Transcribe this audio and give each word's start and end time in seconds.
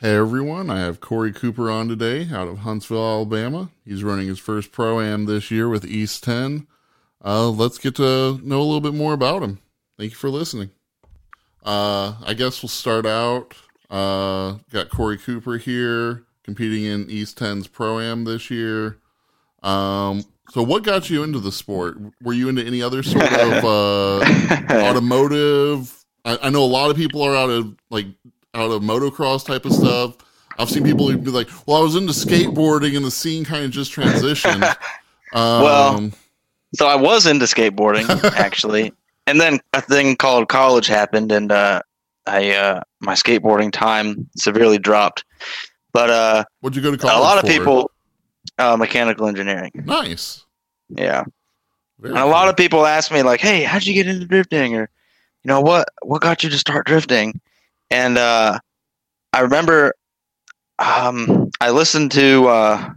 Hey 0.00 0.14
everyone, 0.14 0.70
I 0.70 0.78
have 0.78 1.00
Corey 1.00 1.32
Cooper 1.32 1.68
on 1.68 1.88
today 1.88 2.28
out 2.32 2.46
of 2.46 2.58
Huntsville, 2.58 3.04
Alabama. 3.04 3.70
He's 3.84 4.04
running 4.04 4.28
his 4.28 4.38
first 4.38 4.70
pro 4.70 5.00
am 5.00 5.24
this 5.24 5.50
year 5.50 5.68
with 5.68 5.84
East 5.84 6.22
10. 6.22 6.68
Uh, 7.24 7.48
let's 7.48 7.78
get 7.78 7.96
to 7.96 8.38
know 8.44 8.60
a 8.60 8.62
little 8.62 8.80
bit 8.80 8.94
more 8.94 9.12
about 9.12 9.42
him. 9.42 9.58
Thank 9.98 10.12
you 10.12 10.16
for 10.16 10.30
listening. 10.30 10.70
Uh, 11.64 12.14
I 12.24 12.34
guess 12.34 12.62
we'll 12.62 12.68
start 12.68 13.06
out. 13.06 13.56
Uh, 13.90 14.58
got 14.70 14.88
Corey 14.88 15.18
Cooper 15.18 15.58
here 15.58 16.22
competing 16.44 16.84
in 16.84 17.10
East 17.10 17.36
10's 17.36 17.66
pro 17.66 17.98
am 17.98 18.22
this 18.22 18.52
year. 18.52 18.98
Um, 19.64 20.22
so 20.50 20.62
what 20.62 20.84
got 20.84 21.10
you 21.10 21.24
into 21.24 21.40
the 21.40 21.50
sport? 21.50 21.98
Were 22.22 22.34
you 22.34 22.48
into 22.48 22.64
any 22.64 22.82
other 22.82 23.02
sort 23.02 23.32
of 23.32 23.64
uh, 23.64 24.18
automotive? 24.70 25.92
I, 26.24 26.38
I 26.42 26.50
know 26.50 26.62
a 26.62 26.66
lot 26.66 26.88
of 26.88 26.96
people 26.96 27.20
are 27.24 27.34
out 27.34 27.50
of 27.50 27.74
like 27.90 28.06
out 28.58 28.70
of 28.70 28.82
motocross 28.82 29.44
type 29.44 29.64
of 29.64 29.72
stuff. 29.72 30.16
I've 30.58 30.68
seen 30.68 30.82
people 30.82 31.06
be 31.16 31.30
like, 31.30 31.48
"Well, 31.66 31.76
I 31.76 31.80
was 31.80 31.94
into 31.94 32.12
skateboarding, 32.12 32.96
and 32.96 33.04
the 33.04 33.10
scene 33.10 33.44
kind 33.44 33.64
of 33.64 33.70
just 33.70 33.92
transitioned." 33.92 34.74
Um, 35.34 35.62
Well, 35.62 36.10
So 36.74 36.86
I 36.86 36.94
was 36.96 37.26
into 37.26 37.44
skateboarding 37.44 38.08
actually, 38.38 38.94
and 39.26 39.38
then 39.38 39.60
a 39.74 39.82
thing 39.82 40.16
called 40.16 40.48
college 40.48 40.86
happened, 40.86 41.30
and 41.32 41.52
uh, 41.52 41.82
I 42.26 42.52
uh, 42.52 42.80
my 43.00 43.12
skateboarding 43.12 43.70
time 43.70 44.26
severely 44.38 44.78
dropped. 44.78 45.24
But 45.92 46.08
uh, 46.08 46.44
what'd 46.60 46.76
you 46.76 46.82
go 46.82 46.90
to 46.92 46.96
college? 46.96 47.14
a 47.14 47.20
lot 47.20 47.36
of 47.36 47.44
people, 47.44 47.90
uh, 48.58 48.78
mechanical 48.78 49.26
engineering, 49.26 49.70
nice. 49.84 50.46
yeah. 50.88 51.24
Very 51.98 52.14
And 52.14 52.22
a 52.22 52.26
lot 52.26 52.48
of 52.48 52.56
people 52.56 52.86
ask 52.86 53.12
me 53.12 53.22
like, 53.22 53.40
"Hey, 53.40 53.64
how'd 53.64 53.84
you 53.84 53.92
get 53.92 54.06
into 54.06 54.24
drifting?" 54.24 54.74
Or, 54.74 54.88
you 55.42 55.48
know, 55.48 55.60
what 55.60 55.90
what 56.00 56.22
got 56.22 56.42
you 56.42 56.48
to 56.48 56.56
start 56.58 56.86
drifting? 56.86 57.38
And 57.90 58.18
uh, 58.18 58.58
I 59.32 59.40
remember 59.40 59.94
um, 60.78 61.50
I 61.60 61.70
listened 61.70 62.12
to 62.12 62.46
uh, 62.48 62.90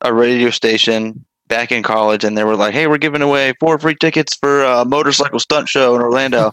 a 0.00 0.12
radio 0.12 0.50
station 0.50 1.24
back 1.46 1.72
in 1.72 1.82
college, 1.82 2.24
and 2.24 2.36
they 2.36 2.44
were 2.44 2.56
like, 2.56 2.74
"Hey, 2.74 2.86
we're 2.86 2.98
giving 2.98 3.22
away 3.22 3.54
four 3.60 3.78
free 3.78 3.96
tickets 3.98 4.34
for 4.34 4.62
a 4.62 4.84
motorcycle 4.84 5.38
stunt 5.40 5.68
show 5.68 5.94
in 5.94 6.02
Orlando." 6.02 6.52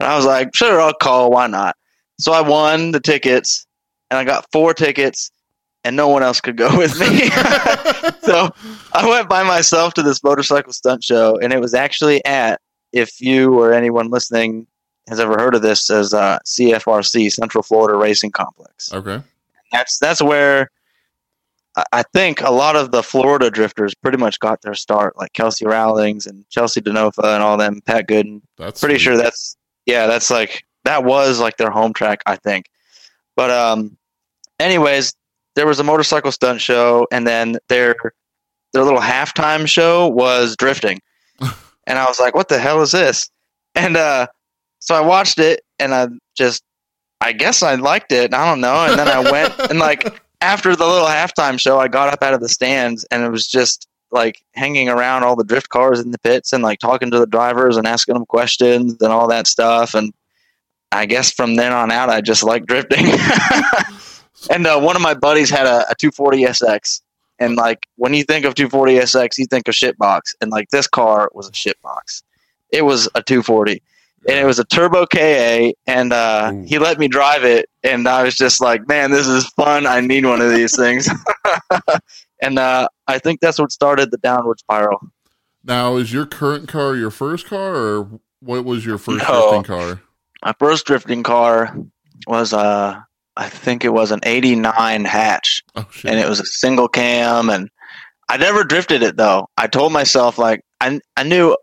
and 0.00 0.08
I 0.08 0.16
was 0.16 0.26
like, 0.26 0.54
"Sure, 0.54 0.80
I'll 0.80 0.94
call. 0.94 1.30
Why 1.30 1.46
not?" 1.46 1.76
So 2.18 2.32
I 2.32 2.40
won 2.40 2.90
the 2.90 3.00
tickets, 3.00 3.66
and 4.10 4.18
I 4.18 4.24
got 4.24 4.46
four 4.52 4.74
tickets, 4.74 5.30
and 5.84 5.96
no 5.96 6.08
one 6.08 6.22
else 6.22 6.40
could 6.40 6.56
go 6.56 6.76
with 6.76 6.98
me. 6.98 7.28
so 8.22 8.50
I 8.92 9.08
went 9.08 9.28
by 9.28 9.42
myself 9.42 9.94
to 9.94 10.02
this 10.02 10.22
motorcycle 10.22 10.72
stunt 10.72 11.04
show, 11.04 11.38
and 11.38 11.52
it 11.52 11.60
was 11.60 11.74
actually 11.74 12.24
at, 12.24 12.60
if 12.92 13.20
you 13.20 13.58
or 13.58 13.72
anyone 13.72 14.10
listening 14.10 14.66
has 15.08 15.18
ever 15.20 15.34
heard 15.38 15.54
of 15.54 15.62
this, 15.62 15.90
as 15.90 16.12
uh, 16.14 16.38
CFRC, 16.44 17.32
Central 17.32 17.62
Florida 17.62 17.98
Racing 17.98 18.30
Complex. 18.32 18.92
okay. 18.92 19.22
That's 19.72 19.98
that's 19.98 20.22
where 20.22 20.70
I- 21.92 22.02
think 22.14 22.40
a 22.40 22.50
lot 22.50 22.74
of 22.76 22.90
the 22.90 23.02
Florida 23.02 23.50
drifters 23.50 23.94
pretty 23.94 24.16
much 24.18 24.38
got 24.40 24.62
their 24.62 24.74
start, 24.74 25.16
like 25.16 25.32
Kelsey 25.34 25.64
Rowlings 25.66 26.26
and 26.26 26.48
Chelsea 26.48 26.80
DeNofa 26.80 27.34
and 27.34 27.42
all 27.42 27.56
them, 27.56 27.80
Pat 27.82 28.06
Goodin. 28.08 28.42
That's 28.56 28.80
Pretty 28.80 28.96
sweet. 28.96 29.02
sure 29.04 29.16
that's 29.16 29.56
yeah, 29.86 30.06
that's 30.06 30.30
like 30.30 30.64
that 30.84 31.04
was 31.04 31.38
like 31.40 31.56
their 31.58 31.70
home 31.70 31.92
track, 31.92 32.20
I 32.26 32.36
think. 32.36 32.66
But 33.36 33.50
um, 33.50 33.96
anyways, 34.58 35.14
there 35.54 35.66
was 35.66 35.78
a 35.80 35.84
motorcycle 35.84 36.32
stunt 36.32 36.60
show, 36.60 37.06
and 37.12 37.26
then 37.26 37.58
their 37.68 37.94
their 38.72 38.84
little 38.84 39.00
halftime 39.00 39.66
show 39.68 40.08
was 40.08 40.56
drifting, 40.56 41.00
and 41.86 41.98
I 41.98 42.06
was 42.06 42.18
like, 42.18 42.34
"What 42.34 42.48
the 42.48 42.58
hell 42.58 42.80
is 42.82 42.92
this?" 42.92 43.30
And 43.74 43.96
uh, 43.96 44.26
so 44.88 44.94
I 44.94 45.02
watched 45.02 45.38
it, 45.38 45.60
and 45.78 45.94
I 45.94 46.08
just, 46.34 46.64
I 47.20 47.32
guess 47.32 47.62
I 47.62 47.74
liked 47.74 48.10
it. 48.10 48.32
I 48.32 48.48
don't 48.48 48.62
know, 48.62 48.86
and 48.86 48.98
then 48.98 49.06
I 49.06 49.30
went 49.30 49.52
and 49.70 49.78
like 49.78 50.18
after 50.40 50.74
the 50.74 50.86
little 50.86 51.06
halftime 51.06 51.60
show, 51.60 51.78
I 51.78 51.88
got 51.88 52.10
up 52.10 52.22
out 52.22 52.32
of 52.32 52.40
the 52.40 52.48
stands, 52.48 53.04
and 53.10 53.22
it 53.22 53.30
was 53.30 53.46
just 53.46 53.86
like 54.10 54.42
hanging 54.54 54.88
around 54.88 55.24
all 55.24 55.36
the 55.36 55.44
drift 55.44 55.68
cars 55.68 56.00
in 56.00 56.10
the 56.10 56.18
pits 56.20 56.54
and 56.54 56.62
like 56.62 56.78
talking 56.78 57.10
to 57.10 57.18
the 57.18 57.26
drivers 57.26 57.76
and 57.76 57.86
asking 57.86 58.14
them 58.14 58.24
questions 58.24 58.96
and 59.02 59.12
all 59.12 59.28
that 59.28 59.46
stuff. 59.46 59.92
And 59.92 60.14
I 60.90 61.04
guess 61.04 61.30
from 61.30 61.56
then 61.56 61.74
on 61.74 61.92
out, 61.92 62.08
I 62.08 62.22
just 62.22 62.42
like 62.42 62.64
drifting. 62.64 63.04
and 64.50 64.66
uh, 64.66 64.80
one 64.80 64.96
of 64.96 65.02
my 65.02 65.12
buddies 65.12 65.50
had 65.50 65.66
a, 65.66 65.80
a 65.90 65.94
240 65.96 66.44
SX. 66.44 67.02
And 67.38 67.56
like 67.56 67.86
when 67.96 68.14
you 68.14 68.24
think 68.24 68.46
of 68.46 68.54
240 68.54 68.94
SX, 68.94 69.36
you 69.36 69.44
think 69.44 69.68
of 69.68 69.74
shitbox. 69.74 70.34
And 70.40 70.50
like 70.50 70.70
this 70.70 70.88
car 70.88 71.30
was 71.34 71.46
a 71.46 71.52
shitbox. 71.52 72.22
It 72.72 72.86
was 72.86 73.10
a 73.14 73.22
240 73.22 73.82
and 74.28 74.38
it 74.38 74.44
was 74.44 74.58
a 74.58 74.64
turbo 74.64 75.06
KA, 75.06 75.72
and 75.86 76.12
uh, 76.12 76.52
he 76.66 76.78
let 76.78 76.98
me 76.98 77.08
drive 77.08 77.42
it, 77.44 77.68
and 77.82 78.06
I 78.06 78.22
was 78.22 78.36
just 78.36 78.60
like, 78.60 78.86
"Man, 78.86 79.10
this 79.10 79.26
is 79.26 79.46
fun! 79.50 79.86
I 79.86 80.00
need 80.00 80.24
one 80.26 80.40
of 80.40 80.52
these 80.52 80.76
things." 80.76 81.08
and 82.42 82.58
uh, 82.58 82.88
I 83.06 83.18
think 83.18 83.40
that's 83.40 83.58
what 83.58 83.72
started 83.72 84.10
the 84.10 84.18
downward 84.18 84.60
spiral. 84.60 85.00
Now, 85.64 85.96
is 85.96 86.12
your 86.12 86.26
current 86.26 86.68
car 86.68 86.94
your 86.94 87.10
first 87.10 87.46
car, 87.46 87.74
or 87.74 88.20
what 88.40 88.64
was 88.64 88.84
your 88.86 88.98
first 88.98 89.24
No. 89.28 89.40
drifting 89.50 89.62
car? 89.64 90.00
My 90.44 90.54
first 90.58 90.86
drifting 90.86 91.24
car 91.24 91.76
was, 92.28 92.52
uh, 92.52 93.00
I 93.36 93.48
think 93.48 93.84
it 93.84 93.88
was 93.92 94.10
an 94.12 94.20
'89 94.22 95.04
hatch, 95.04 95.62
Oh 95.74 95.86
shit! 95.90 96.10
and 96.10 96.20
it 96.20 96.28
was 96.28 96.38
a 96.40 96.44
single 96.46 96.88
cam, 96.88 97.50
and 97.50 97.68
I 98.28 98.36
never 98.36 98.62
drifted 98.62 99.02
it 99.02 99.16
though. 99.16 99.48
I 99.56 99.66
told 99.66 99.92
myself 99.92 100.38
like 100.38 100.60
I 100.80 101.00
I 101.16 101.22
knew 101.24 101.56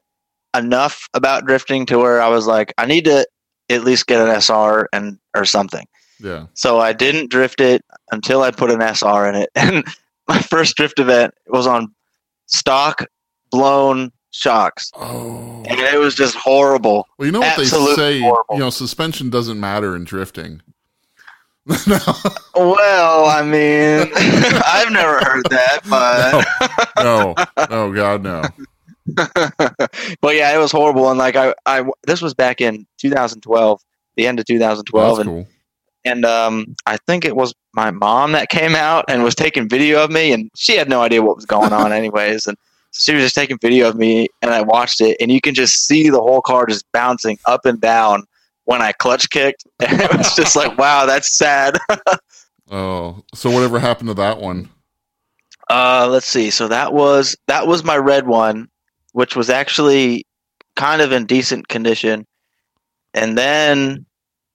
enough 0.57 1.07
about 1.13 1.45
drifting 1.45 1.85
to 1.87 1.97
where 1.97 2.21
I 2.21 2.27
was 2.29 2.47
like, 2.47 2.73
I 2.77 2.85
need 2.85 3.05
to 3.05 3.27
at 3.69 3.83
least 3.83 4.07
get 4.07 4.21
an 4.21 4.29
SR 4.41 4.87
and 4.93 5.17
or 5.35 5.45
something. 5.45 5.85
yeah. 6.19 6.45
So 6.53 6.79
I 6.79 6.93
didn't 6.93 7.31
drift 7.31 7.59
it 7.61 7.83
until 8.11 8.41
I 8.43 8.51
put 8.51 8.71
an 8.71 8.81
SR 8.81 9.27
in 9.29 9.35
it. 9.35 9.49
And 9.55 9.83
my 10.27 10.39
first 10.39 10.75
drift 10.75 10.99
event 10.99 11.33
was 11.47 11.67
on 11.67 11.93
stock 12.47 13.05
blown 13.51 14.11
shocks. 14.31 14.91
Oh. 14.95 15.63
And 15.67 15.79
it 15.79 15.99
was 15.99 16.15
just 16.15 16.35
horrible. 16.35 17.07
Well, 17.17 17.25
you 17.27 17.31
know 17.31 17.39
what 17.41 17.57
they 17.57 17.65
say. 17.65 18.21
horrible. 18.21 18.55
You 18.55 18.59
know, 18.59 18.69
suspension 18.71 19.29
doesn't 19.29 19.59
matter 19.59 19.95
in 19.95 20.03
drifting. 20.03 20.61
no, 21.87 21.97
Well, 22.55 23.25
I 23.25 23.41
mean, 23.43 24.11
I've 24.65 24.91
never 24.91 25.17
heard 25.19 25.45
that, 25.49 25.79
but 25.89 27.03
no, 27.03 27.33
oh 27.71 27.91
god, 27.91 28.21
no. 28.21 28.43
but 29.15 30.35
yeah, 30.35 30.53
it 30.53 30.57
was 30.57 30.71
horrible. 30.71 31.09
And 31.09 31.19
like 31.19 31.35
I, 31.35 31.53
I, 31.65 31.85
this 32.03 32.21
was 32.21 32.33
back 32.33 32.61
in 32.61 32.87
2012, 32.97 33.81
the 34.15 34.27
end 34.27 34.39
of 34.39 34.45
2012, 34.45 35.17
That's 35.17 35.27
and 35.27 35.29
cool. 35.29 35.47
and 36.05 36.25
um, 36.25 36.75
I 36.85 36.97
think 37.05 37.25
it 37.25 37.35
was 37.35 37.53
my 37.73 37.91
mom 37.91 38.31
that 38.31 38.49
came 38.49 38.75
out 38.75 39.05
and 39.07 39.23
was 39.23 39.35
taking 39.35 39.69
video 39.69 40.03
of 40.03 40.11
me, 40.11 40.31
and 40.31 40.49
she 40.55 40.75
had 40.75 40.89
no 40.89 41.01
idea 41.01 41.21
what 41.21 41.35
was 41.35 41.45
going 41.45 41.73
on, 41.73 41.91
anyways. 41.93 42.47
And 42.47 42.57
she 42.93 43.13
was 43.13 43.23
just 43.23 43.35
taking 43.35 43.57
video 43.61 43.87
of 43.89 43.95
me, 43.95 44.27
and 44.41 44.51
I 44.51 44.61
watched 44.61 45.01
it, 45.01 45.17
and 45.19 45.31
you 45.31 45.41
can 45.41 45.53
just 45.53 45.85
see 45.85 46.09
the 46.09 46.21
whole 46.21 46.41
car 46.41 46.65
just 46.65 46.85
bouncing 46.91 47.37
up 47.45 47.65
and 47.65 47.79
down 47.79 48.23
when 48.63 48.81
I 48.81 48.93
clutch 48.93 49.29
kicked, 49.29 49.65
and 49.79 50.01
it 50.01 50.17
was 50.17 50.35
just 50.35 50.55
like, 50.55 50.77
wow, 50.77 51.05
that's 51.05 51.37
sad. 51.37 51.77
Oh, 52.71 53.23
so 53.35 53.51
whatever 53.51 53.77
happened 53.77 54.07
to 54.07 54.15
that 54.15 54.39
one? 54.39 54.69
Uh, 55.69 56.07
let's 56.09 56.27
see. 56.27 56.49
So 56.49 56.67
that 56.67 56.93
was 56.93 57.35
that 57.47 57.67
was 57.67 57.83
my 57.83 57.97
red 57.97 58.27
one, 58.27 58.69
which 59.15 59.33
was 59.35 59.49
actually 59.49 60.27
kind 60.75 61.01
of 61.01 61.13
in 61.13 61.25
decent 61.25 61.69
condition. 61.69 62.27
And 63.13 63.37
then, 63.37 64.05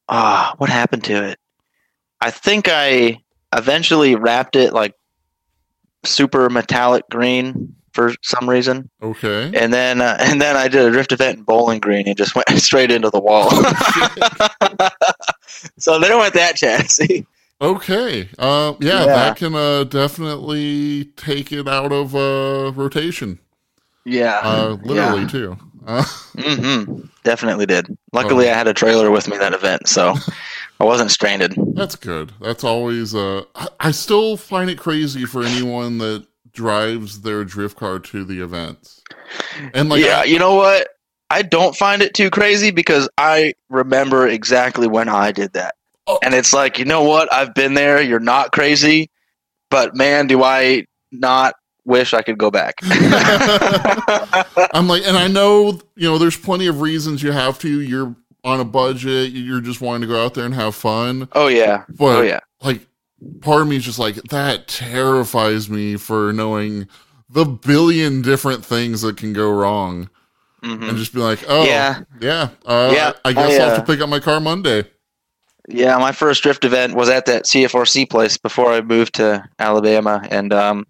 ah, 0.06 0.54
what 0.58 0.68
happened 0.68 1.04
to 1.04 1.24
it? 1.30 1.38
I 2.20 2.30
think 2.30 2.68
I 2.70 3.20
eventually 3.56 4.16
wrapped 4.16 4.56
it 4.56 4.74
like 4.74 4.92
super 6.04 6.50
metallic 6.50 7.04
green 7.10 7.74
for 7.94 8.12
some 8.22 8.48
reason, 8.48 8.90
Okay. 9.02 9.50
and 9.54 9.72
then 9.72 10.02
uh, 10.02 10.18
and 10.20 10.40
then 10.40 10.56
I 10.56 10.68
did 10.68 10.86
a 10.86 10.90
drift 10.90 11.12
event 11.12 11.38
in 11.38 11.44
Bowling 11.44 11.80
Green 11.80 12.06
and 12.06 12.16
just 12.18 12.34
went 12.34 12.48
straight 12.58 12.90
into 12.90 13.08
the 13.08 13.18
wall. 13.18 13.50
so 15.78 15.98
then 15.98 16.18
went 16.18 16.34
that 16.34 16.56
chassis. 16.56 17.26
Okay. 17.62 18.28
Uh, 18.38 18.74
yeah, 18.80 19.00
Yeah. 19.00 19.06
that 19.06 19.36
can 19.36 19.54
uh, 19.54 19.84
definitely 19.84 21.06
take 21.16 21.50
it 21.50 21.66
out 21.66 21.92
of 21.92 22.14
uh, 22.14 22.72
rotation. 22.74 23.38
Yeah, 24.04 24.40
Uh, 24.42 24.76
literally 24.82 25.26
too. 25.26 25.56
Uh, 25.86 26.04
hmm 26.38 27.02
Definitely 27.22 27.66
did. 27.66 27.86
Luckily, 28.12 28.48
I 28.50 28.54
had 28.54 28.66
a 28.66 28.74
trailer 28.74 29.10
with 29.10 29.28
me 29.28 29.36
that 29.36 29.52
event, 29.52 29.88
so 29.88 30.14
I 30.80 30.84
wasn't 30.84 31.10
stranded. 31.10 31.54
that's 31.74 31.96
good. 31.96 32.32
That's 32.40 32.64
always. 32.64 33.14
Uh, 33.14 33.42
I, 33.54 33.68
I 33.78 33.90
still 33.90 34.36
find 34.38 34.70
it 34.70 34.78
crazy 34.78 35.26
for 35.26 35.42
anyone 35.42 35.98
that 35.98 36.26
drives 36.52 37.20
their 37.20 37.44
drift 37.44 37.76
car 37.76 37.98
to 37.98 38.24
the 38.24 38.40
events. 38.42 39.02
And 39.74 39.88
like, 39.90 40.02
yeah, 40.02 40.24
you 40.24 40.38
know 40.38 40.54
what? 40.54 40.88
I 41.28 41.42
don't 41.42 41.76
find 41.76 42.02
it 42.02 42.14
too 42.14 42.30
crazy 42.30 42.70
because 42.70 43.08
I 43.18 43.52
remember 43.68 44.26
exactly 44.26 44.88
when 44.88 45.08
I 45.08 45.30
did 45.30 45.52
that. 45.52 45.74
Oh. 46.06 46.18
And 46.24 46.34
it's 46.34 46.52
like, 46.52 46.78
you 46.78 46.84
know 46.84 47.04
what? 47.04 47.32
I've 47.32 47.54
been 47.54 47.74
there. 47.74 48.00
You're 48.00 48.18
not 48.18 48.50
crazy. 48.52 49.10
But 49.70 49.94
man, 49.94 50.26
do 50.26 50.42
I 50.42 50.86
not 51.12 51.54
wish 51.84 52.14
I 52.14 52.22
could 52.22 52.38
go 52.38 52.50
back. 52.50 52.74
I'm 54.74 54.88
like, 54.88 55.02
and 55.06 55.16
I 55.16 55.26
know, 55.28 55.80
you 55.96 56.08
know, 56.08 56.18
there's 56.18 56.36
plenty 56.36 56.66
of 56.66 56.80
reasons 56.80 57.22
you 57.22 57.32
have 57.32 57.58
to. 57.60 57.80
You're 57.80 58.14
on 58.44 58.60
a 58.60 58.64
budget, 58.64 59.32
you're 59.32 59.60
just 59.60 59.80
wanting 59.80 60.02
to 60.02 60.06
go 60.06 60.24
out 60.24 60.34
there 60.34 60.44
and 60.44 60.54
have 60.54 60.74
fun. 60.74 61.28
Oh 61.32 61.48
yeah. 61.48 61.84
But 61.88 62.16
oh 62.16 62.22
yeah. 62.22 62.40
like 62.62 62.86
part 63.40 63.62
of 63.62 63.68
me 63.68 63.76
is 63.76 63.84
just 63.84 63.98
like 63.98 64.16
that 64.16 64.66
terrifies 64.66 65.68
me 65.68 65.96
for 65.96 66.32
knowing 66.32 66.88
the 67.28 67.44
billion 67.44 68.22
different 68.22 68.64
things 68.64 69.02
that 69.02 69.16
can 69.16 69.32
go 69.32 69.50
wrong 69.52 70.08
hmm 70.62 70.82
and 70.82 70.96
just 70.96 71.14
be 71.14 71.20
like, 71.20 71.44
oh 71.48 71.64
Yeah. 71.64 72.00
yeah, 72.20 72.50
uh, 72.66 72.92
Yeah, 72.94 73.12
I 73.24 73.32
guess 73.32 73.52
I, 73.52 73.54
I'll 73.54 73.70
have 73.70 73.78
uh, 73.78 73.80
to 73.80 73.86
pick 73.92 74.00
up 74.00 74.08
my 74.08 74.20
car 74.20 74.40
Monday. 74.40 74.84
Yeah, 75.68 75.96
my 75.98 76.12
first 76.12 76.42
drift 76.42 76.64
event 76.64 76.94
was 76.94 77.08
at 77.08 77.26
that 77.26 77.44
CFRC 77.44 78.10
place 78.10 78.36
before 78.36 78.72
I 78.72 78.80
moved 78.80 79.14
to 79.14 79.44
Alabama, 79.58 80.26
and 80.30 80.52
um, 80.52 80.86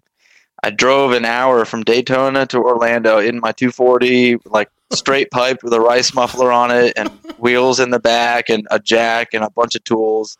I 0.63 0.69
drove 0.69 1.11
an 1.11 1.25
hour 1.25 1.65
from 1.65 1.83
Daytona 1.83 2.45
to 2.47 2.59
Orlando 2.59 3.17
in 3.17 3.39
my 3.39 3.51
240, 3.51 4.37
like 4.45 4.69
straight 4.93 5.31
pipe 5.31 5.63
with 5.63 5.73
a 5.73 5.79
rice 5.79 6.13
muffler 6.13 6.51
on 6.51 6.69
it, 6.69 6.93
and 6.95 7.09
wheels 7.39 7.79
in 7.79 7.89
the 7.89 7.99
back, 7.99 8.49
and 8.49 8.67
a 8.69 8.79
jack, 8.79 9.29
and 9.33 9.43
a 9.43 9.49
bunch 9.49 9.73
of 9.75 9.83
tools. 9.83 10.37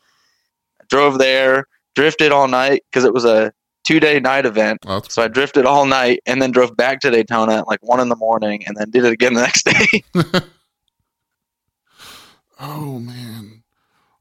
I 0.80 0.84
drove 0.90 1.18
there, 1.18 1.66
drifted 1.96 2.32
all 2.32 2.48
night 2.48 2.84
because 2.92 3.04
it 3.04 3.14
was 3.14 3.26
a 3.26 3.52
two-day 3.84 4.20
night 4.20 4.46
event. 4.46 4.78
Oh, 4.86 5.02
So 5.10 5.24
I 5.24 5.28
drifted 5.28 5.66
all 5.66 5.88
night, 5.88 6.22
and 6.28 6.40
then 6.40 6.52
drove 6.52 6.78
back 6.78 7.00
to 7.02 7.10
Daytona 7.10 7.58
at 7.60 7.68
like 7.68 7.80
one 7.82 8.00
in 8.00 8.10
the 8.10 8.16
morning, 8.16 8.64
and 8.68 8.78
then 8.78 8.92
did 8.92 9.06
it 9.06 9.14
again 9.14 9.34
the 9.34 9.42
next 9.50 9.64
day. 9.66 10.04
oh 12.60 13.00
man, 13.00 13.61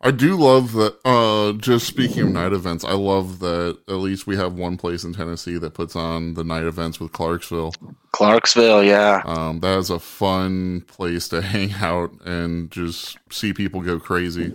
I 0.02 0.10
do 0.10 0.36
love 0.36 0.72
that. 0.72 0.96
Uh, 1.04 1.52
just 1.58 1.86
speaking 1.86 2.22
of 2.22 2.28
night 2.30 2.52
events, 2.52 2.84
I 2.84 2.92
love 2.92 3.38
that 3.40 3.78
at 3.86 3.94
least 3.94 4.26
we 4.26 4.36
have 4.36 4.54
one 4.54 4.78
place 4.78 5.04
in 5.04 5.12
Tennessee 5.12 5.58
that 5.58 5.74
puts 5.74 5.94
on 5.94 6.34
the 6.34 6.44
night 6.44 6.64
events 6.64 6.98
with 6.98 7.12
Clarksville. 7.12 7.74
Clarksville, 8.12 8.82
yeah. 8.82 9.22
Um, 9.26 9.60
that 9.60 9.78
is 9.78 9.90
a 9.90 9.98
fun 9.98 10.82
place 10.82 11.28
to 11.28 11.42
hang 11.42 11.74
out 11.74 12.12
and 12.24 12.70
just 12.70 13.18
see 13.30 13.52
people 13.52 13.82
go 13.82 14.00
crazy. 14.00 14.54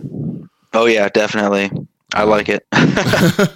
Oh 0.72 0.86
yeah, 0.86 1.08
definitely. 1.08 1.70
I 2.12 2.24
like 2.24 2.48
it. 2.48 2.66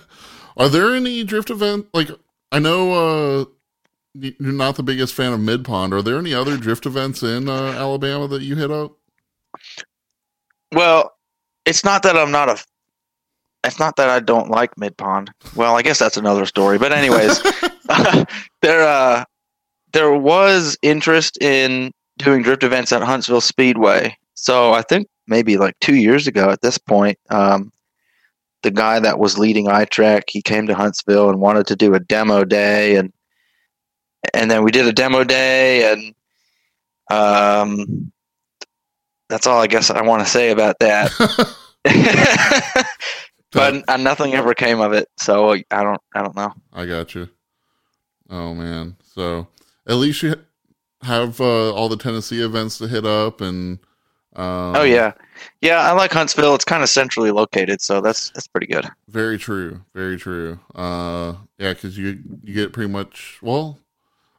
Are 0.56 0.68
there 0.68 0.94
any 0.94 1.24
drift 1.24 1.50
event 1.50 1.86
like 1.92 2.10
I 2.52 2.58
know 2.58 2.92
uh 3.40 3.44
you're 4.14 4.52
not 4.52 4.76
the 4.76 4.82
biggest 4.82 5.14
fan 5.14 5.32
of 5.32 5.40
Mid 5.40 5.64
Pond. 5.64 5.92
Are 5.92 6.02
there 6.02 6.18
any 6.18 6.34
other 6.34 6.56
drift 6.56 6.84
events 6.84 7.22
in 7.22 7.48
uh, 7.48 7.72
Alabama 7.72 8.26
that 8.28 8.42
you 8.42 8.56
hit 8.56 8.70
up? 8.70 8.96
Well, 10.72 11.12
it's 11.64 11.84
not 11.84 12.02
that 12.02 12.16
I'm 12.16 12.30
not 12.30 12.48
a. 12.48 12.62
It's 13.62 13.78
not 13.78 13.96
that 13.96 14.08
I 14.08 14.20
don't 14.20 14.50
like 14.50 14.78
Mid 14.78 14.96
Pond. 14.96 15.30
Well, 15.54 15.76
I 15.76 15.82
guess 15.82 15.98
that's 15.98 16.16
another 16.16 16.46
story. 16.46 16.78
But 16.78 16.92
anyways, 16.92 17.42
there 18.62 18.82
uh, 18.82 19.24
there 19.92 20.12
was 20.12 20.78
interest 20.82 21.40
in 21.42 21.92
doing 22.18 22.42
drift 22.42 22.62
events 22.62 22.92
at 22.92 23.02
Huntsville 23.02 23.40
Speedway. 23.40 24.16
So 24.34 24.72
I 24.72 24.82
think 24.82 25.08
maybe 25.26 25.56
like 25.56 25.78
two 25.80 25.96
years 25.96 26.26
ago 26.26 26.50
at 26.50 26.62
this 26.62 26.78
point, 26.78 27.18
um, 27.30 27.72
the 28.62 28.70
guy 28.70 29.00
that 29.00 29.18
was 29.18 29.38
leading 29.38 29.66
iTrack 29.66 30.24
he 30.28 30.42
came 30.42 30.66
to 30.66 30.74
Huntsville 30.74 31.30
and 31.30 31.40
wanted 31.40 31.66
to 31.68 31.76
do 31.76 31.94
a 31.94 32.00
demo 32.00 32.44
day, 32.44 32.96
and 32.96 33.12
and 34.34 34.50
then 34.50 34.62
we 34.62 34.70
did 34.70 34.86
a 34.86 34.92
demo 34.92 35.24
day, 35.24 35.92
and 35.92 36.14
um, 37.10 38.12
that's 39.30 39.46
all 39.46 39.60
I 39.60 39.66
guess 39.66 39.90
I 39.90 40.02
want 40.02 40.22
to 40.22 40.28
say 40.28 40.50
about 40.50 40.78
that. 40.80 41.10
but 43.52 43.88
uh, 43.88 43.96
nothing 43.96 44.34
ever 44.34 44.52
came 44.54 44.80
of 44.80 44.92
it, 44.92 45.08
so 45.16 45.52
I 45.52 45.62
don't. 45.70 46.00
I 46.14 46.22
don't 46.22 46.36
know. 46.36 46.52
I 46.72 46.84
got 46.84 47.14
you. 47.14 47.28
Oh 48.28 48.54
man, 48.54 48.96
so 49.02 49.48
at 49.86 49.94
least 49.94 50.22
you 50.22 50.34
have 51.02 51.40
uh, 51.40 51.72
all 51.72 51.88
the 51.88 51.96
Tennessee 51.96 52.42
events 52.42 52.78
to 52.78 52.88
hit 52.88 53.06
up, 53.06 53.40
and 53.40 53.78
um, 54.36 54.76
oh 54.76 54.82
yeah, 54.82 55.12
yeah. 55.62 55.80
I 55.80 55.92
like 55.92 56.12
Huntsville. 56.12 56.54
It's 56.54 56.64
kind 56.64 56.82
of 56.82 56.90
centrally 56.90 57.30
located, 57.30 57.80
so 57.80 58.02
that's 58.02 58.30
that's 58.30 58.46
pretty 58.46 58.66
good. 58.66 58.86
very 59.08 59.38
true, 59.38 59.80
very 59.94 60.18
true. 60.18 60.60
Uh, 60.74 61.34
yeah, 61.58 61.72
because 61.72 61.96
you 61.96 62.18
you 62.42 62.54
get 62.54 62.72
pretty 62.72 62.92
much 62.92 63.38
well. 63.40 63.78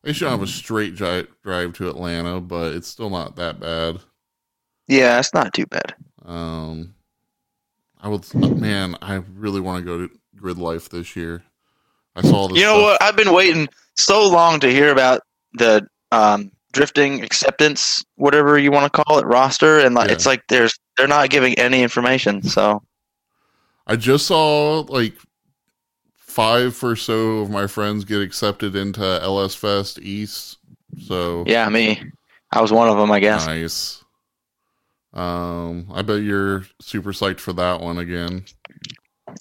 I 0.03 0.07
guess 0.07 0.21
you 0.21 0.25
don't 0.25 0.39
have 0.39 0.47
a 0.47 0.51
straight 0.51 0.95
dri- 0.95 1.27
drive 1.43 1.73
to 1.73 1.89
Atlanta, 1.89 2.39
but 2.39 2.73
it's 2.73 2.87
still 2.87 3.09
not 3.09 3.35
that 3.35 3.59
bad. 3.59 3.99
Yeah, 4.91 5.19
it's 5.19 5.33
not 5.33 5.53
too 5.53 5.65
bad. 5.67 5.95
Um, 6.25 6.95
I 8.01 8.09
would, 8.09 8.25
man, 8.35 8.97
I 9.01 9.15
really 9.35 9.61
want 9.61 9.79
to 9.79 9.85
go 9.85 10.05
to 10.05 10.13
Grid 10.35 10.57
Life 10.57 10.89
this 10.89 11.15
year. 11.15 11.43
I 12.15 12.21
saw 12.23 12.47
this. 12.49 12.57
You 12.57 12.65
know 12.65 12.73
stuff. 12.73 12.83
what? 12.99 13.03
I've 13.03 13.15
been 13.15 13.31
waiting 13.33 13.69
so 13.95 14.27
long 14.27 14.59
to 14.59 14.69
hear 14.69 14.91
about 14.91 15.21
the 15.53 15.87
um, 16.11 16.51
drifting 16.73 17.23
acceptance, 17.23 18.03
whatever 18.15 18.57
you 18.57 18.69
want 18.69 18.91
to 18.91 19.03
call 19.03 19.17
it, 19.19 19.25
roster, 19.25 19.79
and 19.79 19.95
like, 19.95 20.09
Yeah. 20.09 20.13
it's 20.15 20.25
like 20.25 20.43
there's 20.49 20.77
they're 20.97 21.07
not 21.07 21.29
giving 21.29 21.57
any 21.57 21.81
information. 21.83 22.41
So 22.43 22.83
I 23.87 23.95
just 23.95 24.27
saw 24.27 24.81
like 24.89 25.13
five 26.17 26.83
or 26.83 26.97
so 26.97 27.39
of 27.39 27.49
my 27.49 27.65
friends 27.67 28.03
get 28.03 28.21
accepted 28.21 28.75
into 28.75 29.01
LS 29.23 29.55
Fest 29.55 29.99
East. 29.99 30.57
So 31.07 31.45
yeah, 31.47 31.69
me, 31.69 32.03
I 32.51 32.61
was 32.61 32.73
one 32.73 32.89
of 32.89 32.97
them, 32.97 33.09
I 33.09 33.21
guess. 33.21 33.45
nice. 33.45 34.00
Um, 35.13 35.87
I 35.91 36.01
bet 36.01 36.21
you're 36.21 36.65
super 36.79 37.11
psyched 37.11 37.39
for 37.39 37.53
that 37.53 37.81
one 37.81 37.97
again. 37.97 38.45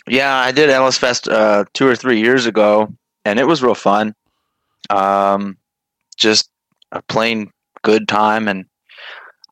Yeah, 0.08 0.34
I 0.34 0.52
did 0.52 0.70
LS 0.70 0.98
Fest 0.98 1.28
uh, 1.28 1.64
two 1.72 1.86
or 1.86 1.96
three 1.96 2.20
years 2.20 2.46
ago, 2.46 2.92
and 3.24 3.38
it 3.38 3.46
was 3.46 3.62
real 3.62 3.74
fun. 3.74 4.14
Um, 4.88 5.56
just 6.16 6.50
a 6.92 7.02
plain 7.02 7.50
good 7.82 8.08
time, 8.08 8.48
and 8.48 8.66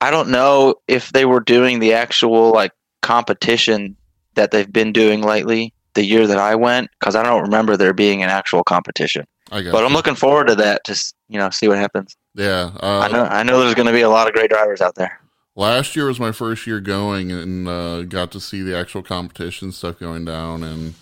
I 0.01 0.11
don't 0.11 0.31
know 0.31 0.77
if 0.87 1.13
they 1.13 1.25
were 1.25 1.41
doing 1.41 1.79
the 1.79 1.95
actual 1.95 2.53
like 2.53 2.73
competition 3.03 3.97
that 4.35 4.51
they've 4.51 4.73
been 4.73 4.93
doing 4.93 5.23
lately. 5.23 5.73
The 5.95 6.05
year 6.05 6.29
that 6.29 6.39
I 6.39 6.55
went, 6.55 6.91
because 7.01 7.17
I 7.17 7.25
don't 7.25 7.43
remember 7.43 7.77
there 7.77 7.93
being 7.93 8.23
an 8.23 8.29
actual 8.29 8.63
competition. 8.63 9.27
But 9.73 9.85
I'm 9.85 9.93
looking 9.93 10.15
forward 10.15 10.47
to 10.49 10.55
that. 10.57 10.85
Just 10.85 11.15
you 11.29 11.39
know, 11.39 11.51
see 11.51 11.67
what 11.67 11.79
happens. 11.79 12.17
Yeah. 12.35 12.71
Uh, 12.81 13.01
I 13.01 13.09
know 13.09 13.25
I 13.25 13.43
know 13.43 13.61
there's 13.61 13.75
going 13.75 13.87
to 13.87 13.93
be 13.93 14.03
a 14.03 14.11
lot 14.11 14.29
of 14.29 14.35
great 14.35 14.51
drivers 14.51 14.81
out 14.81 14.95
there. 14.95 15.21
Last 15.59 15.97
year 15.97 16.07
was 16.07 16.21
my 16.21 16.33
first 16.33 16.67
year 16.67 16.81
going 16.81 17.33
and 17.33 17.69
uh, 17.69 18.03
got 18.03 18.31
to 18.31 18.41
see 18.41 18.63
the 18.63 18.77
actual 18.77 19.03
competition 19.03 19.73
stuff 19.73 19.99
going 19.99 20.25
down 20.25 20.63
and 20.63 20.95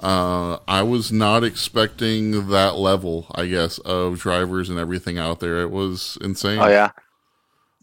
uh, 0.00 0.58
i 0.66 0.82
was 0.82 1.12
not 1.12 1.44
expecting 1.44 2.48
that 2.48 2.74
level 2.76 3.26
i 3.36 3.46
guess 3.46 3.78
of 3.78 4.18
drivers 4.18 4.68
and 4.68 4.78
everything 4.78 5.16
out 5.16 5.40
there 5.40 5.62
it 5.62 5.70
was 5.70 6.18
insane 6.20 6.58
Oh 6.58 6.68
yeah. 6.68 6.90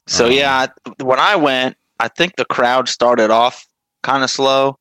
So 0.08 0.26
Um, 0.26 0.32
yeah, 0.32 0.68
when 1.00 1.20
I 1.20 1.36
went, 1.36 1.78
I 2.00 2.08
think 2.10 2.36
the 2.36 2.46
crowd 2.46 2.90
started 2.90 3.32
off 3.32 3.66
kind 4.04 4.24
of 4.24 4.30
slow 4.30 4.78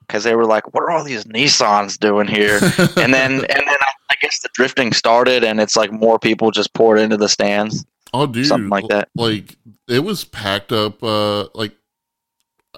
because 0.00 0.24
they 0.24 0.36
were 0.36 0.44
like, 0.44 0.72
"What 0.72 0.82
are 0.82 0.90
all 0.90 1.04
these 1.04 1.24
Nissans 1.24 1.98
doing 1.98 2.28
here?" 2.28 2.58
and 2.96 3.12
then 3.12 3.32
and 3.32 3.42
then 3.48 3.68
I, 3.80 3.90
I 4.10 4.14
guess 4.20 4.40
the 4.40 4.50
drifting 4.52 4.92
started, 4.92 5.42
and 5.42 5.60
it's 5.60 5.76
like 5.76 5.90
more 5.90 6.18
people 6.18 6.50
just 6.50 6.74
poured 6.74 6.98
into 7.00 7.16
the 7.16 7.28
stands, 7.28 7.84
oh 8.14 8.26
dude 8.26 8.46
something 8.46 8.68
like 8.70 8.88
that. 8.88 9.08
like 9.14 9.56
it 9.88 10.00
was 10.00 10.24
packed 10.24 10.72
up 10.72 11.02
uh 11.02 11.44
like 11.54 11.72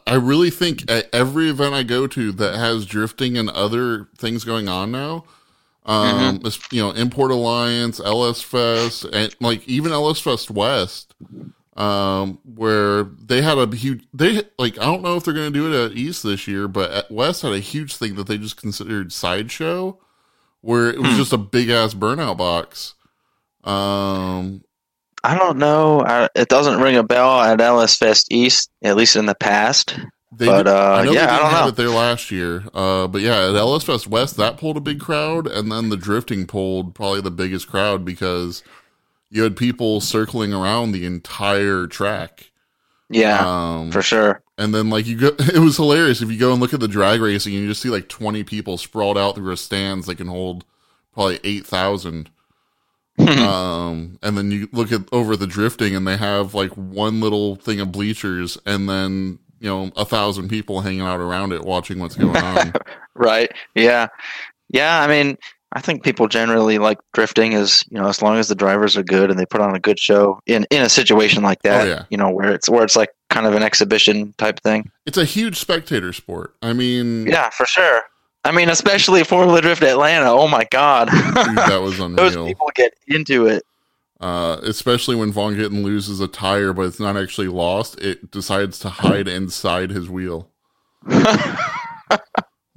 i 0.07 0.15
really 0.15 0.51
think 0.51 0.91
at 0.91 1.09
every 1.15 1.49
event 1.51 1.75
i 1.75 1.83
go 1.83 2.07
to 2.07 2.33
that 2.33 2.57
has 2.57 2.85
drifting 2.87 3.37
and 3.39 3.49
other 3.51 4.09
things 4.19 4.45
going 4.45 4.69
on 4.69 4.91
now 4.91 5.25
um 5.87 6.39
Mm-hmm. 6.41 6.75
you 6.77 6.83
know 6.83 6.91
import 6.93 7.31
alliance 7.31 8.01
ls 8.01 8.43
fest 8.43 9.05
and 9.13 9.35
like 9.41 9.67
even 9.69 9.93
ls 9.93 10.21
fest 10.21 10.51
west 10.51 11.15
um 11.77 12.39
where 12.45 13.05
they 13.05 13.41
had 13.41 13.57
a 13.57 13.67
huge 13.75 14.05
they 14.13 14.43
like 14.59 14.79
i 14.79 14.85
don't 14.85 15.03
know 15.03 15.17
if 15.17 15.25
they're 15.25 15.33
going 15.35 15.51
to 15.53 15.59
do 15.59 15.73
it 15.73 15.85
at 15.93 15.97
east 15.97 16.23
this 16.23 16.47
year 16.49 16.67
but 16.69 16.91
at 16.91 17.11
west 17.11 17.43
had 17.43 17.53
a 17.53 17.59
huge 17.61 17.97
thing 17.97 18.15
that 18.17 18.27
they 18.27 18.37
just 18.37 18.57
considered 18.57 19.13
sideshow 19.13 19.97
where 20.61 20.91
it 20.91 20.99
was 21.01 21.13
Hmm. 21.13 21.17
just 21.17 21.33
a 21.33 21.39
big 21.39 21.71
ass 21.71 21.95
burnout 21.95 22.37
box 22.37 22.95
um 23.65 24.63
I 25.23 25.37
don't 25.37 25.59
know. 25.59 26.01
I, 26.03 26.29
it 26.35 26.49
doesn't 26.49 26.81
ring 26.81 26.97
a 26.97 27.03
bell 27.03 27.41
at 27.41 27.61
LS 27.61 27.97
Fest 27.97 28.29
East, 28.31 28.71
at 28.83 28.97
least 28.97 29.17
in 29.17 29.27
the 29.27 29.35
past. 29.35 29.97
They 30.33 30.47
But, 30.47 30.59
did- 30.65 30.69
uh, 30.69 30.95
I 30.95 31.05
know 31.05 31.13
yeah, 31.13 31.27
they 31.27 31.33
I 31.33 31.39
don't 31.39 31.51
have 31.51 31.63
know. 31.65 31.69
it 31.69 31.77
there 31.77 31.89
last 31.91 32.31
year. 32.31 32.65
Uh, 32.73 33.07
but 33.07 33.21
yeah, 33.21 33.49
at 33.51 33.55
LS 33.57 33.85
Fest 33.85 34.07
West, 34.07 34.37
that 34.37 34.57
pulled 34.57 34.77
a 34.77 34.81
big 34.81 35.01
crowd, 35.01 35.47
and 35.47 35.71
then 35.71 35.89
the 35.91 35.97
drifting 35.97 36.47
pulled 36.47 36.95
probably 36.95 37.21
the 37.21 37.31
biggest 37.31 37.69
crowd 37.69 38.05
because 38.05 38.63
you 39.31 39.43
had 39.43 39.57
people 39.57 40.01
circling 40.01 40.55
around 40.55 40.93
the 40.93 41.05
entire 41.05 41.87
track. 41.87 42.51
Yeah, 43.13 43.41
Um, 43.45 43.91
for 43.91 44.03
sure. 44.03 44.41
and 44.57 44.73
then 44.73 44.89
like 44.89 45.05
you 45.07 45.17
go, 45.17 45.27
it 45.39 45.59
was 45.59 45.77
hilarious 45.77 46.23
if 46.23 46.31
you 46.31 46.39
go 46.39 46.53
and 46.53 46.61
look 46.61 46.73
at 46.73 46.79
the 46.81 46.87
drag 46.89 47.21
racing, 47.21 47.53
and 47.55 47.63
you 47.63 47.69
just 47.69 47.83
see 47.83 47.89
like 47.91 48.09
twenty 48.09 48.45
people 48.45 48.79
sprawled 48.79 49.19
out 49.19 49.35
through 49.35 49.53
a 49.53 49.57
stands 49.57 50.07
that 50.07 50.15
can 50.15 50.29
hold 50.29 50.65
probably 51.13 51.41
eight 51.43 51.67
thousand. 51.67 52.31
Um, 53.29 54.19
and 54.23 54.37
then 54.37 54.51
you 54.51 54.69
look 54.73 54.93
at 54.93 55.03
over 55.13 55.37
the 55.37 55.47
drifting, 55.47 55.95
and 55.95 56.07
they 56.07 56.17
have 56.17 56.55
like 56.55 56.71
one 56.73 57.21
little 57.21 57.57
thing 57.57 57.81
of 57.81 57.93
bleachers, 57.93 58.59
and 58.67 58.89
then 58.89 59.39
you 59.59 59.69
know 59.69 59.91
a 59.97 60.05
thousand 60.05 60.49
people 60.49 60.81
hanging 60.81 61.01
out 61.03 61.21
around 61.21 61.53
it 61.53 61.65
watching 61.65 61.99
what's 61.99 62.17
going 62.17 62.37
on. 62.37 62.73
Right. 63.15 63.51
Yeah. 63.75 64.07
Yeah. 64.71 65.03
I 65.03 65.07
mean, 65.07 65.37
I 65.73 65.81
think 65.83 66.03
people 66.03 66.27
generally 66.27 66.79
like 66.79 66.99
drifting 67.13 67.53
as 67.53 67.85
you 67.91 68.01
know, 68.01 68.09
as 68.09 68.23
long 68.23 68.39
as 68.39 68.49
the 68.49 68.55
drivers 68.55 68.97
are 68.97 69.03
good 69.03 69.31
and 69.31 69.39
they 69.39 69.45
put 69.45 69.61
on 69.61 69.75
a 69.75 69.79
good 69.81 69.99
show 69.99 70.41
in 70.47 70.67
in 70.71 70.81
a 70.81 70.89
situation 70.89 71.43
like 71.43 71.61
that. 71.63 71.87
Oh, 71.87 71.91
yeah. 71.91 72.05
You 72.09 72.17
know, 72.17 72.31
where 72.31 72.51
it's 72.55 72.69
where 72.71 72.83
it's 72.83 72.97
like 72.97 73.11
kind 73.29 73.47
of 73.47 73.55
an 73.55 73.63
exhibition 73.63 74.33
type 74.39 74.61
thing. 74.61 74.91
It's 75.05 75.19
a 75.19 75.27
huge 75.27 75.59
spectator 75.59 76.15
sport. 76.15 76.55
I 76.63 76.73
mean, 76.73 77.27
Yeah, 77.27 77.51
for 77.51 77.67
sure. 77.67 78.03
I 78.45 78.53
mean, 78.53 78.69
especially 78.71 79.23
Formula 79.25 79.61
Drift 79.61 79.83
Atlanta. 79.83 80.31
Oh 80.31 80.49
my 80.49 80.67
God, 80.71 81.09
that 81.09 81.81
was 81.83 82.01
unreal. 82.01 82.17
those 82.17 82.37
people 82.37 82.71
get 82.75 82.95
into 83.07 83.47
it. 83.47 83.65
Uh, 84.21 84.59
especially 84.63 85.17
when 85.17 85.33
Vaughn 85.33 85.55
Gittin 85.55 85.83
loses 85.83 86.21
a 86.21 86.29
tire, 86.29 86.73
but 86.73 86.83
it's 86.83 87.01
not 87.01 87.17
actually 87.17 87.49
lost. 87.49 87.99
It 88.01 88.31
decides 88.31 88.79
to 88.81 88.89
hide 88.91 89.29
inside 89.29 89.91
his 89.91 90.09
wheel. 90.11 90.51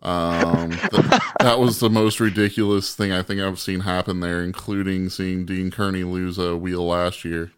Um, 0.04 0.72
th- 0.72 1.22
that 1.40 1.60
was 1.60 1.80
the 1.80 1.90
most 1.90 2.20
ridiculous 2.20 2.94
thing 2.94 3.14
I 3.14 3.22
think 3.22 3.40
I've 3.40 3.58
seen 3.60 3.80
happen 3.80 4.20
there, 4.20 4.44
including 4.44 5.10
seeing 5.10 5.46
Dean 5.46 5.72
Kearney 5.72 6.04
lose 6.04 6.38
a 6.38 6.58
wheel 6.58 6.86
last 6.86 7.24
year. 7.24 7.54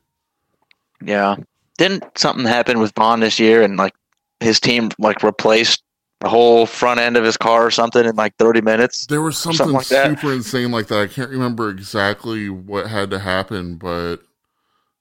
Yeah. 1.04 1.38
Didn't 1.80 2.04
something 2.16 2.46
happen 2.46 2.78
with 2.80 2.94
Vaughn 2.94 3.20
this 3.20 3.40
year 3.40 3.64
and 3.64 3.78
like 3.78 3.96
his 4.42 4.60
team 4.60 4.92
like 5.00 5.24
replaced 5.24 5.82
the 6.22 6.30
whole 6.30 6.66
front 6.66 7.00
end 7.00 7.18
of 7.18 7.24
his 7.24 7.38
car 7.38 7.66
or 7.66 7.72
something 7.72 8.06
in 8.06 8.16
like 8.16 8.36
30 8.38 8.62
minutes? 8.62 9.06
There 9.08 9.22
was 9.22 9.38
something, 9.38 9.58
Something 9.58 9.76
like 9.76 9.88
that. 9.88 10.20
super 10.20 10.34
insane 10.34 10.72
like 10.72 10.88
that. 10.88 11.00
I 11.00 11.08
can't 11.08 11.30
remember 11.30 11.70
exactly 11.70 12.50
what 12.50 12.88
had 12.88 13.10
to 13.12 13.20
happen, 13.20 13.76
but 13.76 14.18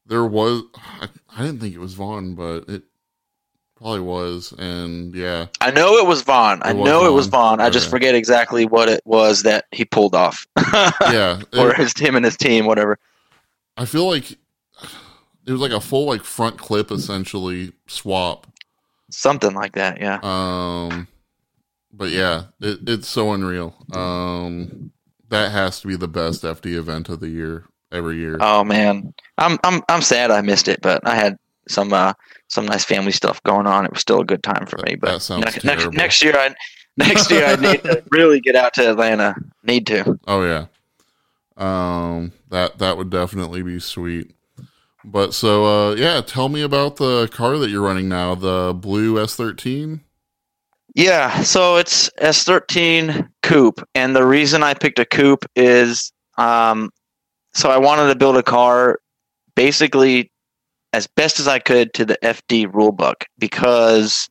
there 0.06 0.25
was. 0.25 0.62
I, 1.00 1.09
I 1.37 1.42
didn't 1.42 1.61
think 1.61 1.75
it 1.75 1.80
was 1.80 1.94
Vaughn, 1.94 2.35
but 2.35 2.68
it 2.68 2.83
probably 3.76 4.00
was. 4.00 4.52
And 4.59 5.14
yeah, 5.14 5.47
I 5.61 5.71
know 5.71 5.97
it 5.97 6.06
was 6.06 6.23
Vaughn. 6.23 6.61
I 6.62 6.73
was 6.73 6.85
know 6.85 7.06
it 7.06 7.12
was 7.12 7.26
Vaughn. 7.26 7.59
Vaughn. 7.59 7.66
I 7.66 7.71
just 7.71 7.88
forget 7.88 8.14
exactly 8.14 8.66
what 8.66 8.88
it 8.88 9.00
was 9.04 9.42
that 9.44 9.66
he 9.73 9.85
pulled 9.85 10.14
off. 10.14 10.47
yeah. 11.11 11.40
or 11.56 11.73
his 11.75 11.92
him 11.97 12.16
and 12.16 12.25
his 12.25 12.37
team, 12.37 12.66
whatever. 12.66 12.99
I 13.76 13.87
feel 13.87 14.09
like 14.09 14.33
it 15.47 15.52
was 15.52 15.61
like 15.61 15.73
a 15.73 15.80
full 15.80 16.06
like 16.06 16.23
front 16.23 16.59
clip 16.59 16.90
essentially 16.90 17.73
swap. 17.87 18.47
Something 19.11 19.54
like 19.54 19.73
that, 19.75 20.00
yeah. 20.00 20.18
Um, 20.23 21.08
but 21.92 22.11
yeah, 22.11 22.44
it, 22.61 22.80
it's 22.88 23.08
so 23.08 23.32
unreal. 23.32 23.75
Um, 23.92 24.92
that 25.28 25.52
has 25.52 25.80
to 25.80 25.88
be 25.88 25.96
the 25.96 26.08
best 26.08 26.42
FD 26.42 26.75
event 26.75 27.08
of 27.08 27.20
the 27.20 27.28
year 27.28 27.64
every 27.94 28.16
year. 28.16 28.37
Oh 28.40 28.64
man. 28.64 29.14
I'm 29.38 29.58
I'm 29.64 29.82
I'm 29.88 30.02
sad 30.02 30.30
I 30.30 30.40
missed 30.42 30.68
it, 30.68 30.80
but 30.82 31.06
I 31.06 31.14
had 31.14 31.37
some 31.68 31.92
uh 31.92 32.12
some 32.49 32.66
nice 32.66 32.84
family 32.84 33.12
stuff 33.12 33.42
going 33.44 33.66
on. 33.66 33.84
It 33.84 33.92
was 33.92 34.00
still 34.00 34.20
a 34.20 34.25
good 34.25 34.42
time 34.42 34.66
for 34.66 34.78
me. 34.87 34.96
But 34.96 35.12
That 35.12 35.23
sounds 35.23 35.44
next, 35.44 35.64
next 35.64 35.92
next 35.92 36.23
year 36.23 36.37
I 36.37 36.54
next 36.96 37.30
year 37.30 37.46
I 37.46 37.56
need 37.73 37.82
to 37.84 38.02
really 38.11 38.40
get 38.40 38.56
out 38.56 38.75
to 38.75 38.90
Atlanta. 38.90 39.34
Need 39.62 39.87
to. 39.88 40.18
Oh 40.26 40.42
yeah. 40.44 40.66
Um 41.56 42.32
that 42.50 42.78
that 42.78 42.96
would 42.96 43.11
definitely 43.11 43.62
be 43.62 43.78
sweet. 43.78 44.34
But 45.04 45.34
so 45.34 45.64
uh 45.64 45.94
yeah, 45.94 46.20
tell 46.20 46.49
me 46.49 46.62
about 46.62 46.96
the 46.96 47.28
car 47.28 47.58
that 47.58 47.70
you're 47.70 47.82
running 47.82 48.08
now, 48.08 48.34
the 48.34 48.75
blue 48.75 49.14
S13. 49.14 50.00
Yeah, 50.94 51.42
so 51.42 51.76
it's 51.76 52.08
S13 52.20 53.28
coupe, 53.42 53.80
and 53.96 54.14
the 54.14 54.25
reason 54.25 54.62
I 54.62 54.75
picked 54.75 55.00
a 55.00 55.04
coupe 55.04 55.44
is, 55.56 56.12
um, 56.38 56.90
so 57.52 57.68
I 57.68 57.78
wanted 57.78 58.06
to 58.08 58.14
build 58.14 58.37
a 58.37 58.44
car, 58.44 59.00
basically, 59.56 60.30
as 60.92 61.08
best 61.08 61.40
as 61.40 61.49
I 61.49 61.58
could 61.58 61.92
to 61.94 62.04
the 62.04 62.16
FD 62.23 62.68
rulebook 62.68 63.25
because 63.38 64.28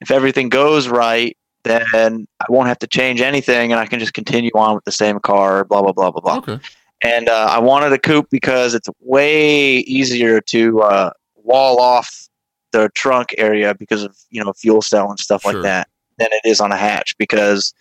if 0.00 0.10
everything 0.10 0.48
goes 0.48 0.88
right, 0.88 1.36
then 1.62 2.26
I 2.40 2.44
won't 2.48 2.66
have 2.66 2.80
to 2.80 2.88
change 2.88 3.20
anything, 3.20 3.70
and 3.70 3.80
I 3.80 3.86
can 3.86 4.00
just 4.00 4.14
continue 4.14 4.50
on 4.54 4.74
with 4.74 4.84
the 4.84 4.92
same 4.92 5.20
car. 5.20 5.64
Blah 5.64 5.82
blah 5.82 5.92
blah 5.92 6.10
blah 6.10 6.20
blah. 6.20 6.38
Okay. 6.38 6.58
And 7.02 7.28
uh, 7.28 7.48
I 7.50 7.58
wanted 7.58 7.92
a 7.92 7.98
coupe 7.98 8.28
because 8.30 8.74
it's 8.74 8.88
way 9.00 9.78
easier 9.78 10.40
to 10.42 10.82
uh, 10.82 11.10
wall 11.36 11.80
off 11.80 12.28
the 12.72 12.90
trunk 12.94 13.34
area 13.38 13.74
because 13.74 14.04
of 14.04 14.16
you 14.30 14.42
know 14.44 14.52
fuel 14.52 14.82
cell 14.82 15.08
and 15.10 15.18
stuff 15.18 15.42
Sure. 15.42 15.54
like 15.54 15.62
that 15.62 15.88
than 16.18 16.28
it 16.30 16.48
is 16.48 16.60
on 16.60 16.70
a 16.72 16.76
hatch 16.76 17.16
because 17.18 17.72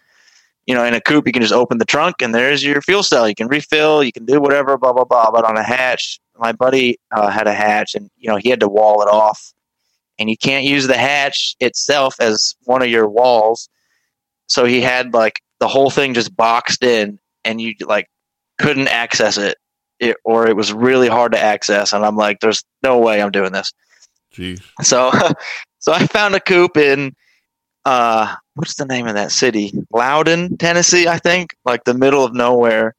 you 0.65 0.73
know 0.73 0.83
in 0.83 0.93
a 0.93 1.01
coupe 1.01 1.27
you 1.27 1.33
can 1.33 1.41
just 1.41 1.53
open 1.53 1.77
the 1.77 1.85
trunk 1.85 2.21
and 2.21 2.33
there's 2.33 2.63
your 2.63 2.81
fuel 2.81 3.03
cell. 3.03 3.27
You 3.27 3.35
can 3.35 3.47
refill 3.47 4.03
you 4.03 4.11
can 4.11 4.25
do 4.25 4.39
whatever 4.39 4.77
blah 4.77 4.93
blah 4.93 5.03
blah. 5.03 5.31
But 5.31 5.45
on 5.45 5.57
a 5.57 5.63
hatch 5.63 6.19
my 6.39 6.51
buddy 6.53 6.97
uh, 7.11 7.29
had 7.29 7.47
a 7.47 7.53
hatch 7.53 7.95
and 7.95 8.09
you 8.17 8.29
know 8.29 8.38
he 8.38 8.49
had 8.49 8.61
to 8.61 8.69
wall 8.69 9.01
it 9.01 9.09
off. 9.09 9.53
And 10.17 10.29
you 10.29 10.38
can't 10.38 10.65
use 10.65 10.88
the 10.88 10.97
hatch 10.97 11.55
itself 11.61 12.15
as 12.19 12.55
one 12.65 12.81
of 12.81 12.89
your 12.89 13.07
walls. 13.07 13.69
So 14.47 14.65
he 14.65 14.81
had 14.81 15.13
like 15.13 15.41
the 15.59 15.67
whole 15.67 15.89
thing 15.89 16.13
just 16.13 16.35
boxed 16.35 16.83
in 16.83 17.19
and 17.45 17.61
you 17.61 17.73
like 17.85 18.09
couldn't 18.60 18.88
access 18.88 19.38
it, 19.38 19.58
it 20.00 20.18
or 20.24 20.48
it 20.48 20.56
was 20.56 20.72
really 20.72 21.08
hard 21.08 21.32
to 21.32 21.39
access 21.39 21.94
and 21.94 22.06
i'm 22.06 22.16
like 22.16 22.39
there's 22.39 22.63
no 22.84 23.00
way 23.00 23.22
i'm 23.22 23.32
doing 23.32 23.51
this 23.51 23.74
Geez. 24.32 24.62
so, 24.82 25.12
so 25.80 25.94
I 25.94 26.08
found 26.08 26.36
a 26.36 26.39
coupe 26.39 26.78
in, 26.78 27.16
uh, 27.86 28.36
what's 28.56 28.75
the 28.75 28.86
name 28.86 29.08
of 29.08 29.16
that 29.16 29.32
city? 29.32 29.74
Loudon, 29.92 30.58
Tennessee, 30.58 31.08
I 31.08 31.18
think, 31.18 31.56
like 31.66 31.84
the 31.84 31.94
middle 31.94 32.24
of 32.24 32.34
nowhere. 32.34 32.96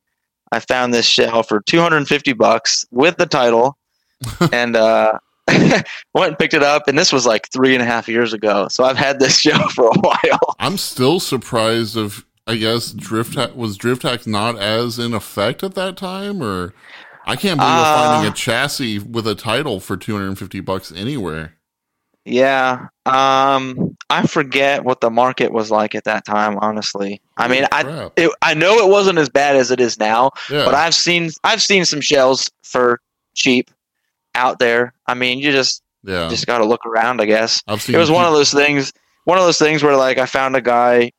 I 0.53 0.61
found 0.61 0.93
this 0.93 1.07
shell 1.07 1.43
for 1.43 1.61
250 1.61 2.33
bucks 2.33 2.85
with 2.91 3.17
the 3.17 3.27
title, 3.27 3.79
and 4.53 4.75
uh, 4.75 5.13
went 5.49 5.85
and 6.15 6.39
picked 6.39 6.55
it 6.55 6.63
up. 6.63 6.89
And 6.89 6.99
this 6.99 7.13
was 7.13 7.25
like 7.25 7.49
three 7.53 7.75
and 7.75 7.83
a 7.83 7.87
half 7.87 8.09
years 8.09 8.33
ago, 8.33 8.67
so 8.69 8.85
I've 8.85 8.97
had 8.97 9.21
this 9.21 9.39
shell 9.39 9.69
for 9.69 9.87
a 9.87 9.99
while. 10.01 10.57
I'm 10.59 10.77
still 10.77 11.21
surprised 11.21 11.97
of 11.97 12.27
I 12.51 12.57
guess 12.57 12.93
drift 12.93 13.35
tax 13.35 13.55
was 13.55 13.77
drift 13.77 14.03
tax 14.03 14.27
not 14.27 14.59
as 14.59 14.99
in 14.99 15.15
effect 15.15 15.63
at 15.63 15.75
that 15.75 15.97
time 15.97 16.43
or 16.43 16.75
I 17.27 17.37
can't 17.37 17.59
believe 17.59 17.75
we're 17.75 17.83
Uh, 17.83 18.11
finding 18.11 18.33
a 18.33 18.35
chassis 18.35 18.99
with 18.99 19.27
a 19.27 19.35
title 19.35 19.79
for 19.79 19.97
250 19.97 20.61
bucks 20.61 20.91
anywhere. 20.91 21.55
Yeah, 22.25 22.89
um, 23.07 23.97
I 24.11 24.27
forget 24.27 24.85
what 24.85 25.01
the 25.01 25.11
market 25.11 25.53
was 25.53 25.71
like 25.71 25.95
at 25.95 26.05
that 26.05 26.25
time. 26.27 26.59
Honestly, 26.61 27.21
I 27.37 27.49
mean, 27.49 27.67
I 27.73 28.11
it, 28.17 28.31
I 28.43 28.53
know 28.55 28.75
it 28.79 28.91
wasn't 28.91 29.19
as 29.19 29.29
bad 29.31 29.57
as 29.57 29.71
it 29.71 29.81
is 29.81 29.99
now. 29.99 30.33
yeah. 30.51 30.65
but 30.67 30.75
I've 30.75 30.95
seen 30.95 31.31
I've 31.45 31.63
seen 31.63 31.85
some 31.87 32.01
shells 32.03 32.51
for 32.63 33.01
cheap 33.35 33.71
out 34.35 34.59
there. 34.59 34.93
I 35.07 35.15
mean, 35.15 35.39
you 35.39 35.51
just 35.51 35.83
yeah. 36.05 36.29
just 36.29 36.47
got 36.47 36.59
to 36.59 36.67
look 36.67 36.85
around, 36.85 37.21
I 37.23 37.25
guess. 37.25 37.63
I've 37.67 37.81
seen 37.81 37.95
It 37.95 37.99
was 37.99 38.11
one 38.11 38.27
of 38.27 38.33
those 38.33 38.53
things, 38.53 38.93
one 39.25 39.39
of 39.39 39.45
those 39.45 39.59
things 39.59 39.83
where 39.83 39.97
like 39.97 40.19
I 40.19 40.27
found 40.27 40.57
a 40.57 40.61
guy 40.61 41.13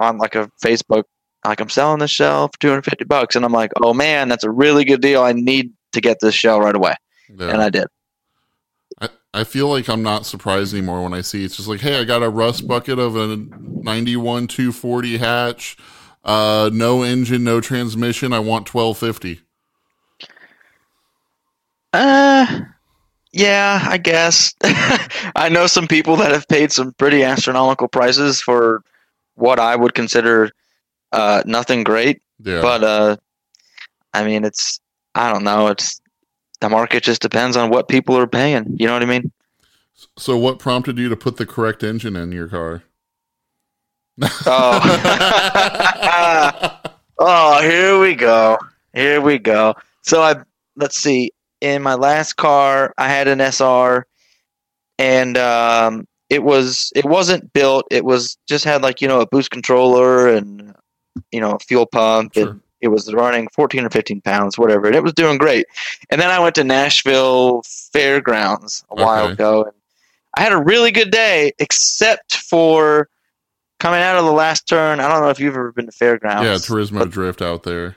on 0.00 0.18
like 0.18 0.34
a 0.34 0.50
Facebook, 0.62 1.04
like 1.44 1.60
I'm 1.60 1.68
selling 1.68 2.00
this 2.00 2.10
shell 2.10 2.48
for 2.48 2.58
250 2.58 3.04
bucks, 3.04 3.36
and 3.36 3.44
I'm 3.44 3.52
like, 3.52 3.70
oh 3.82 3.94
man, 3.94 4.28
that's 4.28 4.44
a 4.44 4.50
really 4.50 4.84
good 4.84 5.00
deal. 5.00 5.22
I 5.22 5.32
need 5.32 5.72
to 5.92 6.00
get 6.00 6.18
this 6.20 6.34
shell 6.34 6.60
right 6.60 6.74
away, 6.74 6.94
yeah. 7.28 7.50
and 7.50 7.62
I 7.62 7.70
did. 7.70 7.86
I, 9.00 9.08
I 9.32 9.44
feel 9.44 9.68
like 9.68 9.88
I'm 9.88 10.02
not 10.02 10.26
surprised 10.26 10.74
anymore 10.74 11.02
when 11.02 11.14
I 11.14 11.20
see 11.20 11.44
it's 11.44 11.56
just 11.56 11.68
like, 11.68 11.80
hey, 11.80 12.00
I 12.00 12.04
got 12.04 12.22
a 12.22 12.28
rust 12.28 12.66
bucket 12.66 12.98
of 12.98 13.14
a 13.16 13.36
91 13.36 14.48
240 14.48 15.18
hatch, 15.18 15.76
uh, 16.24 16.70
no 16.72 17.02
engine, 17.02 17.44
no 17.44 17.60
transmission. 17.60 18.32
I 18.32 18.40
want 18.40 18.72
1250. 18.72 19.42
Uh, 21.92 22.60
yeah, 23.32 23.84
I 23.88 23.98
guess. 23.98 24.54
I 24.62 25.48
know 25.50 25.66
some 25.66 25.88
people 25.88 26.16
that 26.16 26.32
have 26.32 26.46
paid 26.48 26.72
some 26.72 26.92
pretty 26.92 27.22
astronomical 27.22 27.88
prices 27.88 28.40
for 28.40 28.82
what 29.40 29.58
I 29.58 29.76
would 29.76 29.94
consider 29.94 30.50
uh, 31.12 31.42
nothing 31.46 31.84
great. 31.84 32.22
Yeah. 32.42 32.62
But 32.62 32.84
uh, 32.84 33.16
I 34.14 34.24
mean, 34.24 34.44
it's 34.44 34.80
I 35.14 35.32
don't 35.32 35.44
know. 35.44 35.68
It's 35.68 36.00
the 36.60 36.68
market 36.68 37.02
just 37.02 37.22
depends 37.22 37.56
on 37.56 37.70
what 37.70 37.88
people 37.88 38.16
are 38.16 38.26
paying. 38.26 38.76
You 38.78 38.86
know 38.86 38.92
what 38.92 39.02
I 39.02 39.06
mean? 39.06 39.32
so 40.16 40.34
what 40.36 40.58
prompted 40.58 40.96
you 40.98 41.10
to 41.10 41.16
put 41.16 41.36
the 41.36 41.44
correct 41.44 41.82
engine 41.82 42.16
in 42.16 42.32
your 42.32 42.48
car? 42.48 42.82
Oh. 44.46 44.80
oh, 47.18 47.62
here 47.62 47.98
we 47.98 48.14
go. 48.14 48.58
Here 48.94 49.20
we 49.20 49.38
go. 49.38 49.74
So 50.02 50.22
I 50.22 50.36
let's 50.76 50.98
see. 50.98 51.32
In 51.60 51.82
my 51.82 51.94
last 51.94 52.34
car, 52.34 52.94
I 52.96 53.08
had 53.08 53.28
an 53.28 53.40
SR, 53.40 54.06
and 54.98 55.36
um, 55.36 56.06
it 56.30 56.44
was 56.44 56.92
it 56.94 57.04
wasn't 57.04 57.52
built. 57.52 57.86
It 57.90 58.04
was 58.04 58.38
just 58.46 58.64
had 58.64 58.82
like 58.82 59.02
you 59.02 59.08
know 59.08 59.20
a 59.20 59.26
boost 59.26 59.50
controller 59.50 60.28
and 60.28 60.74
you 61.32 61.40
know 61.40 61.52
a 61.52 61.58
fuel 61.58 61.84
pump. 61.86 62.34
Sure. 62.34 62.50
and 62.50 62.60
it 62.80 62.88
was 62.88 63.12
running 63.12 63.46
14 63.52 63.84
or 63.84 63.90
15 63.90 64.22
pounds 64.22 64.56
whatever. 64.56 64.86
And 64.86 64.96
it 64.96 65.02
was 65.02 65.12
doing 65.12 65.36
great. 65.36 65.66
And 66.08 66.18
then 66.20 66.30
i 66.30 66.38
went 66.38 66.54
to 66.54 66.64
nashville 66.64 67.62
fairgrounds 67.92 68.84
a 68.90 68.94
while 68.94 69.26
ago 69.28 69.64
and 69.64 69.72
i 70.34 70.40
had 70.40 70.52
a 70.52 70.56
really 70.56 70.90
good 70.90 71.10
day 71.10 71.52
except 71.58 72.36
for 72.36 73.08
coming 73.80 74.00
out 74.00 74.16
of 74.16 74.24
the 74.24 74.32
last 74.32 74.66
turn. 74.68 75.00
I 75.00 75.08
don't 75.08 75.20
know 75.20 75.30
if 75.30 75.40
you've 75.40 75.54
ever 75.54 75.72
been 75.72 75.86
to 75.86 75.92
fairgrounds. 75.92 76.44
Yeah, 76.44 76.54
Turismo 76.54 77.00
but- 77.00 77.10
Drift 77.10 77.42
out 77.42 77.64
there. 77.64 77.96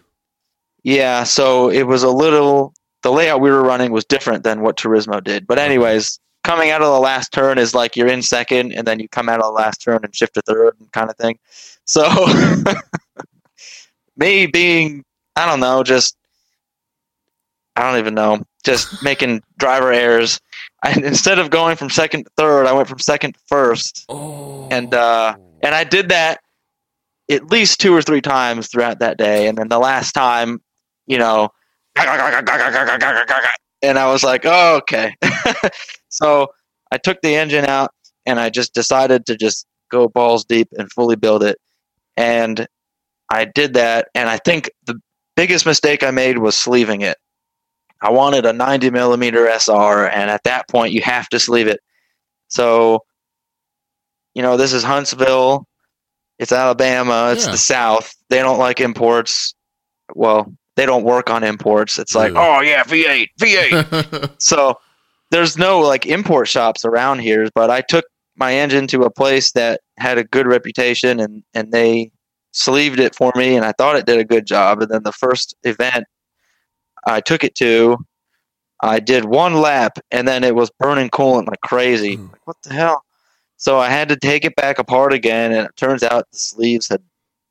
yeah 0.83 1.23
so 1.23 1.69
it 1.69 1.83
was 1.83 2.03
a 2.03 2.09
little 2.09 2.73
the 3.03 3.11
layout 3.11 3.41
we 3.41 3.51
were 3.51 3.61
running 3.63 3.91
was 3.91 4.05
different 4.05 4.43
than 4.43 4.61
what 4.61 4.75
turismo 4.75 5.23
did. 5.23 5.45
But 5.45 5.59
anyways 5.59 6.19
coming 6.43 6.71
out 6.71 6.81
of 6.81 6.91
the 6.91 6.99
last 6.99 7.31
turn 7.31 7.57
is 7.57 7.73
like 7.73 7.95
you're 7.95 8.07
in 8.07 8.21
second 8.21 8.73
and 8.73 8.87
then 8.87 8.99
you 8.99 9.07
come 9.07 9.29
out 9.29 9.39
of 9.39 9.45
the 9.45 9.51
last 9.51 9.81
turn 9.81 9.99
and 10.03 10.15
shift 10.15 10.33
to 10.33 10.41
third 10.41 10.75
and 10.79 10.91
kind 10.91 11.09
of 11.09 11.17
thing 11.17 11.37
so 11.85 12.07
me 14.17 14.45
being 14.45 15.03
i 15.35 15.45
don't 15.45 15.59
know 15.59 15.83
just 15.83 16.15
i 17.75 17.81
don't 17.81 17.99
even 17.99 18.13
know 18.13 18.41
just 18.65 19.03
making 19.03 19.41
driver 19.57 19.91
errors 19.91 20.39
I, 20.83 20.93
instead 21.01 21.39
of 21.39 21.49
going 21.49 21.77
from 21.77 21.89
second 21.89 22.25
to 22.25 22.31
third, 22.35 22.67
I 22.67 22.73
went 22.73 22.89
from 22.89 22.99
second 22.99 23.33
to 23.33 23.39
first, 23.47 24.05
Oh. 24.09 24.67
And, 24.69 24.93
uh, 24.93 25.35
and 25.61 25.73
I 25.73 25.85
did 25.85 26.09
that 26.09 26.41
at 27.31 27.49
least 27.49 27.79
two 27.79 27.95
or 27.95 28.01
three 28.01 28.21
times 28.21 28.67
throughout 28.67 28.99
that 28.99 29.17
day. 29.17 29.47
And 29.47 29.57
then 29.57 29.69
the 29.69 29.79
last 29.79 30.11
time, 30.11 30.61
you 31.07 31.17
know, 31.17 31.49
and 33.81 33.97
I 33.97 34.11
was 34.11 34.23
like, 34.23 34.41
oh, 34.45 34.77
okay. 34.77 35.15
So 36.13 36.47
I 36.91 36.97
took 36.97 37.21
the 37.21 37.35
engine 37.35 37.65
out 37.65 37.91
and 38.25 38.39
I 38.39 38.49
just 38.49 38.73
decided 38.73 39.25
to 39.25 39.35
just 39.35 39.65
go 39.91 40.07
balls 40.07 40.45
deep 40.45 40.69
and 40.77 40.91
fully 40.91 41.15
build 41.15 41.43
it. 41.43 41.57
And 42.17 42.67
I 43.29 43.45
did 43.45 43.73
that. 43.73 44.07
And 44.15 44.29
I 44.29 44.37
think 44.37 44.69
the 44.85 44.99
biggest 45.35 45.65
mistake 45.65 46.03
I 46.03 46.11
made 46.11 46.37
was 46.37 46.55
sleeving 46.55 47.01
it. 47.01 47.17
I 48.01 48.11
wanted 48.11 48.45
a 48.45 48.53
90 48.53 48.89
millimeter 48.91 49.47
SR, 49.47 50.07
and 50.09 50.29
at 50.29 50.43
that 50.43 50.67
point, 50.67 50.91
you 50.93 51.01
have 51.01 51.29
to 51.29 51.39
sleeve 51.39 51.67
it. 51.67 51.79
So, 52.49 52.99
you 54.35 54.41
know, 54.41 54.57
this 54.57 54.73
is 54.73 54.83
Huntsville. 54.83 55.65
It's 56.37 56.51
Alabama. 56.51 57.31
It's 57.31 57.45
Yeah. 57.45 57.51
the 57.51 57.57
South. 57.57 58.13
They 58.29 58.39
don't 58.39 58.59
like 58.59 58.81
imports. 58.81 59.53
Well, 60.15 60.53
they 60.75 60.85
don't 60.85 61.03
work 61.03 61.29
on 61.29 61.43
imports. 61.43 61.97
It's 61.97 62.13
like, 62.13 62.33
Really? 62.33 62.45
oh 62.45 62.61
yeah, 62.61 62.83
V8, 62.83 63.29
V8. 63.39 64.31
so 64.41 64.77
there's 65.33 65.57
no 65.57 65.79
like 65.79 66.05
import 66.05 66.47
shops 66.47 66.85
around 66.85 67.19
here. 67.19 67.49
But 67.55 67.69
I 67.69 67.81
took 67.81 68.05
my 68.35 68.53
engine 68.53 68.87
to 68.87 69.01
a 69.01 69.11
place 69.11 69.51
that 69.53 69.81
had 69.97 70.17
a 70.17 70.23
good 70.23 70.47
reputation, 70.47 71.19
and 71.19 71.43
and 71.53 71.71
they 71.71 72.11
sleeved 72.51 72.99
it 72.99 73.15
for 73.15 73.33
me, 73.35 73.55
and 73.55 73.65
I 73.65 73.73
thought 73.73 73.95
it 73.95 74.05
did 74.05 74.19
a 74.19 74.23
good 74.23 74.45
job. 74.45 74.81
And 74.81 74.91
then 74.91 75.03
the 75.03 75.11
first 75.11 75.55
event 75.63 76.05
I 77.05 77.19
took 77.19 77.43
it 77.43 77.55
to, 77.55 77.97
I 78.81 78.99
did 78.99 79.25
one 79.25 79.55
lap, 79.55 79.97
and 80.11 80.27
then 80.27 80.43
it 80.43 80.55
was 80.55 80.71
burning 80.79 81.09
coolant 81.09 81.47
like 81.47 81.61
crazy. 81.61 82.15
Ooh. 82.15 82.29
Like, 82.31 82.47
what 82.47 82.57
the 82.63 82.73
hell? 82.73 83.03
So 83.57 83.79
I 83.79 83.89
had 83.89 84.09
to 84.09 84.17
take 84.17 84.45
it 84.45 84.55
back 84.55 84.77
apart 84.77 85.13
again, 85.13 85.51
and 85.51 85.65
it 85.65 85.75
turns 85.77 86.03
out 86.03 86.29
the 86.31 86.37
sleeves 86.37 86.87
had 86.87 87.01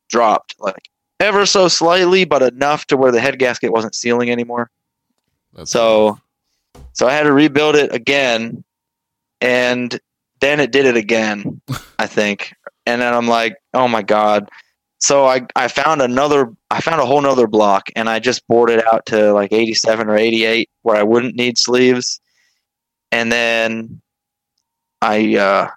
dropped 0.09 0.55
like 0.59 0.89
ever 1.19 1.45
so 1.45 1.67
slightly, 1.67 2.23
but 2.23 2.41
enough 2.41 2.85
to 2.87 2.97
where 2.97 3.11
the 3.11 3.19
head 3.19 3.39
gasket 3.39 3.71
wasn't 3.71 3.95
sealing 3.95 4.29
anymore. 4.29 4.69
That's 5.53 5.71
So, 5.71 6.19
so 6.93 7.07
I 7.07 7.13
had 7.13 7.23
to 7.23 7.33
rebuild 7.33 7.75
it 7.75 7.93
again, 7.93 8.63
and 9.41 9.99
then 10.41 10.59
it 10.59 10.71
did 10.71 10.85
it 10.85 10.97
again, 10.97 11.61
I 11.99 12.07
think. 12.07 12.53
And 12.85 13.01
then 13.01 13.13
I'm 13.13 13.27
like, 13.27 13.55
oh 13.73 13.87
my 13.87 14.01
god. 14.01 14.49
So 14.99 15.25
I 15.25 15.41
I 15.55 15.67
found 15.67 16.01
another 16.01 16.53
I 16.71 16.81
found 16.81 17.01
a 17.01 17.05
whole 17.05 17.21
nother 17.21 17.47
block, 17.47 17.89
and 17.95 18.09
I 18.09 18.19
just 18.19 18.47
bored 18.47 18.69
it 18.69 18.85
out 18.93 19.05
to 19.07 19.33
like 19.33 19.51
87 19.51 20.09
or 20.09 20.15
88, 20.15 20.69
where 20.83 20.95
I 20.95 21.03
wouldn't 21.03 21.35
need 21.35 21.57
sleeves, 21.57 22.21
and 23.11 23.31
then 23.31 24.01
I 25.01 25.35
uh, 25.35 25.69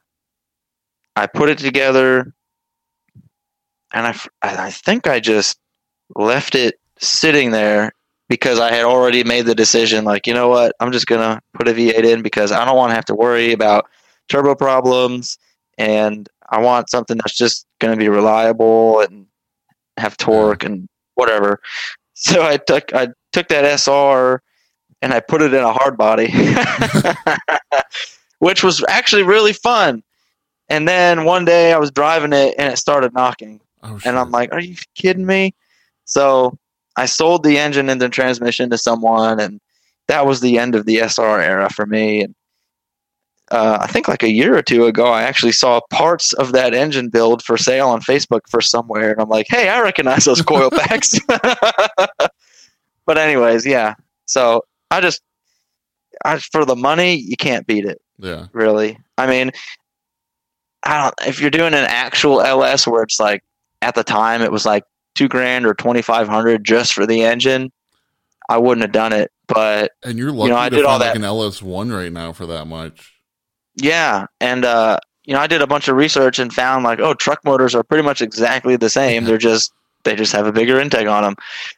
I 1.17 1.27
put 1.27 1.49
it 1.49 1.59
together, 1.59 2.33
and 3.93 4.07
I, 4.07 4.17
I 4.43 4.71
think 4.71 5.09
I 5.09 5.19
just 5.19 5.59
left 6.15 6.55
it 6.55 6.79
sitting 6.99 7.51
there 7.51 7.93
because 8.29 8.59
I 8.59 8.73
had 8.73 8.85
already 8.85 9.25
made 9.25 9.47
the 9.47 9.55
decision 9.55 10.05
like, 10.05 10.27
you 10.27 10.35
know 10.35 10.49
what, 10.49 10.75
I'm 10.81 10.93
just 10.93 11.07
going 11.07 11.21
to 11.21 11.41
put 11.55 11.69
a 11.69 11.73
V8 11.73 12.05
in 12.05 12.23
because 12.23 12.53
I 12.53 12.65
don't 12.65 12.77
want 12.77 12.91
to 12.91 12.95
have 12.95 13.05
to 13.07 13.15
worry 13.15 13.53
about 13.53 13.87
turbo 14.29 14.55
problems 14.55 15.39
and 15.79 16.29
I 16.49 16.61
want 16.61 16.91
something 16.91 17.17
that's 17.19 17.37
just 17.37 17.67
going 17.81 17.93
to 17.93 17.99
be 17.99 18.09
reliable 18.09 19.01
and 19.01 19.27
have 19.97 20.17
torque 20.17 20.65
and 20.65 20.89
whatever. 21.15 21.61
So 22.15 22.43
I 22.43 22.57
took 22.57 22.95
I 22.95 23.09
took 23.33 23.49
that 23.49 23.65
SR 23.79 24.41
and 25.03 25.13
I 25.13 25.21
put 25.21 25.43
it 25.43 25.53
in 25.53 25.63
a 25.63 25.73
hard 25.73 25.97
body. 25.99 26.33
which 28.39 28.63
was 28.63 28.85
actually 28.89 29.23
really 29.23 29.53
fun. 29.53 30.03
And 30.69 30.87
then 30.87 31.25
one 31.25 31.45
day 31.45 31.73
I 31.73 31.79
was 31.79 31.91
driving 31.91 32.33
it 32.33 32.55
and 32.59 32.73
it 32.73 32.77
started 32.77 33.15
knocking 33.15 33.61
oh, 33.83 34.01
and 34.05 34.19
I'm 34.19 34.31
like, 34.31 34.53
"Are 34.53 34.61
you 34.61 34.77
kidding 34.95 35.27
me?" 35.27 35.55
So 36.05 36.59
I 36.97 37.07
sold 37.07 37.43
the 37.43 37.59
engine 37.59 37.89
and 37.89 38.01
the 38.01 38.09
transmission 38.09 38.71
to 38.71 38.79
someone, 38.79 39.41
and 39.41 39.61
that 40.09 40.27
was 40.27 40.41
the 40.41 40.59
end 40.59 40.75
of 40.75 40.87
the 40.87 40.99
SR 40.99 41.41
era 41.41 41.71
for 41.71 41.87
me. 41.87 42.23
And 42.23 42.35
uh, 43.51 43.79
I 43.81 43.87
think 43.87 44.09
like 44.09 44.23
a 44.23 44.33
year 44.33 44.57
or 44.57 44.63
two 44.63 44.87
ago, 44.87 45.07
I 45.07 45.23
actually 45.23 45.53
saw 45.53 45.81
parts 45.91 46.33
of 46.35 46.53
that 46.53 46.75
engine 46.75 47.09
build 47.09 47.43
for 47.43 47.57
sale 47.57 47.89
on 47.89 48.01
Facebook 48.01 48.43
for 48.49 48.61
somewhere, 48.61 49.13
and 49.13 49.21
I'm 49.21 49.29
like, 49.29 49.47
"Hey, 49.49 49.69
I 49.69 49.81
recognize 49.81 50.25
those 50.25 50.43
coil 50.43 50.71
packs." 50.73 51.19
but 53.07 53.19
anyways, 53.19 53.67
yeah. 53.67 53.95
So 54.25 54.65
I 54.91 55.01
just, 55.01 55.23
I 56.25 56.39
for 56.39 56.65
the 56.65 56.77
money, 56.77 57.17
you 57.17 57.37
can't 57.37 57.67
beat 57.67 57.85
it 57.85 58.01
yeah. 58.19 58.47
really. 58.53 58.99
I 59.19 59.27
mean, 59.27 59.53
I 60.85 61.03
don't. 61.03 61.29
If 61.29 61.41
you're 61.41 61.51
doing 61.51 61.75
an 61.75 61.87
actual 61.89 62.41
LS 62.41 62.87
where 62.87 63.03
it's 63.03 63.21
like 63.21 63.43
at 63.83 63.95
the 63.95 64.05
time 64.05 64.43
it 64.43 64.53
was 64.53 64.65
like 64.65 64.85
two 65.17 65.29
grand 65.29 65.67
or 65.67 65.75
twenty 65.75 66.03
five 66.03 66.29
hundred 66.29 66.65
just 66.65 66.93
for 66.93 67.07
the 67.07 67.23
engine, 67.25 67.73
I 68.49 68.59
wouldn't 68.59 68.83
have 68.83 68.93
done 68.93 69.13
it. 69.13 69.33
But 69.49 69.93
And 70.05 70.19
you're 70.19 70.31
lucky 70.33 70.49
you 70.49 70.55
know, 70.55 70.61
I 70.61 70.69
to 70.69 70.77
did 70.77 70.85
all 70.85 70.99
like 70.99 71.13
that- 71.15 71.17
an 71.17 71.23
LS1 71.23 71.93
right 71.97 72.13
now 72.13 72.33
for 72.33 72.47
that 72.47 72.67
much. 72.67 73.13
yeah, 73.77 74.27
and 74.41 74.65
uh, 74.65 74.99
you 75.25 75.35
know, 75.35 75.41
I 75.41 75.47
did 75.47 75.63
a 75.63 75.67
bunch 75.67 75.89
of 75.89 75.97
research 75.97 76.39
and 76.39 76.53
found 76.53 76.85
like, 76.85 76.99
oh, 77.01 77.15
truck 77.15 77.45
motors 77.45 77.75
are 77.75 77.83
pretty 77.83 78.03
much 78.05 78.21
exactly 78.21 78.77
the 78.77 78.91
same. 78.91 79.25
They're 79.25 79.39
just 79.39 79.73
they 80.05 80.15
just 80.15 80.33
have 80.33 80.47
a 80.47 80.53
bigger 80.53 80.79
intake 80.81 81.09
on 81.09 81.23
them. 81.25 81.35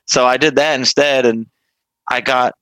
So 0.06 0.26
I 0.26 0.36
did 0.36 0.56
that 0.56 0.78
instead, 0.78 1.24
and 1.26 1.46
I 2.10 2.20
got 2.20 2.54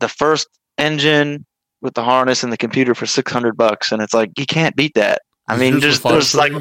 the 0.00 0.08
first 0.08 0.46
engine 0.78 1.44
with 1.80 1.94
the 1.94 2.02
harness 2.04 2.42
and 2.42 2.52
the 2.52 2.56
computer 2.58 2.94
for 2.94 3.06
six 3.06 3.30
hundred 3.32 3.56
bucks, 3.56 3.92
and 3.92 4.00
it's 4.02 4.14
like 4.14 4.30
you 4.38 4.46
can't 4.46 4.76
beat 4.76 4.94
that. 4.94 5.22
I 5.48 5.56
mean, 5.56 5.74
the 5.80 6.00
there's 6.04 6.34
like 6.34 6.52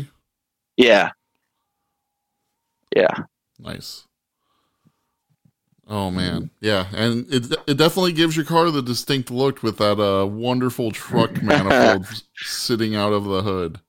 yeah, 0.78 1.12
yeah. 2.96 3.24
Nice. 3.60 4.06
Oh 5.90 6.12
man, 6.12 6.50
yeah, 6.60 6.88
and 6.94 7.26
it 7.34 7.50
it 7.66 7.78
definitely 7.78 8.12
gives 8.12 8.36
your 8.36 8.44
car 8.46 8.70
the 8.72 8.82
distinct 8.82 9.32
look 9.32 9.64
with 9.64 9.78
that 9.78 10.00
uh 10.02 10.26
wonderful 10.28 10.92
truck 10.92 11.42
manifold 11.42 12.06
sitting 12.36 12.94
out 12.94 13.14
of 13.14 13.24
the 13.24 13.42
hood. 13.42 13.80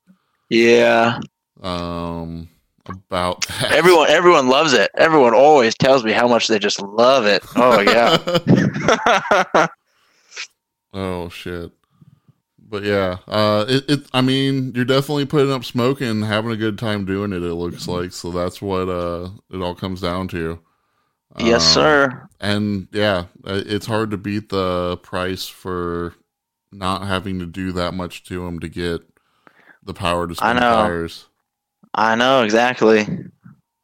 Yeah, 0.49 1.19
Um, 1.61 2.49
about 2.87 3.45
that. 3.49 3.73
everyone 3.73 4.09
everyone 4.11 4.49
loves 4.49 4.75
it. 4.75 4.93
Everyone 4.97 5.35
always 5.35 5.75
tells 5.77 6.05
me 6.05 6.13
how 6.13 6.29
much 6.29 6.47
they 6.47 6.61
just 6.61 6.81
love 6.81 7.27
it. 7.27 7.43
Oh 7.57 7.81
yeah, 7.81 9.67
oh 10.95 11.29
shit. 11.31 11.73
But 12.71 12.83
yeah, 12.85 13.19
uh, 13.27 13.65
it, 13.69 13.85
it. 13.89 14.07
I 14.13 14.21
mean, 14.21 14.73
you're 14.75 14.85
definitely 14.85 15.25
putting 15.27 15.53
up 15.53 15.65
smoke 15.65 16.01
and 16.03 16.25
having 16.25 16.51
a 16.51 16.57
good 16.57 16.79
time 16.79 17.05
doing 17.07 17.33
it. 17.33 17.43
It 17.43 17.55
looks 17.55 17.89
like 17.89 18.13
so. 18.13 18.31
That's 18.31 18.61
what 18.61 18.89
uh, 18.91 19.31
it 19.51 19.63
all 19.63 19.75
comes 19.75 20.01
down 20.03 20.29
to. 20.29 20.61
yes, 21.39 21.65
Um, 21.65 21.65
sir. 21.65 22.29
And 22.41 22.89
yeah, 22.93 23.27
uh, 23.45 23.63
it's 23.67 23.87
hard 23.87 24.11
to 24.13 24.19
beat 24.19 24.51
the 24.51 24.99
price 24.99 25.47
for 25.47 26.15
not 26.73 27.07
having 27.07 27.39
to 27.41 27.47
do 27.47 27.73
that 27.73 27.95
much 27.95 28.25
to 28.25 28.45
them 28.45 28.61
to 28.61 28.69
get 28.69 29.03
the 29.83 29.95
power 29.95 30.27
to 30.29 30.35
spin 30.35 30.49
I 30.49 30.53
know. 30.61 30.71
tires. 30.71 31.27
I 31.95 32.15
know 32.15 32.43
exactly. 32.43 33.07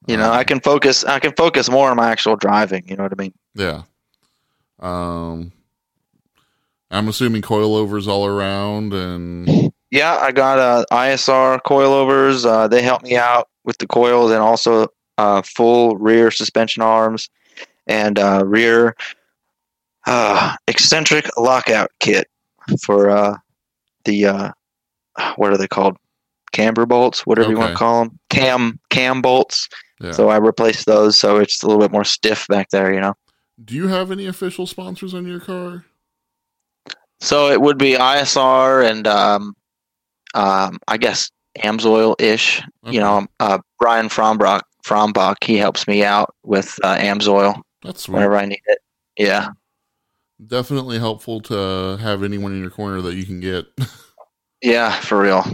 You 0.06 0.16
know, 0.18 0.30
Um, 0.30 0.32
I 0.32 0.44
can 0.44 0.60
focus. 0.60 1.04
I 1.04 1.18
can 1.20 1.32
focus 1.34 1.70
more 1.70 1.90
on 1.90 1.96
my 1.96 2.10
actual 2.10 2.36
driving. 2.36 2.84
You 2.88 2.96
know 2.96 3.04
what 3.04 3.12
I 3.12 3.22
mean? 3.22 3.34
Yeah. 3.54 3.82
Um, 4.78 5.52
I'm 6.94 7.08
assuming 7.08 7.42
coilovers 7.42 8.06
all 8.06 8.26
around, 8.26 8.94
and 8.94 9.72
Yeah, 9.94 10.16
I 10.16 10.32
got 10.32 10.58
uh, 10.58 10.84
ISR 10.90 11.60
coilovers. 11.62 12.44
Uh, 12.44 12.66
they 12.66 12.82
helped 12.82 13.04
me 13.04 13.16
out 13.16 13.48
with 13.62 13.78
the 13.78 13.86
coils 13.86 14.32
and 14.32 14.40
also 14.40 14.88
uh, 15.18 15.40
full 15.42 15.96
rear 15.98 16.32
suspension 16.32 16.82
arms 16.82 17.30
and 17.86 18.18
uh, 18.18 18.42
rear 18.44 18.96
uh, 20.06 20.56
eccentric 20.66 21.28
lockout 21.38 21.92
kit 22.00 22.28
for 22.82 23.08
uh, 23.08 23.36
the 24.04 24.26
uh, 24.26 24.50
what 25.36 25.52
are 25.52 25.58
they 25.58 25.68
called? 25.68 25.96
Camber 26.50 26.86
bolts, 26.86 27.24
whatever 27.24 27.50
you 27.50 27.58
want 27.58 27.70
to 27.70 27.76
call 27.76 28.04
them. 28.04 28.18
Cam 28.30 28.80
cam 28.90 29.22
bolts. 29.22 29.68
yeah. 30.00 30.10
So 30.10 30.28
I 30.28 30.38
replaced 30.38 30.86
those, 30.86 31.16
so 31.16 31.36
it's 31.36 31.62
a 31.62 31.68
little 31.68 31.80
bit 31.80 31.92
more 31.92 32.04
stiff 32.04 32.48
back 32.48 32.70
there. 32.70 32.92
You 32.92 33.00
know. 33.00 33.14
Do 33.64 33.76
you 33.76 33.86
have 33.86 34.10
any 34.10 34.26
official 34.26 34.66
sponsors 34.66 35.14
on 35.14 35.24
your 35.24 35.38
car? 35.38 35.84
So 37.24 37.50
it 37.50 37.60
would 37.60 37.78
be 37.78 37.94
ISR 37.94 38.88
and 38.88 39.06
um, 39.06 39.54
um, 40.34 40.78
I 40.88 40.98
guess 40.98 41.30
Amsoil 41.58 42.20
ish. 42.20 42.60
Okay. 42.84 42.94
You 42.94 43.00
know, 43.00 43.26
uh, 43.40 43.58
Brian 43.78 44.08
Frombach, 44.08 44.60
Frombach, 44.84 45.42
he 45.42 45.56
helps 45.56 45.88
me 45.88 46.04
out 46.04 46.34
with 46.44 46.78
uh, 46.82 46.96
Amsoil 46.98 47.60
that's 47.82 48.02
sweet. 48.02 48.16
whenever 48.16 48.36
I 48.36 48.44
need 48.44 48.60
it. 48.66 48.78
Yeah. 49.16 49.48
Definitely 50.46 50.98
helpful 50.98 51.40
to 51.42 51.96
have 51.96 52.22
anyone 52.22 52.52
in 52.52 52.60
your 52.60 52.70
corner 52.70 53.00
that 53.00 53.14
you 53.14 53.24
can 53.24 53.40
get. 53.40 53.66
Yeah, 54.62 54.98
for 55.00 55.20
real. 55.20 55.44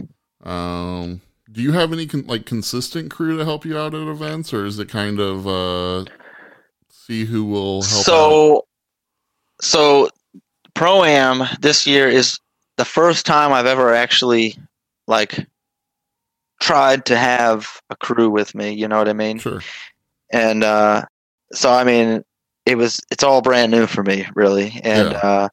Um, 0.44 1.20
do 1.50 1.60
you 1.60 1.72
have 1.72 1.92
any 1.92 2.06
con- 2.06 2.28
like 2.28 2.46
consistent 2.46 3.10
crew 3.10 3.36
to 3.36 3.44
help 3.44 3.64
you 3.64 3.76
out 3.76 3.92
at 3.92 4.06
events, 4.06 4.54
or 4.54 4.64
is 4.64 4.78
it 4.78 4.88
kind 4.88 5.18
of 5.18 5.48
uh, 5.48 6.08
see 6.90 7.24
who 7.24 7.44
will 7.44 7.82
help? 7.82 7.98
out? 7.98 8.04
So, 8.04 8.66
so 9.60 10.10
Pro 10.80 11.04
Am 11.04 11.42
this 11.60 11.86
year 11.86 12.08
is 12.08 12.40
the 12.78 12.86
first 12.86 13.26
time 13.26 13.52
I've 13.52 13.66
ever 13.66 13.92
actually 13.92 14.56
like 15.06 15.46
tried 16.58 17.04
to 17.04 17.18
have 17.18 17.68
a 17.90 17.96
crew 17.96 18.30
with 18.30 18.54
me. 18.54 18.72
You 18.72 18.88
know 18.88 18.96
what 18.96 19.06
I 19.06 19.12
mean? 19.12 19.38
Sure. 19.38 19.60
and 20.32 20.64
uh, 20.64 21.02
so 21.52 21.70
I 21.70 21.84
mean, 21.84 22.24
it 22.64 22.78
was 22.78 22.98
it's 23.10 23.22
all 23.22 23.42
brand 23.42 23.70
new 23.70 23.86
for 23.86 24.02
me, 24.02 24.26
really. 24.34 24.80
And 24.82 25.12
Yeah. 25.12 25.18
uh, 25.18 25.48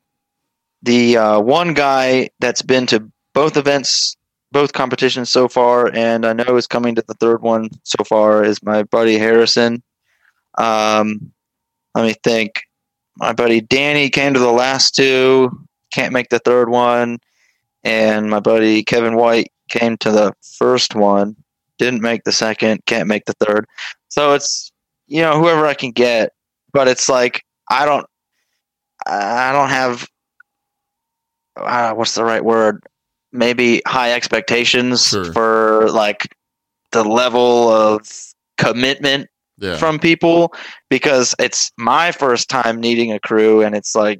the 0.84 1.18
uh, 1.18 1.40
one 1.42 1.74
guy 1.74 2.30
that's 2.40 2.62
been 2.62 2.86
to 2.86 3.06
both 3.34 3.58
events, 3.58 4.16
both 4.54 4.72
competitions 4.72 5.30
so 5.30 5.50
far, 5.50 5.94
and 5.94 6.26
I 6.26 6.32
know 6.32 6.56
is 6.56 6.68
coming 6.68 6.96
to 6.96 7.04
the 7.06 7.16
third 7.16 7.42
one 7.42 7.68
so 7.84 8.02
far, 8.06 8.46
is 8.46 8.63
my 8.63 8.84
buddy 8.84 9.18
Harrison. 9.18 9.84
Um, 10.58 11.34
let 11.96 12.06
me 12.06 12.16
think. 12.24 12.62
My 13.19 13.34
buddy 13.34 13.62
Danny 13.62 14.10
came 14.10 14.34
to 14.34 14.39
the 14.39 14.51
last 14.51 14.95
two, 14.95 15.49
can't 15.93 16.13
make 16.13 16.30
the 16.30 16.39
third 16.39 16.69
one, 16.69 17.17
and 17.84 18.30
my 18.30 18.39
buddy 18.39 18.84
Kevin 18.84 19.15
White 19.15 19.51
came 19.69 19.97
to 19.97 20.12
the 20.12 20.34
first 20.58 20.95
one, 20.95 21.36
didn't 21.77 22.01
make 22.01 22.23
the 22.23 22.32
second, 22.32 22.86
can't 22.86 23.08
make 23.08 23.25
the 23.25 23.34
third. 23.34 23.65
So 24.10 24.34
it's 24.34 24.71
you 25.08 25.21
know 25.21 25.39
whoever 25.39 25.65
I 25.65 25.73
can 25.73 25.91
get, 25.91 26.34
but 26.73 26.88
it's 26.88 27.10
like 27.10 27.43
I 27.69 27.86
don't 27.86 28.06
I 29.06 29.51
don't 29.51 29.69
have 29.69 30.08
uh, 31.56 31.93
what's 31.93 32.13
the 32.13 32.23
right 32.23 32.43
word? 32.43 32.84
Maybe 33.32 33.82
high 33.88 34.13
expectations 34.13 35.08
Sure. 35.10 35.34
for 35.34 35.89
like 35.91 36.27
the 36.91 37.03
level 37.03 37.69
of 37.69 38.08
commitment 38.58 39.27
Yeah. 39.60 39.78
from 39.78 39.98
people 40.00 40.54
because 40.89 41.34
it's 41.39 41.72
my 41.78 42.12
first 42.12 42.50
time 42.50 42.80
needing 42.80 43.12
a 43.12 43.20
crew 43.20 43.63
and 43.63 43.76
it's 43.76 43.96
like 43.96 44.20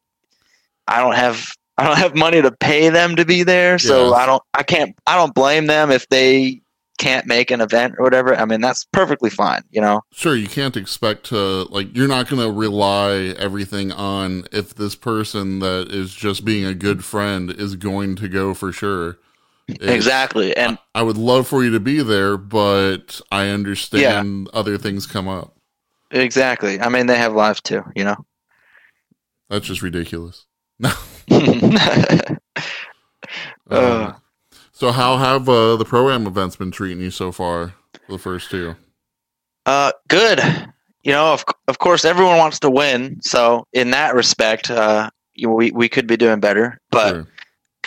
I 0.88 1.02
don't 1.02 1.16
have 1.16 1.46
I 1.78 1.86
don't 1.86 1.98
have 1.98 2.16
money 2.16 2.42
to 2.42 2.52
pay 2.52 2.90
them 2.90 3.16
to 3.18 3.26
be 3.26 3.44
there 3.44 3.78
so 3.78 4.10
Yeah. 4.10 4.16
I 4.16 4.26
don't 4.26 4.44
I 4.54 4.64
can't 4.64 4.96
I 5.06 5.16
don't 5.16 5.36
blame 5.36 5.68
them 5.68 5.92
if 5.92 6.08
they 6.10 6.62
can't 6.98 7.28
make 7.28 7.52
an 7.52 7.62
event 7.62 7.94
or 8.00 8.04
whatever 8.04 8.36
I 8.36 8.46
mean 8.46 8.62
that's 8.62 8.86
perfectly 8.92 9.30
fine 9.30 9.62
you 9.70 9.80
know 9.80 10.02
sure, 10.12 10.36
you 10.36 10.48
can't 10.48 10.76
expect 10.76 11.26
to 11.26 11.66
like 11.66 11.96
you're 11.96 12.08
not 12.08 12.28
going 12.28 12.42
to 12.42 12.52
rely 12.52 13.36
everything 13.38 13.92
on 13.92 14.48
if 14.52 14.74
this 14.74 14.96
person 14.96 15.60
that 15.60 15.90
is 15.92 16.16
just 16.16 16.44
being 16.44 16.66
a 16.66 16.74
good 16.74 17.06
friend 17.06 17.52
is 17.52 17.76
going 17.76 18.16
to 18.16 18.28
go 18.28 18.56
for 18.56 18.72
sure. 18.72 19.20
Exactly 19.68 20.56
and 20.56 20.78
I 20.96 21.04
would 21.04 21.18
love 21.18 21.48
for 21.48 21.64
you 21.64 21.72
to 21.72 21.80
be 21.80 22.02
there, 22.02 22.38
but 22.38 23.20
I 23.32 23.50
understand 23.50 24.50
other 24.54 24.78
things 24.78 25.06
come 25.06 25.28
up. 25.28 25.56
exactly 26.12 26.80
I 26.80 26.90
mean 26.90 27.08
they 27.08 27.18
have 27.18 27.34
lives 27.34 27.62
too 27.62 27.84
you 27.96 28.04
know 28.04 28.16
That's 29.50 29.66
just 29.68 29.82
ridiculous. 29.82 30.46
No. 30.80 30.92
Uh. 33.70 34.14
Um, 34.14 34.22
so 34.72 34.92
how 34.92 35.18
have 35.18 35.50
uh, 35.50 35.76
the 35.76 35.84
pro 35.86 36.10
am 36.12 36.28
events 36.28 36.56
been 36.56 36.72
treating 36.72 37.02
you 37.02 37.12
so 37.12 37.32
far? 37.32 37.74
for 38.06 38.12
The 38.14 38.18
first 38.18 38.52
two. 38.52 38.76
Uh, 39.66 39.92
good. 40.08 40.40
You 41.04 41.12
know, 41.12 41.34
of 41.34 41.44
of 41.68 41.80
course, 41.80 42.06
everyone 42.06 42.38
wants 42.38 42.60
to 42.60 42.70
win. 42.70 43.20
So 43.22 43.66
in 43.74 43.92
that 43.92 44.16
respect, 44.16 44.70
uh, 44.70 45.10
you, 45.34 45.50
we 45.50 45.72
we 45.72 45.90
could 45.90 46.08
be 46.08 46.16
doing 46.16 46.40
better. 46.40 46.80
But 46.92 47.10
Sure. 47.10 47.28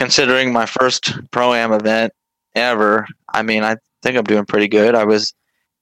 Considering 0.00 0.50
my 0.50 0.64
first 0.64 1.12
pro 1.30 1.52
am 1.52 1.72
event 1.74 2.10
ever, 2.54 3.06
I 3.34 3.42
mean, 3.42 3.62
I 3.62 3.76
think 4.02 4.16
I'm 4.16 4.24
doing 4.24 4.46
pretty 4.46 4.66
good. 4.66 4.94
I 4.94 5.04
was 5.04 5.34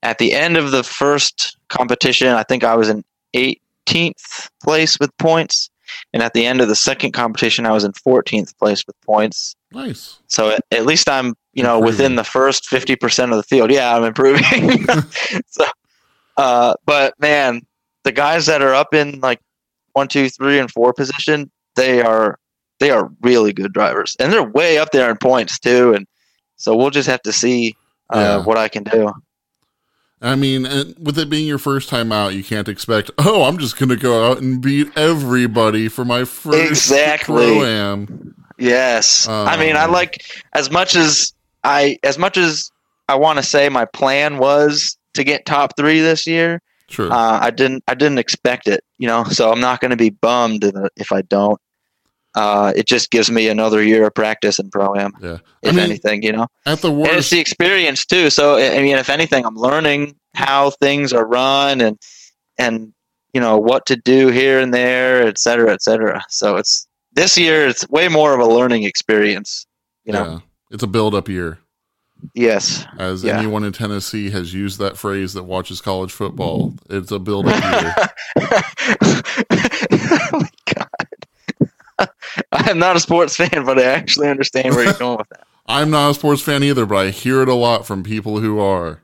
at 0.03 0.17
the 0.17 0.33
end 0.33 0.57
of 0.57 0.71
the 0.71 0.83
first 0.83 1.57
competition. 1.69 2.27
I 2.27 2.43
think 2.43 2.65
I 2.65 2.75
was 2.75 2.89
in 2.89 3.05
18th 3.33 4.49
place 4.61 4.99
with 4.99 5.17
points, 5.19 5.69
and 6.13 6.21
at 6.21 6.33
the 6.33 6.45
end 6.45 6.59
of 6.59 6.67
the 6.67 6.75
second 6.75 7.13
competition, 7.13 7.65
I 7.65 7.71
was 7.71 7.85
in 7.85 7.93
14th 7.93 8.57
place 8.57 8.85
with 8.85 8.99
points. 9.01 9.55
Nice. 9.71 10.19
So 10.27 10.49
at, 10.49 10.65
at 10.71 10.85
least 10.85 11.07
I'm, 11.07 11.33
you 11.53 11.63
know, 11.63 11.77
Improving. 11.77 11.85
within 11.85 12.15
the 12.15 12.25
first 12.25 12.65
50% 12.65 13.31
of 13.31 13.37
the 13.37 13.43
field. 13.43 13.71
Yeah, 13.71 13.95
I'm 13.95 14.03
improving. 14.03 14.85
so, 15.47 15.65
uh, 16.35 16.73
but 16.85 17.13
man, 17.21 17.61
the 18.03 18.11
guys 18.11 18.47
that 18.47 18.61
are 18.61 18.73
up 18.73 18.93
in 18.93 19.21
like 19.21 19.39
one, 19.93 20.09
two, 20.09 20.29
three, 20.29 20.59
and 20.59 20.69
four 20.69 20.91
position, 20.91 21.49
they 21.77 22.01
are, 22.01 22.37
they 22.79 22.91
are 22.91 23.09
really 23.21 23.53
good 23.53 23.73
drivers 23.73 24.15
and 24.19 24.31
they're 24.31 24.43
way 24.43 24.77
up 24.77 24.91
there 24.91 25.09
in 25.09 25.17
points 25.17 25.59
too. 25.59 25.93
And 25.93 26.07
so 26.55 26.75
we'll 26.75 26.89
just 26.89 27.09
have 27.09 27.21
to 27.23 27.33
see, 27.33 27.75
uh, 28.13 28.19
Yeah. 28.19 28.45
what 28.45 28.57
I 28.57 28.67
can 28.67 28.83
do. 28.83 29.11
I 30.21 30.35
mean, 30.35 30.65
and 30.65 30.95
with 30.99 31.17
it 31.17 31.29
being 31.29 31.47
your 31.47 31.57
first 31.59 31.87
time 31.87 32.11
out, 32.11 32.33
you 32.33 32.43
can't 32.43 32.67
expect, 32.67 33.09
oh, 33.19 33.43
I'm 33.43 33.57
just 33.57 33.77
going 33.77 33.87
to 33.89 33.95
go 33.95 34.29
out 34.29 34.41
and 34.41 34.61
beat 34.61 34.91
everybody 34.97 35.87
for 35.87 36.03
my 36.03 36.25
first 36.25 36.69
Exactly. 36.69 37.35
pro 37.57 37.63
am. 37.63 38.35
Yes. 38.57 39.27
I 39.29 39.55
mean, 39.57 39.77
I 39.77 39.85
Um, 39.85 39.91
like 39.93 40.23
as 40.53 40.69
much 40.69 40.95
as 40.97 41.33
I, 41.63 41.97
as 42.03 42.17
much 42.17 42.35
as 42.35 42.69
I 43.07 43.15
want 43.15 43.37
to 43.37 43.43
say 43.43 43.69
my 43.69 43.85
plan 43.85 44.37
was 44.37 44.97
to 45.13 45.23
get 45.23 45.45
top 45.45 45.77
three 45.77 46.01
this 46.01 46.27
year. 46.27 46.61
Sure. 46.89 47.11
Uh, 47.11 47.39
I 47.41 47.51
didn't. 47.51 47.83
I 47.87 47.93
didn't 47.93 48.17
expect 48.17 48.67
it. 48.67 48.83
You 48.97 49.07
know, 49.07 49.23
so 49.25 49.51
I'm 49.51 49.59
not 49.59 49.79
going 49.79 49.91
to 49.91 49.97
be 49.97 50.09
bummed 50.09 50.63
if 50.97 51.11
I 51.11 51.21
don't. 51.21 51.59
Uh, 52.35 52.71
it 52.75 52.85
just 52.87 53.09
gives 53.09 53.31
me 53.31 53.49
another 53.49 53.81
year 53.83 54.05
of 54.05 54.13
practice 54.13 54.59
in 54.59 54.69
pro 54.69 54.95
am, 54.95 55.11
yeah. 55.21 55.37
I 55.63 55.69
if 55.69 55.75
mean, 55.75 55.85
anything. 55.85 56.23
You 56.23 56.33
know, 56.33 56.47
at 56.65 56.79
the 56.79 56.91
and 56.91 57.17
it's 57.17 57.29
the 57.29 57.39
experience 57.39 58.05
too. 58.05 58.29
So 58.29 58.55
I 58.57 58.75
I 58.77 58.81
mean, 58.81 58.97
if 58.97 59.09
anything, 59.09 59.45
I'm 59.45 59.55
learning 59.55 60.15
how 60.35 60.69
things 60.69 61.11
are 61.11 61.25
run 61.25 61.81
and 61.81 61.97
and 62.57 62.93
you 63.33 63.41
know 63.41 63.57
what 63.57 63.85
to 63.87 63.95
do 63.95 64.27
here 64.27 64.59
and 64.59 64.73
there, 64.73 65.27
et 65.27 65.37
cetera, 65.39 65.73
et 65.73 65.81
cetera. 65.81 66.23
So 66.29 66.57
it's 66.57 66.87
this 67.13 67.37
year. 67.37 67.67
It's 67.67 67.87
way 67.89 68.07
more 68.07 68.33
of 68.33 68.39
a 68.39 68.45
learning 68.45 68.83
experience. 68.83 69.65
You 70.05 70.13
know. 70.13 70.23
yeah, 70.31 70.39
it's 70.71 70.83
a 70.83 70.87
build 70.87 71.15
up 71.15 71.29
year. 71.29 71.59
Yes. 72.33 72.85
As 72.97 73.23
Yeah. 73.23 73.37
anyone 73.39 73.63
in 73.63 73.71
Tennessee 73.71 74.29
has 74.31 74.53
used 74.53 74.77
that 74.79 74.97
phrase 74.97 75.33
that 75.33 75.43
watches 75.43 75.79
college 75.81 76.11
football, 76.11 76.75
it's 76.89 77.11
a 77.11 77.19
build 77.19 77.47
up 77.47 77.63
year. 78.37 78.49
my 82.73 82.73
god. 82.73 82.77
I 82.77 82.77
am 82.77 82.79
not 82.79 82.95
a 82.95 82.99
sports 82.99 83.35
fan, 83.35 83.65
but 83.65 83.77
I 83.79 83.83
actually 83.83 84.27
understand 84.29 84.75
where 84.75 84.83
you're 84.85 84.93
going 84.93 85.17
with 85.17 85.29
that. 85.29 85.45
I'm 85.67 85.89
not 85.91 86.11
a 86.11 86.13
sports 86.13 86.41
fan 86.41 86.63
either, 86.63 86.85
but 86.85 86.95
I 86.95 87.09
hear 87.09 87.41
it 87.41 87.47
a 87.49 87.53
lot 87.53 87.85
from 87.85 88.03
people 88.03 88.39
who 88.39 88.59
are. 88.59 89.01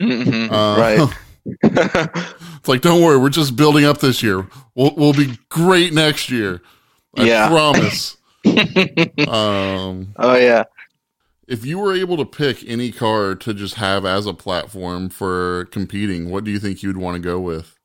Mhm, 0.00 0.50
Uh, 0.50 0.80
right. 0.80 1.16
It's 2.60 2.68
like, 2.68 2.82
don't 2.82 3.00
worry, 3.02 3.16
we're 3.16 3.30
just 3.30 3.56
building 3.56 3.86
up 3.86 3.98
this 4.00 4.22
year. 4.22 4.46
We'll 4.74 4.94
we'll 4.94 5.14
be 5.14 5.38
great 5.48 5.94
next 5.94 6.30
year. 6.30 6.60
I 7.16 7.24
Yeah. 7.24 7.48
promise. 7.48 8.18
um, 9.26 10.12
oh 10.16 10.36
yeah. 10.36 10.64
if 11.48 11.64
you 11.64 11.78
were 11.78 11.92
able 11.94 12.16
to 12.18 12.24
pick 12.26 12.62
any 12.68 12.92
car 12.92 13.34
to 13.34 13.54
just 13.54 13.74
have 13.76 14.04
as 14.04 14.26
a 14.26 14.34
platform 14.34 15.08
for 15.08 15.66
competing, 15.66 16.30
what 16.30 16.44
do 16.44 16.50
you 16.50 16.58
think 16.58 16.82
you'd 16.82 16.96
want 16.98 17.14
to 17.16 17.20
go 17.20 17.40
with? 17.40 17.76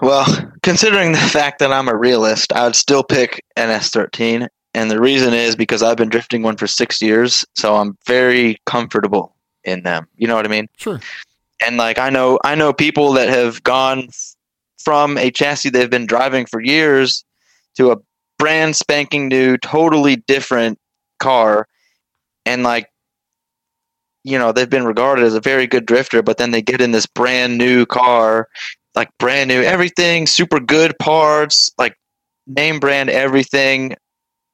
Well, 0.00 0.26
considering 0.62 1.12
the 1.12 1.18
fact 1.18 1.58
that 1.60 1.72
I'm 1.72 1.88
a 1.88 1.96
realist, 1.96 2.52
I 2.52 2.64
would 2.64 2.76
still 2.76 3.02
pick 3.02 3.44
an 3.56 3.68
S13, 3.68 4.48
and 4.74 4.90
the 4.90 5.00
reason 5.00 5.34
is 5.34 5.56
because 5.56 5.82
I've 5.82 5.96
been 5.96 6.08
drifting 6.08 6.42
one 6.42 6.56
for 6.56 6.66
six 6.66 7.02
years, 7.02 7.44
so 7.56 7.76
I'm 7.76 7.96
very 8.06 8.58
comfortable 8.66 9.34
in 9.64 9.82
them. 9.82 10.06
You 10.16 10.28
know 10.28 10.36
what 10.36 10.46
I 10.46 10.48
mean? 10.48 10.68
Sure. 10.76 11.00
and 11.62 11.76
like 11.76 11.98
I 11.98 12.08
know 12.10 12.38
I 12.44 12.54
know 12.54 12.72
people 12.72 13.12
that 13.14 13.28
have 13.28 13.62
gone 13.62 14.04
f- 14.08 14.34
from 14.78 15.18
a 15.18 15.30
chassis 15.30 15.70
they've 15.70 15.90
been 15.90 16.06
driving 16.06 16.46
for 16.46 16.60
years 16.60 17.24
to 17.76 17.90
a 17.92 17.96
brand 18.38 18.76
spanking 18.76 19.28
new, 19.28 19.58
totally 19.58 20.16
different 20.16 20.78
car, 21.18 21.66
and 22.46 22.62
like 22.62 22.88
you 24.24 24.38
know 24.38 24.52
they've 24.52 24.70
been 24.70 24.86
regarded 24.86 25.24
as 25.24 25.34
a 25.34 25.40
very 25.40 25.66
good 25.66 25.84
drifter, 25.84 26.22
but 26.22 26.38
then 26.38 26.50
they 26.52 26.62
get 26.62 26.80
in 26.80 26.92
this 26.92 27.06
brand 27.06 27.58
new 27.58 27.84
car, 27.84 28.48
like 28.94 29.08
brand 29.18 29.48
new 29.48 29.62
everything, 29.62 30.26
super 30.26 30.60
good 30.60 30.98
parts, 30.98 31.70
like 31.78 31.96
name 32.46 32.80
brand 32.80 33.10
everything, 33.10 33.94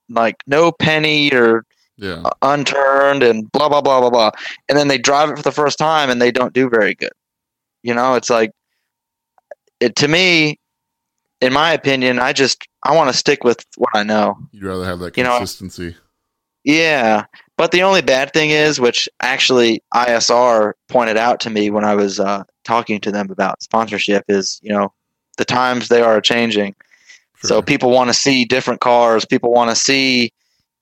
like 0.08 0.36
no 0.46 0.70
penny 0.72 1.32
or 1.32 1.64
Yeah. 1.96 2.22
unturned 2.42 3.22
and 3.22 3.50
blah 3.52 3.68
blah 3.68 3.80
blah 3.80 4.00
blah 4.00 4.10
blah. 4.10 4.30
And 4.68 4.76
then 4.78 4.88
they 4.88 4.98
drive 4.98 5.30
it 5.30 5.36
for 5.36 5.42
the 5.42 5.52
first 5.52 5.78
time 5.78 6.10
and 6.10 6.20
they 6.20 6.30
don't 6.30 6.52
do 6.52 6.68
very 6.68 6.94
good. 6.94 7.12
You 7.82 7.94
know 7.94 8.14
it's 8.14 8.30
like 8.30 8.50
it 9.80 9.96
to 9.96 10.08
me 10.08 10.58
in 11.42 11.52
my 11.52 11.70
opinion 11.72 12.18
i 12.18 12.32
just 12.32 12.66
i 12.82 12.94
want 12.96 13.10
to 13.10 13.16
stick 13.16 13.44
with 13.44 13.64
what 13.76 13.90
i 13.94 14.02
know. 14.02 14.36
You'd 14.52 14.64
rather 14.64 14.84
have 14.84 14.98
that 15.00 15.16
You 15.16 15.24
know- 15.24 15.36
consistency. 15.38 15.96
yeah. 16.64 17.24
But 17.58 17.70
the 17.72 17.82
only 17.82 18.02
bad 18.02 18.32
thing 18.34 18.50
is 18.50 18.78
which 18.80 19.08
actually 19.22 19.82
isr 19.94 20.72
pointed 20.88 21.16
out 21.16 21.40
to 21.40 21.50
me 21.50 21.70
when 21.70 21.84
i 21.84 21.94
was 21.94 22.18
uh, 22.20 22.42
talking 22.66 23.00
to 23.00 23.10
them 23.10 23.30
about 23.30 23.62
sponsorship 23.62 24.24
is 24.28 24.58
you 24.62 24.72
know 24.72 24.92
the 25.38 25.44
times 25.44 25.88
they 25.88 26.02
are 26.02 26.20
changing 26.20 26.74
So 27.42 27.62
people 27.62 27.90
want 27.90 28.08
to 28.08 28.14
see 28.14 28.44
different 28.44 28.80
cars. 28.80 29.24
People 29.24 29.52
want 29.52 29.70
to 29.70 29.76
see 29.76 30.30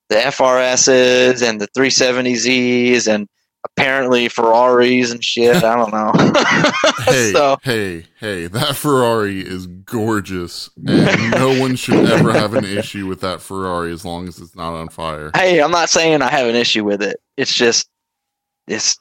the 0.09 0.17
FRSs 0.17 1.43
and 1.47 1.61
the 1.61 1.69
370Zs 1.77 3.13
and 3.13 3.27
apparently 3.65 4.29
Ferraris 4.29 5.11
and 5.11 5.23
shit. 5.23 5.63
I 5.63 5.75
don't 5.77 5.93
know. 5.93 6.13
Hey, 7.05 7.33
so 7.33 7.59
hey, 7.63 8.07
hey, 8.19 8.47
that 8.47 8.77
Ferrari 8.77 9.41
is 9.41 9.67
gorgeous, 9.67 10.71
and 10.87 11.33
no 11.33 11.61
one 11.61 11.77
should 11.77 12.09
ever 12.09 12.33
have 12.33 12.55
an 12.55 12.65
issue 12.65 13.07
with 13.07 13.21
that 13.21 13.43
Ferrari 13.43 13.93
as 13.93 14.07
long 14.07 14.27
as 14.27 14.39
it's 14.39 14.57
not 14.57 14.73
on 14.73 14.89
fire. 14.89 15.31
hey, 15.37 15.61
I'm 15.61 15.71
not 15.71 15.91
saying 15.91 16.23
I 16.23 16.31
have 16.31 16.49
an 16.49 16.55
issue 16.55 16.83
with 16.83 17.03
it. 17.03 17.19
It's 17.37 17.53
just 17.53 17.91
it's 18.67 18.97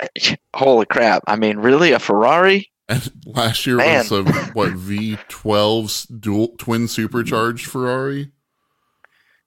I, 0.00 0.36
holy 0.54 0.86
crap. 0.86 1.22
I 1.26 1.36
mean, 1.36 1.58
really 1.58 1.92
a 1.92 1.98
Ferrari? 1.98 2.70
And 2.88 3.10
last 3.26 3.66
year 3.66 3.76
Man. 3.76 3.98
was 3.98 4.12
a 4.12 4.24
what 4.52 4.70
V12 4.72 6.20
dual 6.20 6.48
twin 6.58 6.88
supercharged 6.88 7.66
Ferrari. 7.66 8.32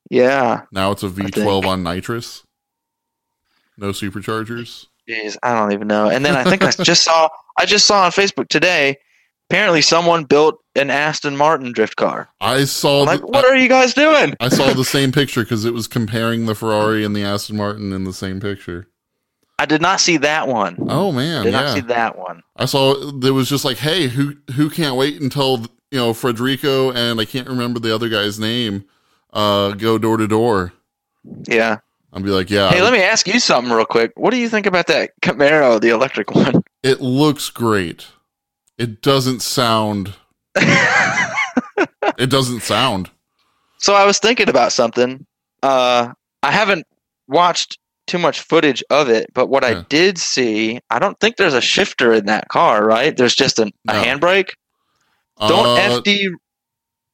Yeah. 0.09 0.63
Now 0.71 0.91
it's 0.91 1.03
a 1.03 1.09
think. 1.09 1.31
V12 1.31 1.65
on 1.65 1.83
nitrous. 1.83 2.43
No 3.77 3.89
superchargers. 3.89 4.85
Jeez, 5.09 5.37
I 5.43 5.53
don't 5.53 5.73
even 5.73 5.87
know. 5.87 6.09
And 6.09 6.25
then 6.25 6.35
I 6.35 6.43
think 6.43 6.63
I 6.63 6.71
just 6.71 7.03
saw 7.03 7.29
I 7.57 7.65
just 7.65 7.85
saw 7.85 8.05
on 8.05 8.11
Facebook 8.11 8.47
today. 8.47 8.97
Apparently, 9.49 9.81
someone 9.81 10.23
built 10.23 10.59
an 10.75 10.89
Aston 10.89 11.37
Martin 11.37 11.71
drift 11.71 11.95
car. 11.97 12.29
I 12.41 12.65
saw. 12.65 13.01
I'm 13.01 13.05
like, 13.05 13.19
the, 13.21 13.27
what 13.27 13.45
are 13.45 13.55
you 13.55 13.69
guys 13.69 13.93
doing? 13.93 14.35
I 14.39 14.49
saw 14.49 14.73
the 14.73 14.83
same 14.83 15.11
picture 15.11 15.43
because 15.43 15.65
it 15.65 15.73
was 15.73 15.87
comparing 15.87 16.47
the 16.47 16.55
Ferrari 16.55 17.05
and 17.05 17.15
the 17.15 17.23
Aston 17.23 17.57
Martin 17.57 17.93
in 17.93 18.05
the 18.05 18.13
same 18.13 18.39
picture. 18.39 18.87
I 19.57 19.65
did 19.65 19.81
not 19.81 20.01
see 20.01 20.17
that 20.17 20.47
one. 20.47 20.77
Oh 20.89 21.11
man, 21.11 21.45
did 21.45 21.53
yeah. 21.53 21.61
not 21.61 21.73
see 21.73 21.81
that 21.81 22.17
one. 22.17 22.43
I 22.57 22.65
saw 22.65 23.11
there 23.11 23.33
was 23.33 23.49
just 23.49 23.65
like, 23.65 23.77
hey, 23.77 24.07
who 24.07 24.35
who 24.55 24.69
can't 24.69 24.95
wait 24.95 25.21
until 25.21 25.65
you 25.91 25.99
know 25.99 26.13
Frederico 26.13 26.93
and 26.93 27.19
I 27.19 27.25
can't 27.25 27.47
remember 27.47 27.79
the 27.79 27.93
other 27.93 28.09
guy's 28.09 28.39
name, 28.39 28.85
uh, 29.33 29.71
go 29.71 29.97
door 29.97 30.17
to 30.17 30.27
door. 30.27 30.73
Yeah. 31.47 31.77
I'll 32.11 32.21
be 32.21 32.29
like, 32.29 32.49
yeah, 32.49 32.69
Hey, 32.69 32.81
let 32.81 32.93
me 32.93 33.01
ask 33.01 33.27
you 33.27 33.41
something 33.41 33.73
real 33.73 33.85
quick. 33.85 34.13
What 34.15 34.31
do 34.31 34.37
you 34.37 34.47
think 34.47 34.65
about 34.65 34.87
that 34.87 35.11
Camaro, 35.21 35.81
the 35.81 35.89
electric 35.89 36.33
one? 36.33 36.63
it 36.83 37.01
looks 37.01 37.49
great. 37.49 38.07
It 38.77 39.01
doesn't 39.01 39.41
sound. 39.41 40.13
It 42.17 42.29
doesn't 42.29 42.61
sound. 42.61 43.09
so 43.77 43.93
I 43.93 44.05
was 44.05 44.19
thinking 44.19 44.47
about 44.47 44.71
something. 44.71 45.25
Uh, 45.61 46.13
I 46.43 46.51
haven't 46.51 46.85
watched 47.27 47.77
too 48.07 48.17
much 48.19 48.41
footage 48.41 48.83
of 48.89 49.09
it, 49.09 49.27
but 49.33 49.47
what 49.47 49.63
Yeah. 49.63 49.79
I 49.79 49.85
did 49.89 50.17
see, 50.17 50.79
I 50.89 50.99
don't 50.99 51.19
think 51.19 51.37
there's 51.37 51.53
a 51.53 51.61
shifter 51.61 52.13
in 52.13 52.25
that 52.25 52.47
car, 52.49 52.85
right? 52.85 53.15
There's 53.15 53.35
just 53.35 53.59
an, 53.59 53.71
a 53.87 53.93
No. 53.93 54.03
handbrake. 54.03 54.51
Don't 55.47 55.65
Uh, 55.67 56.01
FD 56.01 56.29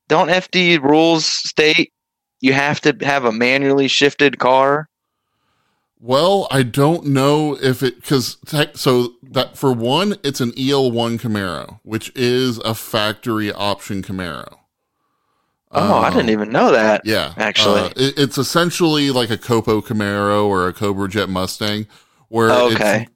don't 0.08 0.30
FD 0.30 0.82
rules 0.82 1.26
state 1.26 1.94
you 2.42 2.54
have 2.54 2.82
to 2.82 2.96
have 3.02 3.26
a 3.26 3.32
manually 3.32 3.88
shifted 3.88 4.40
car? 4.40 4.88
Well, 6.00 6.48
I 6.50 6.64
don't 6.64 7.06
know 7.08 7.58
if 7.62 7.84
it 7.84 7.96
because 8.02 8.38
so 8.74 9.14
that 9.22 9.58
for 9.58 9.72
one, 9.72 10.18
it's 10.24 10.42
an 10.42 10.52
EL1 10.54 11.20
Camaro, 11.20 11.80
which 11.84 12.12
is 12.16 12.58
a 12.60 12.74
factory 12.74 13.52
option 13.54 14.02
Camaro. 14.02 14.58
Oh, 15.74 16.00
I 16.00 16.10
didn't 16.10 16.26
Um, 16.26 16.30
even 16.32 16.50
know 16.52 16.72
that. 16.72 17.02
Yeah, 17.06 17.34
actually. 17.38 17.82
Uh, 17.82 17.90
it, 17.96 18.14
it's 18.18 18.38
essentially 18.38 19.10
like 19.12 19.30
a 19.30 19.38
Copo 19.38 19.82
Camaro 19.82 20.46
or 20.46 20.68
a 20.68 20.74
Cobra 20.74 21.08
Jet 21.08 21.30
Mustang, 21.30 21.88
where 22.30 22.52
Okay. 22.52 23.08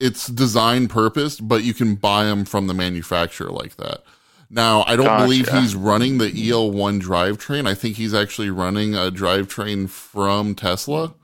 it's 0.00 0.26
it's 0.26 0.26
design 0.26 0.88
purposed, 0.88 1.46
but 1.46 1.62
you 1.64 1.72
can 1.74 1.94
buy 1.94 2.24
them 2.24 2.44
from 2.44 2.66
the 2.66 2.74
manufacturer 2.74 3.50
like 3.50 3.76
that. 3.76 4.02
Now, 4.50 4.82
I 4.86 4.96
don't 4.96 5.06
Gotcha. 5.06 5.24
believe 5.24 5.48
he's 5.50 5.74
running 5.76 6.18
the 6.18 6.28
EL1 6.30 7.00
drivetrain. 7.00 7.66
I 7.68 7.74
think 7.74 7.96
he's 7.96 8.12
actually 8.12 8.50
running 8.50 8.94
a 8.94 9.10
drivetrain 9.12 9.88
from 9.88 10.54
Tesla, 10.56 11.14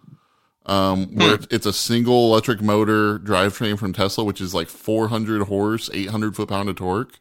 um, 0.65 1.07
Hmm. 1.07 1.19
where 1.19 1.39
it's 1.51 1.67
a 1.67 1.73
single 1.73 2.31
electric 2.31 2.61
motor 2.63 3.19
drivetrain 3.19 3.79
from 3.79 3.93
Tesla, 3.93 4.23
which 4.25 4.41
is 4.41 4.55
like 4.55 4.69
400 4.69 5.43
horse, 5.49 5.91
800 5.93 6.37
foot 6.37 6.49
pound 6.49 6.69
of 6.69 6.77
torque. 6.77 7.19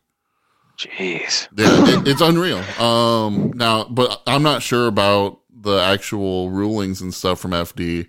Jeez. 0.78 1.48
Yeah, 1.58 2.00
it, 2.02 2.08
it's 2.08 2.22
unreal. 2.22 2.60
Um, 2.80 3.52
now, 3.56 3.86
but 3.86 4.22
I'm 4.28 4.44
not 4.44 4.62
sure 4.62 4.88
about 4.88 5.40
the 5.52 5.78
actual 5.78 6.50
rulings 6.52 7.02
and 7.02 7.14
stuff 7.14 7.40
from 7.40 7.52
FD. 7.52 8.08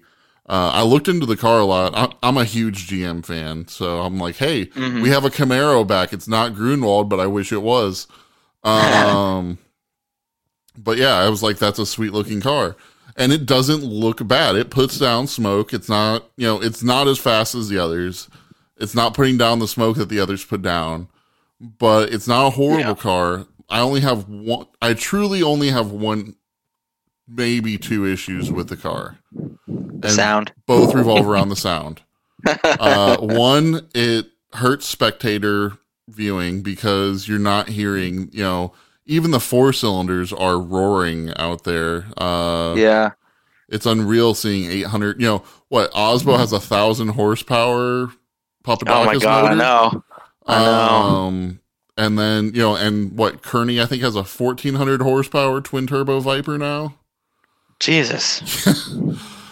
Uh, 0.49 0.71
I 0.75 0.83
looked 0.83 1.09
into 1.09 1.27
the 1.27 1.37
car 1.37 1.61
a 1.61 1.65
lot. 1.65 1.95
I, 1.95 2.13
I'm 2.27 2.37
a 2.37 2.45
huge 2.45 2.87
GM 2.89 3.25
fan, 3.25 3.69
so 3.69 4.01
I'm 4.01 4.19
like, 4.19 4.37
hey, 4.37 4.67
Mhm. 4.67 5.03
we 5.03 5.09
have 5.11 5.25
a 5.25 5.31
Camaro 5.31 5.87
back. 5.87 6.13
It's 6.13 6.29
not 6.29 6.55
Grunwald, 6.55 7.09
but 7.09 7.21
I 7.21 7.27
wish 7.27 7.53
it 7.53 7.63
was. 7.63 8.07
Um, 8.65 9.59
but 10.77 10.99
yeah, 10.99 11.15
I 11.17 11.29
was 11.29 11.43
like, 11.43 11.59
that's 11.59 11.79
a 11.79 11.87
sweet 11.87 12.13
looking 12.13 12.41
car. 12.41 12.77
And 13.17 13.33
it 13.33 13.47
doesn't 13.47 13.83
look 13.83 14.27
bad. 14.29 14.57
It 14.57 14.71
puts 14.71 14.99
down 14.99 15.27
smoke. 15.27 15.73
It's 15.75 15.89
not, 15.89 16.25
you 16.37 16.47
know, 16.47 16.63
it's 16.63 16.83
not 16.83 17.09
as 17.09 17.19
fast 17.19 17.55
as 17.55 17.69
the 17.69 17.79
others. 17.79 18.29
It's 18.77 18.95
not 18.95 19.13
putting 19.15 19.37
down 19.39 19.59
the 19.59 19.67
smoke 19.69 19.97
that 19.97 20.09
the 20.09 20.21
others 20.21 20.45
put 20.45 20.63
down, 20.63 21.09
but 21.61 22.13
it's 22.13 22.29
not 22.29 22.47
a 22.47 22.51
horrible 22.51 22.81
Yeah. 22.91 22.95
car. 22.95 23.47
I 23.69 23.81
only 23.81 24.01
have 24.01 24.29
one, 24.29 24.67
I 24.81 24.95
truly 24.95 25.43
only 25.43 25.71
have 25.71 25.91
one, 25.91 26.37
maybe 27.27 27.77
two 27.79 28.07
issues 28.07 28.51
with 28.51 28.69
the 28.69 28.77
car. 28.77 29.19
The 29.67 30.09
sound. 30.11 30.53
Both 30.67 30.95
revolve 30.95 31.27
around 31.29 31.49
the 31.51 31.57
sound. 31.57 32.03
Uh, 32.65 33.17
one, 33.19 33.89
it 33.95 34.27
hurts 34.55 34.87
spectator 34.87 35.73
viewing 36.09 36.63
because 36.63 37.27
you're 37.29 37.39
not 37.39 37.69
hearing, 37.69 38.31
you 38.33 38.43
know, 38.45 38.73
even 39.07 39.33
the 39.33 39.41
four 39.41 39.73
cylinders 39.73 40.33
are 40.33 40.59
roaring 40.61 41.33
out 41.37 41.65
there. 41.65 42.07
Uh, 42.17 42.75
yeah. 42.77 43.11
it's 43.69 43.85
unreal 43.87 44.35
seeing 44.35 44.71
800, 44.71 45.21
you 45.21 45.27
know, 45.27 45.43
what, 45.69 45.91
Aasbo 45.93 46.39
has 46.39 46.53
a 46.53 46.61
thousand 46.61 47.09
horsepower 47.09 48.13
Papadakis 48.65 48.87
Oh 48.89 49.05
my 49.05 49.17
god, 49.19 49.45
I 49.53 49.55
know. 49.55 50.05
I 50.49 50.65
know. 50.65 50.71
Um, 50.71 51.61
and 51.97 52.19
then, 52.19 52.47
you 52.55 52.61
know, 52.63 52.77
and 52.77 53.13
what, 53.17 53.43
Kearney, 53.43 53.81
I 53.81 53.87
think, 53.87 54.03
has 54.03 54.15
a 54.15 54.23
1400 54.23 55.03
horsepower 55.03 55.61
twin 55.61 55.87
turbo 55.87 56.21
Viper 56.21 56.57
now. 56.59 56.95
Jesus. 57.81 58.41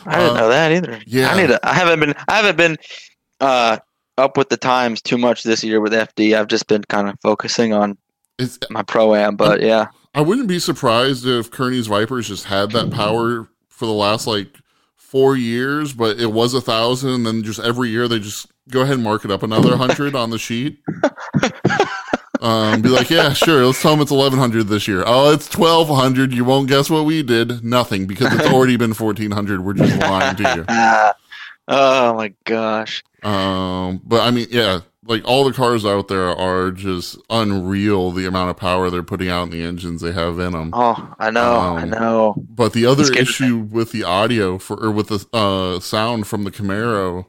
I 0.06 0.18
didn't 0.20 0.36
Uh, 0.36 0.40
know 0.40 0.48
that 0.48 0.72
either. 0.72 1.00
yeah. 1.06 1.28
I 1.32 1.36
need 1.40 1.48
to, 1.48 1.60
I 1.68 1.74
haven't 1.74 2.00
been 2.00 2.14
I 2.28 2.36
haven't 2.36 2.56
been 2.56 2.76
uh 3.40 3.78
up 4.18 4.36
with 4.36 4.48
the 4.48 4.56
times 4.56 5.02
too 5.02 5.18
much 5.18 5.42
this 5.42 5.62
year 5.62 5.80
with 5.80 5.92
FD. 5.92 6.36
I've 6.38 6.46
just 6.48 6.66
been 6.68 6.82
kind 6.84 7.08
of 7.08 7.18
focusing 7.20 7.72
on 7.72 7.98
It's, 8.38 8.58
my 8.70 8.82
pro 8.82 9.14
am, 9.14 9.36
but 9.36 9.60
yeah. 9.60 9.88
I 10.14 10.22
wouldn't 10.22 10.48
be 10.48 10.58
surprised 10.58 11.26
if 11.26 11.50
Kearney's 11.50 11.88
Vipers 11.88 12.28
just 12.28 12.44
had 12.46 12.70
that 12.70 12.90
power 12.90 13.48
for 13.68 13.84
the 13.84 13.92
last 13.92 14.26
like 14.26 14.56
four 14.96 15.36
years, 15.36 15.92
but 15.92 16.18
it 16.18 16.32
was 16.32 16.54
a 16.54 16.60
thousand, 16.62 17.10
and 17.10 17.26
then 17.26 17.42
just 17.42 17.60
every 17.60 17.90
year 17.90 18.08
they 18.08 18.18
just 18.18 18.46
go 18.70 18.80
ahead 18.82 18.94
and 18.94 19.04
mark 19.04 19.24
it 19.24 19.30
up 19.30 19.42
another 19.42 19.76
hundred 19.76 20.14
on 20.14 20.30
the 20.30 20.38
sheet. 20.38 20.78
Um, 22.40 22.82
be 22.82 22.90
like, 22.90 23.08
yeah, 23.08 23.32
sure. 23.32 23.64
Let's 23.64 23.80
tell 23.80 23.92
them 23.92 24.02
it's 24.02 24.10
eleven 24.10 24.38
hundred 24.38 24.64
this 24.68 24.86
year. 24.86 25.02
Oh, 25.06 25.32
it's 25.32 25.48
twelve 25.48 25.88
hundred. 25.88 26.34
You 26.34 26.44
won't 26.44 26.68
guess 26.68 26.90
what 26.90 27.04
we 27.06 27.22
did. 27.22 27.64
Nothing 27.64 28.06
because 28.06 28.32
it's 28.34 28.46
already 28.46 28.76
been 28.76 28.92
fourteen 28.92 29.30
hundred. 29.30 29.64
We're 29.64 29.72
just 29.72 29.98
lying 30.02 30.36
to 30.36 30.42
you. 30.54 30.64
oh 31.68 32.14
my 32.14 32.34
gosh. 32.44 33.02
Um, 33.22 34.02
but 34.04 34.20
I 34.20 34.30
mean, 34.30 34.48
yeah, 34.50 34.80
like 35.06 35.22
all 35.26 35.44
the 35.44 35.52
cars 35.54 35.86
out 35.86 36.08
there 36.08 36.28
are 36.28 36.70
just 36.72 37.16
unreal. 37.30 38.10
The 38.12 38.26
amount 38.26 38.50
of 38.50 38.58
power 38.58 38.90
they're 38.90 39.02
putting 39.02 39.30
out 39.30 39.44
in 39.44 39.50
the 39.50 39.62
engines 39.62 40.02
they 40.02 40.12
have 40.12 40.38
in 40.38 40.52
them. 40.52 40.70
Oh, 40.74 41.14
I 41.18 41.30
know, 41.30 41.40
I 41.54 41.82
Um, 41.82 41.90
know. 41.90 42.34
But 42.50 42.74
the 42.74 42.84
other 42.84 43.10
issue 43.14 43.56
with 43.56 43.92
the 43.92 44.04
audio 44.04 44.58
for 44.58 44.76
or 44.76 44.90
with 44.90 45.08
the 45.08 45.26
uh, 45.32 45.80
sound 45.80 46.26
from 46.26 46.44
the 46.44 46.50
Camaro, 46.52 47.26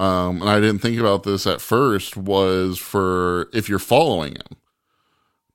um, 0.00 0.40
and 0.40 0.50
I 0.50 0.60
didn't 0.60 0.80
think 0.80 0.98
about 0.98 1.24
this 1.24 1.46
at 1.46 1.60
first, 1.60 2.16
was 2.16 2.78
for 2.78 3.48
if 3.52 3.68
you're 3.68 3.78
following 3.78 4.32
him. 4.34 4.56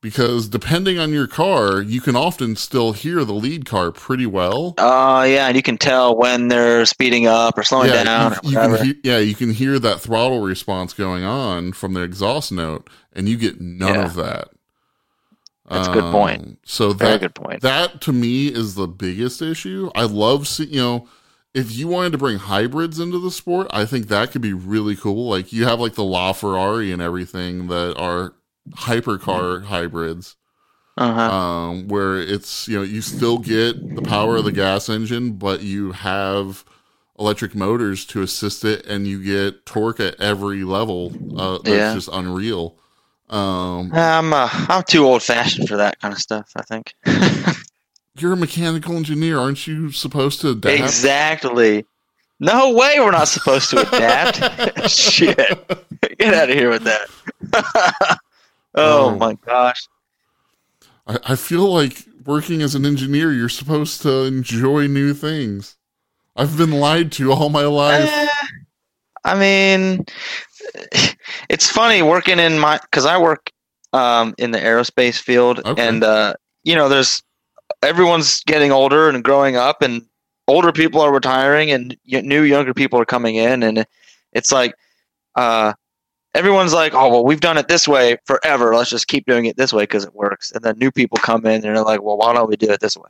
Because 0.01 0.47
depending 0.47 0.99
on 0.99 1.11
your 1.11 1.25
car, 1.25 1.81
you 1.81 1.99
can 1.99 2.15
often 2.15 2.55
still 2.55 2.91
hear 2.93 3.25
the 3.25 3.33
lead 3.33 3.65
car 3.65 3.91
pretty 3.91 4.27
well. 4.27 4.75
Oh 4.77 5.23
yeah, 5.23 5.47
and 5.47 5.55
you 5.55 5.63
can 5.63 5.79
tell 5.79 6.15
when 6.15 6.47
they're 6.47 6.85
speeding 6.85 7.25
up 7.25 7.57
or 7.57 7.63
slowing 7.63 7.89
yeah, 7.89 8.03
down 8.03 8.33
or 8.33 8.39
you, 8.43 8.51
you 8.51 8.75
hear, 8.75 8.95
yeah, 9.03 9.17
you 9.17 9.33
can 9.33 9.51
hear 9.51 9.79
that 9.79 10.01
throttle 10.01 10.41
response 10.41 10.93
going 10.93 11.23
on 11.23 11.73
from 11.73 11.93
the 11.93 12.01
exhaust 12.03 12.51
note, 12.51 12.87
and 13.13 13.27
you 13.27 13.37
get 13.37 13.59
none 13.59 13.95
Yeah. 13.95 14.05
of 14.05 14.13
that. 14.15 14.49
That's 15.67 15.87
a 15.87 15.91
good 15.91 16.11
point. 16.11 16.41
Um, 16.43 16.57
So 16.65 16.93
Very 16.93 17.13
that 17.13 17.21
good 17.21 17.35
point. 17.35 17.61
that 17.61 18.01
to 18.01 18.13
me 18.13 18.47
is 18.47 18.75
the 18.75 18.87
biggest 18.87 19.41
issue. 19.41 19.89
I 19.95 20.03
love 20.03 20.47
see 20.47 20.65
you 20.65 20.79
know 20.81 21.07
if 21.55 21.75
you 21.75 21.87
wanted 21.89 22.11
to 22.13 22.19
bring 22.19 22.37
hybrids 22.39 22.99
into 22.99 23.19
the 23.19 23.31
sport, 23.31 23.67
I 23.71 23.85
think 23.85 24.09
that 24.09 24.31
could 24.31 24.43
be 24.43 24.53
really 24.53 24.95
cool. 24.95 25.29
Like 25.29 25.53
you 25.53 25.65
have 25.65 25.79
like 25.81 25.95
the 25.95 26.03
La 26.05 26.33
Ferrari 26.33 26.91
and 26.93 27.01
everything 27.01 27.67
that 27.69 27.97
are 27.97 28.35
hypercar 28.77 29.65
hybrids, 29.65 30.35
Uh-huh. 30.97 31.31
um, 31.31 31.87
where 31.87 32.19
it's 32.21 32.67
you 32.67 32.77
know 32.77 32.83
you 32.83 33.01
still 33.01 33.39
get 33.39 33.95
the 33.95 34.03
power 34.03 34.37
of 34.37 34.45
the 34.45 34.51
gas 34.53 34.89
engine, 34.89 35.33
but 35.33 35.61
you 35.63 35.93
have 35.93 36.65
electric 37.19 37.55
motors 37.55 38.05
to 38.07 38.21
assist 38.21 38.65
it, 38.65 38.85
and 38.85 39.07
you 39.07 39.23
get 39.23 39.65
torque 39.65 39.99
at 40.01 40.19
every 40.21 40.63
level. 40.65 41.17
Uh, 41.35 41.59
that's 41.59 41.69
Yeah. 41.69 41.93
just 41.93 42.09
unreal. 42.11 42.77
Um, 43.29 43.91
I'm 43.93 44.33
uh, 44.33 44.49
I'm 44.51 44.83
too 44.83 45.05
old 45.05 45.23
fashioned 45.23 45.67
for 45.67 45.77
that 45.77 45.99
kind 46.01 46.13
of 46.13 46.19
stuff. 46.19 46.51
I 46.55 46.61
think. 46.63 46.93
you're 48.21 48.33
a 48.33 48.37
mechanical 48.37 48.95
engineer, 48.95 49.39
aren't 49.39 49.67
you 49.67 49.91
supposed 49.91 50.41
to 50.41 50.49
adapt? 50.51 50.79
exactly. 50.79 51.85
No 52.39 52.73
way 52.73 52.95
we're 52.99 53.11
not 53.11 53.27
supposed 53.29 53.69
to 53.71 53.81
adapt. 53.87 54.89
Shit. 54.89 55.37
Get 56.17 56.33
out 56.33 56.49
of 56.49 56.55
here 56.55 56.69
with 56.69 56.83
that. 56.83 57.07
oh, 58.75 59.09
Oh. 59.11 59.15
my 59.15 59.33
gosh. 59.45 59.87
I, 61.07 61.17
I 61.25 61.35
feel 61.35 61.71
like 61.71 62.03
working 62.25 62.61
as 62.61 62.75
an 62.75 62.85
engineer, 62.85 63.31
you're 63.31 63.47
supposed 63.49 64.01
to 64.01 64.23
enjoy 64.23 64.87
new 64.87 65.13
things. 65.13 65.77
I've 66.35 66.57
been 66.57 66.71
lied 66.71 67.11
to 67.13 67.31
all 67.31 67.49
my 67.49 67.63
life. 67.63 68.09
Eh, 68.11 68.27
I 69.23 69.39
mean, 69.39 70.05
it's 71.49 71.69
funny 71.69 72.01
working 72.01 72.39
in 72.39 72.59
my 72.59 72.79
because 72.79 73.05
I 73.05 73.17
work 73.17 73.49
um, 73.93 74.35
in 74.37 74.51
the 74.51 74.59
aerospace 74.59 75.19
field, 75.21 75.61
Okay. 75.65 75.87
and 75.87 76.03
uh, 76.03 76.33
you 76.63 76.75
know, 76.75 76.89
there's 76.89 77.23
everyone's 77.83 78.41
getting 78.43 78.71
older 78.71 79.09
and 79.09 79.23
growing 79.23 79.55
up, 79.55 79.81
and 79.81 80.05
older 80.47 80.71
people 80.71 81.01
are 81.01 81.13
retiring, 81.13 81.71
and 81.71 81.95
new 82.05 82.43
younger 82.43 82.73
people 82.73 82.99
are 82.99 83.05
coming 83.05 83.35
in, 83.35 83.63
and 83.63 83.85
it's 84.33 84.51
like 84.51 84.73
uh, 85.35 85.73
everyone's 86.33 86.73
like, 86.73 86.93
"Oh, 86.93 87.09
well, 87.09 87.25
we've 87.25 87.39
done 87.39 87.57
it 87.57 87.67
this 87.67 87.87
way 87.87 88.17
forever. 88.25 88.75
Let's 88.75 88.89
just 88.89 89.07
keep 89.07 89.25
doing 89.25 89.45
it 89.45 89.57
this 89.57 89.73
way 89.73 89.83
because 89.83 90.03
it 90.05 90.13
works." 90.15 90.51
And 90.51 90.63
then 90.63 90.77
new 90.77 90.91
people 90.91 91.17
come 91.17 91.45
in, 91.45 91.65
and 91.65 91.75
they're 91.75 91.83
like, 91.83 92.01
"Well, 92.03 92.17
why 92.17 92.33
don't 92.33 92.49
we 92.49 92.55
do 92.57 92.69
it 92.71 92.79
this 92.79 92.97
way?" 92.97 93.09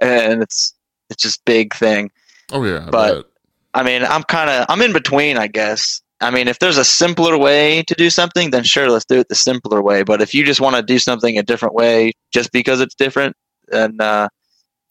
And 0.00 0.42
it's 0.42 0.74
it's 1.10 1.22
just 1.22 1.44
big 1.44 1.74
thing. 1.74 2.10
Oh 2.52 2.64
yeah, 2.64 2.86
I 2.86 2.90
But- 2.90 3.14
bet. 3.14 3.24
I 3.74 3.82
mean, 3.82 4.02
I'm 4.02 4.22
kind 4.24 4.48
of 4.50 4.66
I'm 4.68 4.80
in 4.82 4.92
between, 4.92 5.36
I 5.36 5.46
guess. 5.46 6.00
I 6.20 6.30
mean, 6.32 6.48
if 6.48 6.58
there's 6.58 6.78
a 6.78 6.84
simpler 6.84 7.38
way 7.38 7.82
to 7.84 7.94
do 7.94 8.10
something, 8.10 8.50
then 8.50 8.64
sure, 8.64 8.90
let's 8.90 9.04
do 9.04 9.20
it 9.20 9.28
the 9.28 9.36
simpler 9.36 9.80
way. 9.82 10.02
But 10.02 10.20
if 10.20 10.34
you 10.34 10.44
just 10.44 10.60
want 10.60 10.74
to 10.74 10.82
do 10.82 10.98
something 10.98 11.38
a 11.38 11.42
different 11.44 11.74
way 11.74 12.12
just 12.32 12.50
because 12.50 12.80
it's 12.80 12.94
different, 12.94 13.36
then 13.70 13.96
uh, 14.00 14.28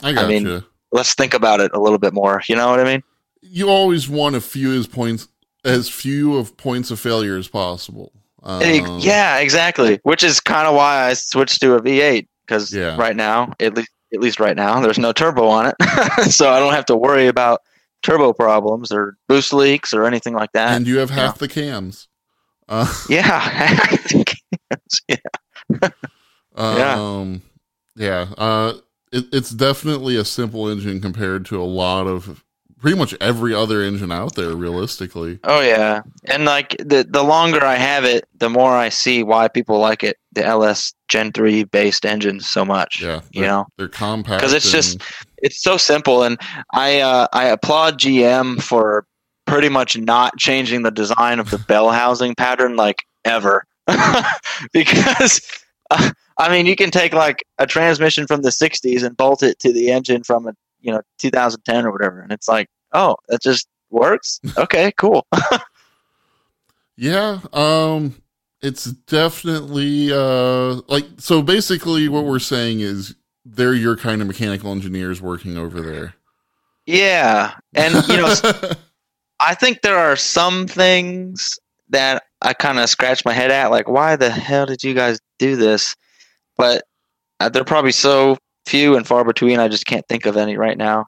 I 0.04 0.14
got 0.14 0.28
mean- 0.28 0.46
you. 0.46 0.64
let's 0.92 1.14
think 1.16 1.34
about 1.34 1.60
it 1.62 1.72
a 1.74 1.80
little 1.80 2.00
bit 2.00 2.14
more. 2.14 2.42
You 2.48 2.56
know 2.56 2.70
what 2.70 2.80
I 2.80 2.84
mean? 2.84 3.04
You 3.42 3.70
always 3.70 4.10
want 4.10 4.36
a 4.36 4.42
few 4.42 4.74
as 4.74 4.88
points 4.88 5.28
as 5.64 5.90
few 5.90 6.36
of 6.38 6.56
points 6.58 6.92
of 6.92 7.00
failure 7.00 7.38
as 7.38 7.48
possible. 7.48 8.12
Um, 8.44 8.62
yeah, 9.00 9.38
exactly. 9.40 10.00
Which 10.04 10.24
is 10.24 10.40
kind 10.40 10.68
of 10.68 10.76
why 10.76 11.04
I 11.10 11.14
switched 11.14 11.60
to 11.62 11.76
a 11.76 11.82
V8 11.82 12.28
because 12.46 12.74
Yeah. 12.74 12.96
right 12.98 13.16
now, 13.16 13.54
at 13.60 13.76
least 13.76 13.90
at 14.14 14.22
least 14.22 14.40
right 14.40 14.56
now, 14.56 14.80
there's 14.80 14.98
no 15.00 15.12
turbo 15.12 15.48
on 15.48 15.66
it, 15.68 15.76
so 16.32 16.50
I 16.50 16.60
don't 16.60 16.74
have 16.74 16.86
to 16.86 16.96
worry 16.96 17.28
about 17.28 17.62
turbo 18.04 18.32
problems 18.32 18.90
or 18.92 19.18
boost 19.28 19.52
leaks 19.52 19.94
or 19.94 20.06
anything 20.06 20.34
like 20.34 20.52
that. 20.54 20.76
and 20.76 20.88
you 20.88 21.00
have 21.00 21.10
yeah. 21.12 21.16
half 21.26 21.38
the 21.40 21.48
cams. 21.50 22.08
Uh, 22.70 22.92
yeah, 23.10 23.98
yeah. 24.18 24.24
Yeah. 25.70 25.90
Um, 26.56 26.78
yeah. 26.78 27.40
Yeah, 27.98 28.28
uh, 28.38 28.74
it, 29.12 29.26
it's 29.34 29.50
definitely 29.50 30.16
a 30.16 30.24
simple 30.26 30.70
engine 30.70 31.02
compared 31.02 31.46
to 31.48 31.62
a 31.62 31.66
lot 31.66 32.08
of 32.08 32.44
pretty 32.80 32.96
much 32.96 33.16
every 33.20 33.56
other 33.56 33.82
engine 33.82 34.12
out 34.12 34.36
there, 34.36 34.56
realistically. 34.56 35.40
Oh 35.44 35.62
yeah, 35.62 36.02
and 36.26 36.46
like 36.46 36.76
the 36.78 37.06
the 37.10 37.24
longer 37.24 37.64
I 37.66 37.76
have 37.76 38.06
it, 38.06 38.28
the 38.38 38.50
more 38.50 38.72
I 38.76 38.90
see 38.90 39.24
why 39.24 39.48
people 39.48 39.80
like 39.80 40.04
it. 40.04 40.18
The 40.34 40.46
LS 40.46 40.94
Gen 41.08 41.32
three 41.32 41.64
based 41.64 42.06
engines 42.06 42.48
so 42.48 42.64
much. 42.64 43.02
Yeah. 43.02 43.22
you 43.32 43.42
know, 43.42 43.66
They're 43.78 43.88
compact 43.88 44.42
because 44.42 44.54
it's 44.54 44.72
just- 44.72 45.02
it's 45.40 45.62
so 45.62 45.78
simple, 45.78 46.22
and 46.24 46.40
I 46.74 47.00
uh, 47.00 47.28
I 47.34 47.46
applaud 47.46 48.00
GM 48.00 48.62
for 48.62 49.06
pretty 49.48 49.70
much 49.70 49.98
not 49.98 50.38
changing 50.38 50.84
the 50.84 50.92
design 50.92 51.40
of 51.40 51.50
the 51.50 51.58
bell 51.68 51.90
housing 51.92 52.36
pattern 52.36 52.76
like 52.76 53.04
ever, 53.26 53.66
because. 54.74 55.42
Uh, 55.90 56.12
I 56.38 56.50
mean, 56.50 56.66
you 56.66 56.76
can 56.76 56.92
take 56.92 57.14
like 57.14 57.44
a 57.58 57.66
transmission 57.66 58.28
from 58.28 58.42
the 58.42 58.50
'60s 58.50 59.04
and 59.04 59.18
bolt 59.18 59.44
it 59.44 59.60
to 59.60 59.74
the 59.74 59.92
engine 59.92 60.24
from 60.24 60.48
a 60.48 60.54
you 60.82 60.92
know 60.92 61.02
2010 61.20 61.86
or 61.86 61.92
whatever, 61.92 62.22
and 62.22 62.32
it's 62.32 62.48
like, 62.48 62.70
oh, 62.94 63.16
that 63.28 63.42
just 63.42 63.68
works. 63.90 64.40
Okay, 64.58 64.92
cool. 64.98 65.26
Yeah, 67.00 67.42
um 67.54 68.16
it's 68.64 68.86
definitely 68.86 70.12
uh 70.12 70.82
like 70.88 71.06
so 71.18 71.44
basically 71.44 72.10
what 72.10 72.26
we're 72.26 72.40
saying 72.40 72.80
is 72.80 73.14
they're 73.46 73.76
your 73.76 73.96
kind 73.96 74.20
of 74.20 74.28
mechanical 74.28 74.72
engineers 74.72 75.22
working 75.22 75.58
over 75.58 75.80
there. 75.82 76.16
Yeah, 76.88 77.54
and 77.76 77.94
you 78.08 78.18
know, 78.18 78.34
I 79.40 79.54
think 79.54 79.82
there 79.82 79.98
are 79.98 80.16
some 80.16 80.68
things 80.68 81.60
that 81.90 82.24
I 82.42 82.54
kind 82.54 82.80
of 82.80 82.90
scratch 82.90 83.24
my 83.26 83.34
head 83.34 83.52
at, 83.52 83.72
like, 83.72 83.88
why 83.88 84.16
the 84.16 84.30
hell 84.30 84.66
did 84.66 84.84
you 84.84 84.94
guys 84.94 85.20
do 85.38 85.56
this? 85.56 85.96
But 86.58 86.84
uh, 87.40 87.50
they're 87.50 87.64
probably 87.64 87.92
so 87.92 88.38
few 88.66 88.96
and 88.96 89.06
far 89.08 89.24
between. 89.24 89.60
I 89.60 89.68
just 89.68 89.86
can't 89.86 90.08
think 90.08 90.26
of 90.26 90.38
any 90.38 90.58
right 90.58 90.78
now. 90.78 91.06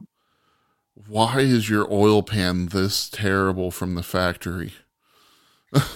Why 1.08 1.40
is 1.40 1.70
your 1.70 1.92
oil 1.92 2.22
pan 2.24 2.68
this 2.68 3.10
terrible 3.10 3.72
from 3.72 3.96
the 3.96 4.04
factory? 4.04 4.74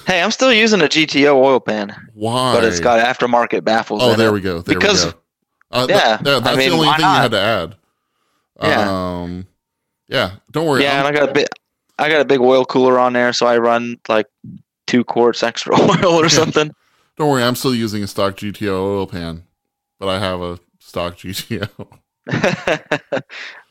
Hey, 0.05 0.21
I'm 0.21 0.29
still 0.31 0.53
using 0.53 0.81
a 0.81 0.85
GTO 0.85 1.33
oil 1.35 1.59
pan, 1.59 1.95
Why? 2.13 2.53
but 2.53 2.63
it's 2.63 2.79
got 2.79 3.03
aftermarket 3.03 3.63
baffles. 3.63 4.01
Oh, 4.03 4.11
in 4.11 4.19
there 4.19 4.27
it. 4.27 4.33
we 4.33 4.41
go. 4.41 4.61
There 4.61 4.77
Because- 4.77 5.05
we 5.07 5.11
go. 5.11 5.17
Uh, 5.71 5.87
yeah, 5.89 6.17
th- 6.17 6.19
th- 6.23 6.43
that's 6.43 6.47
I 6.47 6.55
mean, 6.55 6.69
the 6.69 6.75
only 6.75 6.87
thing 6.89 6.99
you 6.99 7.05
had 7.05 7.31
to 7.31 7.39
add. 7.39 7.75
Yeah. 8.61 8.91
Um, 9.21 9.47
yeah. 10.07 10.31
Don't 10.51 10.67
worry. 10.67 10.83
Yeah, 10.83 10.99
and 10.99 11.07
I'm- 11.07 11.15
I 11.15 11.19
got 11.19 11.29
a 11.29 11.33
bit. 11.33 11.49
I 11.97 12.09
got 12.09 12.21
a 12.21 12.25
big 12.25 12.39
oil 12.41 12.63
cooler 12.65 12.99
on 12.99 13.13
there, 13.13 13.33
so 13.33 13.47
I 13.47 13.57
run 13.57 13.97
like 14.07 14.27
two 14.85 15.03
quarts 15.03 15.41
extra 15.41 15.75
oil 15.81 16.13
or 16.21 16.29
something. 16.29 16.71
Don't 17.17 17.29
worry. 17.29 17.43
I'm 17.43 17.55
still 17.55 17.75
using 17.75 18.03
a 18.03 18.07
stock 18.07 18.35
GTO 18.35 18.71
oil 18.71 19.07
pan, 19.07 19.43
but 19.99 20.09
I 20.09 20.19
have 20.19 20.41
a 20.41 20.59
stock 20.79 21.15
GTO. 21.17 21.69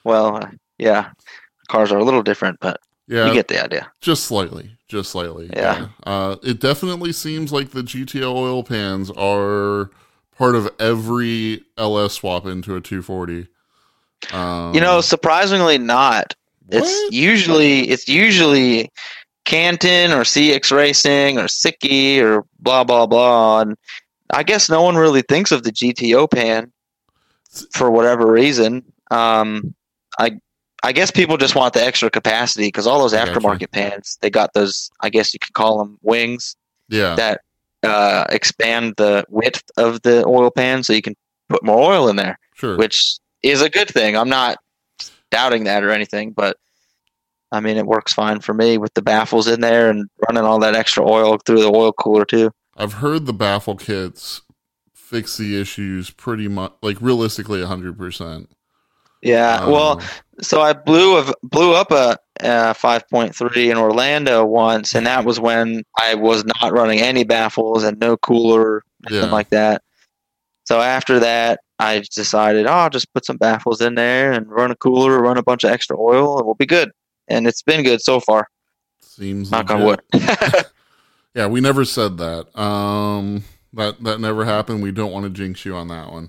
well, 0.04 0.36
uh, 0.36 0.50
yeah, 0.78 1.10
cars 1.68 1.92
are 1.92 1.98
a 1.98 2.04
little 2.04 2.22
different, 2.22 2.58
but 2.60 2.80
Yeah, 3.06 3.26
you 3.28 3.32
get 3.34 3.48
the 3.48 3.62
idea. 3.62 3.90
just 4.00 4.24
slightly, 4.24 4.76
just 4.88 5.10
slightly. 5.10 5.50
Yeah. 5.54 5.88
Uh, 6.04 6.36
it 6.42 6.60
definitely 6.60 7.12
seems 7.12 7.52
like 7.52 7.70
the 7.70 7.82
GTO 7.82 8.34
oil 8.34 8.62
pans 8.62 9.10
are 9.10 9.90
part 10.36 10.54
of 10.54 10.68
every 10.78 11.62
LS 11.78 12.14
swap 12.14 12.46
into 12.46 12.74
a 12.76 12.80
240. 12.80 13.48
Um, 14.32 14.74
You 14.74 14.80
know, 14.80 15.00
surprisingly 15.00 15.78
not. 15.78 16.34
It's 16.68 17.12
usually 17.12 17.88
it's 17.90 18.08
usually 18.08 18.88
Canton 19.44 20.12
or 20.12 20.22
CX 20.22 20.74
Racing 20.74 21.38
or 21.38 21.44
Sikky 21.44 22.20
or 22.20 22.44
blah 22.60 22.84
blah 22.84 23.06
blah, 23.06 23.60
and 23.60 23.76
I 24.32 24.42
guess 24.42 24.70
no 24.70 24.82
one 24.82 24.96
really 24.96 25.22
thinks 25.22 25.52
of 25.52 25.62
the 25.62 25.72
GTO 25.72 26.30
pan 26.30 26.72
for 27.72 27.90
whatever 27.90 28.30
reason. 28.30 28.84
Um, 29.10 29.74
I 30.18 30.38
I 30.82 30.92
guess 30.92 31.10
people 31.10 31.36
just 31.36 31.54
want 31.54 31.74
the 31.74 31.84
extra 31.84 32.10
capacity 32.10 32.68
because 32.68 32.86
all 32.86 33.00
those 33.00 33.14
I 33.14 33.24
gotcha. 33.24 33.38
aftermarket 33.38 33.70
pans 33.70 34.18
they 34.20 34.30
got 34.30 34.52
those. 34.54 34.90
I 35.00 35.10
guess 35.10 35.32
you 35.32 35.40
could 35.40 35.54
call 35.54 35.78
them 35.78 35.98
wings 36.02 36.56
yeah, 36.88 37.14
that 37.16 37.40
uh, 37.82 38.26
expand 38.30 38.94
the 38.96 39.24
width 39.28 39.62
of 39.76 40.02
the 40.02 40.24
oil 40.26 40.50
pan, 40.50 40.82
so 40.82 40.92
you 40.92 41.02
can 41.02 41.16
put 41.48 41.64
more 41.64 41.92
oil 41.92 42.08
in 42.08 42.16
there 42.16 42.38
sure. 42.54 42.76
which 42.76 43.18
is 43.42 43.60
a 43.60 43.70
good 43.70 43.88
thing. 43.88 44.16
I'm 44.16 44.28
not 44.28 44.58
doubting 45.30 45.64
that 45.64 45.82
or 45.82 45.90
anything, 45.90 46.32
but 46.32 46.56
I 47.52 47.60
mean, 47.60 47.76
it 47.76 47.86
works 47.86 48.12
fine 48.12 48.40
for 48.40 48.54
me 48.54 48.78
with 48.78 48.94
the 48.94 49.02
baffles 49.02 49.46
in 49.46 49.60
there 49.60 49.90
and 49.90 50.08
running 50.28 50.42
all 50.42 50.58
that 50.60 50.74
extra 50.74 51.06
oil 51.08 51.38
through 51.44 51.60
the 51.60 51.70
oil 51.72 51.92
cooler 51.92 52.24
too. 52.24 52.50
I've 52.76 52.94
heard 52.94 53.26
the 53.26 53.34
baffle 53.34 53.76
kits 53.76 54.40
fix 54.94 55.36
the 55.36 55.60
issues 55.60 56.10
pretty 56.10 56.48
much, 56.48 56.72
like 56.82 56.96
realistically, 57.00 57.60
100%. 57.60 58.46
Yeah, 59.20 59.60
Um, 59.60 59.70
well, 59.70 60.00
so 60.40 60.62
I 60.62 60.72
blew 60.72 61.18
a 61.18 61.32
blew 61.44 61.74
up 61.74 61.92
a, 61.92 62.16
uh 62.42 62.72
5.3 62.74 63.70
in 63.70 63.76
Orlando 63.76 64.44
once, 64.44 64.94
and 64.96 65.06
that 65.06 65.24
was 65.24 65.38
when 65.38 65.84
I 66.00 66.14
was 66.14 66.44
not 66.60 66.72
running 66.72 66.98
any 67.00 67.22
baffles 67.22 67.84
and 67.84 68.00
no 68.00 68.16
cooler, 68.16 68.82
nothing 69.04 69.18
Yeah. 69.28 69.30
like 69.30 69.50
that. 69.50 69.82
So 70.64 70.80
after 70.80 71.20
that, 71.20 71.60
I 71.78 72.02
decided, 72.14 72.66
oh, 72.66 72.70
I'll 72.72 72.90
just 72.90 73.12
put 73.12 73.24
some 73.26 73.36
baffles 73.36 73.80
in 73.80 73.94
there 73.94 74.32
and 74.32 74.48
run 74.50 74.70
a 74.70 74.76
cooler, 74.76 75.20
run 75.20 75.36
a 75.36 75.42
bunch 75.42 75.62
of 75.64 75.70
extra 75.70 75.96
oil, 76.00 76.38
and 76.38 76.46
we'll 76.46 76.54
be 76.54 76.66
good. 76.66 76.90
And 77.28 77.46
it's 77.46 77.62
been 77.62 77.82
good 77.82 78.00
so 78.02 78.20
far. 78.20 78.48
seems 79.00 79.50
Knock 79.50 79.70
on 79.70 79.82
legit. 79.84 80.00
wood. 80.12 80.66
Yeah, 81.34 81.46
we 81.46 81.62
never 81.62 81.86
said 81.86 82.18
that. 82.18 82.54
Um, 82.60 83.44
that 83.72 84.02
that 84.04 84.20
never 84.20 84.44
happened. 84.44 84.82
We 84.82 84.92
don't 84.92 85.12
want 85.12 85.24
to 85.24 85.30
jinx 85.30 85.64
you 85.64 85.74
on 85.74 85.88
that 85.88 86.12
one. 86.12 86.28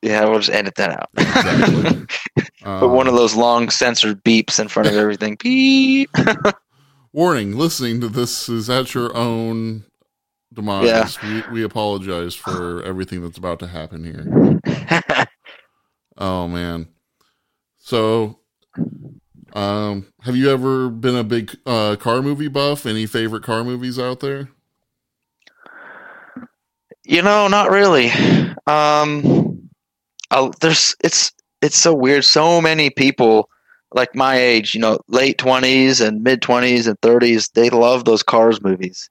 yeah, 0.00 0.24
we'll 0.26 0.38
just 0.38 0.50
edit 0.56 0.76
that 0.76 0.90
out. 0.92 1.08
Exactly. 1.16 2.06
Put 2.62 2.88
one 2.90 3.08
of 3.08 3.14
Um, 3.14 3.18
those 3.18 3.34
long 3.34 3.68
censored 3.68 4.22
beeps 4.22 4.60
in 4.60 4.68
front 4.68 4.88
of 4.88 4.94
everything. 4.94 5.36
Beep. 5.42 6.08
warning: 7.12 7.56
listening 7.58 8.00
to 8.00 8.08
this 8.08 8.48
is 8.48 8.70
at 8.70 8.94
your 8.94 9.12
own 9.16 9.84
demise. 10.54 10.86
Yeah. 10.86 11.08
We 11.50 11.54
we 11.54 11.62
apologize 11.64 12.36
for 12.36 12.80
everything 12.84 13.22
that's 13.22 13.38
about 13.38 13.58
to 13.58 13.66
happen 13.66 14.04
here. 14.04 14.60
Oh 16.16 16.46
man. 16.46 16.86
So, 17.78 18.38
um, 19.52 20.06
have 20.22 20.36
you 20.36 20.50
ever 20.50 20.88
been 20.88 21.16
a 21.16 21.24
big 21.24 21.56
uh, 21.66 21.96
car 21.96 22.22
movie 22.22 22.48
buff? 22.48 22.86
Any 22.86 23.06
favorite 23.06 23.42
car 23.42 23.64
movies 23.64 23.98
out 23.98 24.20
there? 24.20 24.48
You 27.04 27.22
know, 27.22 27.48
not 27.48 27.70
really. 27.70 28.10
Um, 28.66 29.70
oh, 30.30 30.52
there's 30.60 30.94
it's 31.02 31.32
it's 31.62 31.78
so 31.78 31.94
weird. 31.94 32.24
So 32.24 32.60
many 32.60 32.90
people 32.90 33.48
like 33.94 34.14
my 34.14 34.36
age, 34.36 34.74
you 34.74 34.80
know, 34.80 34.98
late 35.08 35.38
twenties 35.38 36.00
and 36.00 36.22
mid 36.22 36.42
twenties 36.42 36.86
and 36.86 37.00
thirties, 37.00 37.48
they 37.54 37.70
love 37.70 38.04
those 38.04 38.22
Cars 38.22 38.62
movies, 38.62 39.08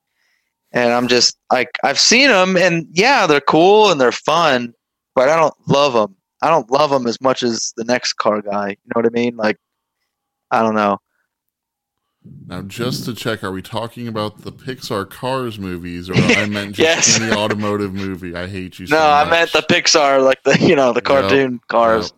and 0.72 0.94
I'm 0.94 1.08
just 1.08 1.38
like 1.52 1.70
I've 1.84 2.00
seen 2.00 2.28
them, 2.30 2.56
and 2.56 2.88
yeah, 2.92 3.26
they're 3.26 3.42
cool 3.42 3.92
and 3.92 4.00
they're 4.00 4.12
fun, 4.12 4.74
but 5.16 5.30
I 5.30 5.36
don't 5.36 5.56
love 5.68 5.94
them. 5.94 6.16
I 6.42 6.50
don't 6.50 6.70
love 6.70 6.92
them 6.92 7.08
as 7.08 7.20
much 7.20 7.42
as 7.42 7.74
the 7.78 7.84
next 7.84 8.14
car 8.14 8.42
guy. 8.42 8.70
You 8.70 8.92
know 8.94 9.02
what 9.02 9.08
I 9.08 9.10
mean? 9.10 9.36
Like, 9.36 9.58
I 10.52 10.62
don't 10.62 10.76
know. 10.76 11.00
Now, 12.45 12.62
just 12.62 13.06
to 13.06 13.14
check, 13.14 13.43
are 13.43 13.52
we 13.54 13.62
talking 13.62 14.08
about 14.08 14.41
the 14.41 14.52
Pixar 14.52 15.10
Cars 15.10 15.58
movies, 15.58 16.10
or 16.10 16.14
I 16.18 16.45
meant 16.45 16.76
just 16.76 16.80
Yes. 16.80 17.20
the 17.20 17.38
automotive 17.38 17.93
movie? 17.93 18.36
I 18.36 18.48
hate 18.48 18.80
you. 18.80 18.88
So 18.88 18.95
No, 18.95 19.02
I 19.02 19.30
meant 19.30 19.54
the 19.54 19.62
Pixar, 19.62 20.24
like 20.24 20.43
the 20.43 20.58
you 20.60 20.76
know 20.76 20.91
the 20.93 21.02
cartoon 21.02 21.60
cars. 21.70 22.12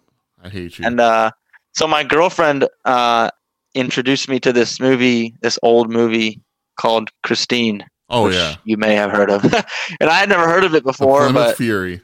I 0.44 0.50
hate 0.50 0.80
you. 0.80 0.86
And 0.86 1.00
uh, 1.00 1.32
so 1.74 1.88
my 1.88 2.04
girlfriend 2.04 2.68
uh, 2.86 3.30
introduced 3.76 4.30
me 4.30 4.40
to 4.40 4.52
this 4.54 4.80
movie, 4.80 5.36
this 5.42 5.60
old 5.62 5.92
movie 5.92 6.42
called 6.78 7.10
Christine. 7.24 7.86
oh 8.10 8.24
which 8.26 8.36
yeah, 8.36 8.56
you 8.64 8.78
may 8.78 8.96
have 8.96 9.12
heard 9.12 9.30
of, 9.30 9.44
and 10.00 10.10
I 10.10 10.16
had 10.16 10.30
never 10.30 10.48
heard 10.48 10.64
of 10.64 10.74
it 10.74 10.84
before. 10.84 11.32
But 11.32 11.56
Fury. 11.58 12.02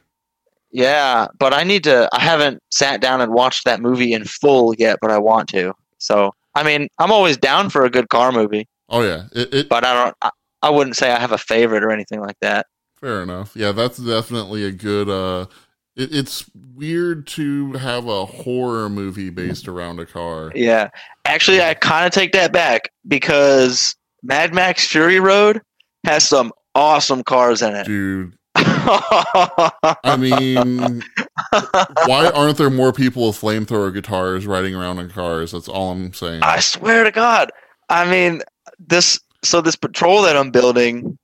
yeah, 0.72 1.28
but 1.40 1.54
I 1.56 1.64
need 1.64 1.86
to. 1.86 2.08
I 2.14 2.20
haven't 2.20 2.62
sat 2.70 3.02
down 3.02 3.22
and 3.22 3.34
watched 3.34 3.66
that 3.66 3.82
movie 3.82 4.14
in 4.14 4.26
full 4.26 4.76
yet, 4.76 5.00
but 5.02 5.10
I 5.10 5.18
want 5.18 5.50
to. 5.50 5.74
So 6.06 6.32
I 6.54 6.64
mean, 6.64 6.88
I'm 7.00 7.12
always 7.12 7.36
down 7.38 7.70
for 7.70 7.84
a 7.86 7.90
good 7.90 8.10
car 8.10 8.32
movie, 8.32 8.68
Oh 8.90 9.02
yeah, 9.02 9.24
it, 9.34 9.54
it 9.54 9.70
but 9.70 9.84
I 9.84 9.94
don't. 10.04 10.16
I, 10.22 10.30
I 10.62 10.70
wouldn't 10.70 10.96
say 10.96 11.12
I 11.12 11.20
have 11.20 11.32
a 11.32 11.38
favorite 11.38 11.84
or 11.84 11.92
anything 11.92 12.22
like 12.22 12.38
that. 12.42 12.66
fair 13.00 13.22
enough. 13.24 13.52
Yeah, 13.56 13.72
that's 13.72 13.98
definitely 13.98 14.64
a 14.66 14.72
good. 14.72 15.10
uh 15.10 15.48
it, 15.96 16.14
It's 16.14 16.46
weird 16.76 17.26
to 17.28 17.74
have 17.74 18.08
a 18.08 18.26
horror 18.26 18.90
movie 18.90 19.30
based 19.30 19.68
around 19.68 20.00
a 20.00 20.06
car. 20.06 20.52
Yeah, 20.56 20.90
actually, 21.26 21.62
I 21.62 21.74
kind 21.74 22.06
of 22.06 22.12
take 22.12 22.32
that 22.34 22.52
back 22.52 22.90
because 23.08 23.96
Mad 24.24 24.54
Max 24.54 24.88
Fury 24.88 25.20
Road 25.20 25.62
has 26.06 26.28
some 26.28 26.52
awesome 26.74 27.24
cars 27.24 27.62
in 27.62 27.76
it. 27.76 27.86
Dude, 27.86 28.36
I 30.04 30.16
mean, 30.18 31.04
why 32.06 32.30
aren't 32.34 32.58
there 32.58 32.70
more 32.70 32.94
people 32.94 33.28
with 33.28 33.40
flamethrower 33.40 33.94
guitars 33.94 34.46
riding 34.46 34.76
around 34.76 35.00
in 35.00 35.10
cars? 35.10 35.52
That's 35.52 35.68
all 35.68 35.92
I'm 35.92 36.14
saying. 36.14 36.44
I 36.44 36.60
swear 36.60 37.04
to 37.04 37.12
God. 37.12 37.52
I 37.90 38.10
mean, 38.10 38.42
this. 38.80 39.20
So 39.44 39.62
this 39.62 39.76
patrol 39.76 40.24
that 40.24 40.36
I'm 40.36 40.52
building. 40.52 41.18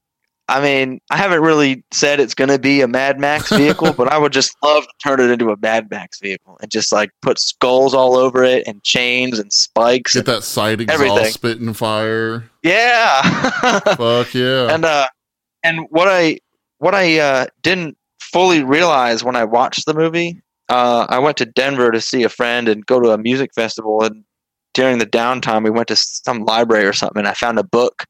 I 0.47 0.59
mean, 0.61 0.99
I 1.09 1.15
haven't 1.17 1.41
really 1.41 1.83
said 1.91 2.19
it's 2.19 2.33
going 2.33 2.49
to 2.49 2.59
be 2.59 2.81
a 2.81 2.87
Mad 2.87 3.19
Max 3.19 3.49
vehicle, 3.55 3.93
but 3.93 4.11
I 4.11 4.17
would 4.17 4.33
just 4.33 4.55
love 4.61 4.83
to 4.83 4.93
turn 5.01 5.19
it 5.21 5.31
into 5.31 5.49
a 5.51 5.57
Mad 5.57 5.89
Max 5.89 6.19
vehicle 6.19 6.57
and 6.61 6.69
just 6.69 6.91
like 6.91 7.09
put 7.21 7.39
skulls 7.39 7.93
all 7.93 8.17
over 8.17 8.43
it 8.43 8.67
and 8.67 8.83
chains 8.83 9.39
and 9.39 9.51
spikes. 9.53 10.13
Get 10.13 10.25
that 10.25 10.43
side 10.43 10.81
exhaust 10.81 11.01
everything. 11.01 11.31
spitting 11.31 11.73
fire. 11.73 12.49
yeah. 12.63 13.21
Fuck 13.95 14.33
yeah. 14.33 14.73
and 14.73 14.83
uh 14.83 15.07
and 15.63 15.85
what 15.89 16.07
i 16.07 16.37
what 16.81 16.95
i 16.95 17.19
uh 17.19 17.45
didn't 17.61 17.95
fully 18.19 18.63
realize 18.63 19.23
when 19.23 19.35
i 19.35 19.43
watched 19.43 19.85
the 19.85 19.93
movie 19.93 20.41
uh 20.69 21.05
i 21.09 21.19
went 21.19 21.37
to 21.37 21.45
denver 21.45 21.91
to 21.91 22.01
see 22.01 22.23
a 22.23 22.29
friend 22.29 22.67
and 22.67 22.85
go 22.85 22.99
to 22.99 23.09
a 23.11 23.17
music 23.17 23.53
festival 23.53 24.03
and 24.03 24.23
during 24.73 24.97
the 24.97 25.05
downtime 25.05 25.63
we 25.63 25.69
went 25.69 25.87
to 25.87 25.95
some 25.95 26.43
library 26.45 26.85
or 26.85 26.93
something 26.93 27.19
and 27.19 27.27
i 27.27 27.33
found 27.33 27.59
a 27.59 27.63
book 27.63 28.05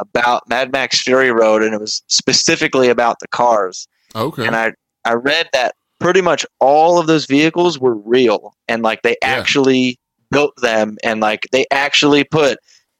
about 0.00 0.48
mad 0.48 0.72
max 0.72 1.00
fury 1.02 1.30
road 1.30 1.62
and 1.62 1.74
it 1.74 1.80
was 1.80 2.02
specifically 2.08 2.88
about 2.88 3.18
the 3.20 3.28
cars 3.28 3.86
okay. 4.14 4.46
and 4.46 4.56
i 4.56 4.72
i 5.04 5.12
read 5.14 5.48
that 5.52 5.74
pretty 6.00 6.20
much 6.20 6.46
all 6.60 6.98
of 6.98 7.06
those 7.06 7.26
vehicles 7.26 7.78
were 7.78 7.94
real 7.96 8.54
and 8.68 8.82
like 8.82 9.02
they 9.02 9.16
Yeah. 9.22 9.28
actually 9.28 9.98
built 10.30 10.54
them 10.60 10.96
and 11.02 11.20
like 11.20 11.46
they 11.52 11.66
actually 11.72 12.22
put 12.24 12.58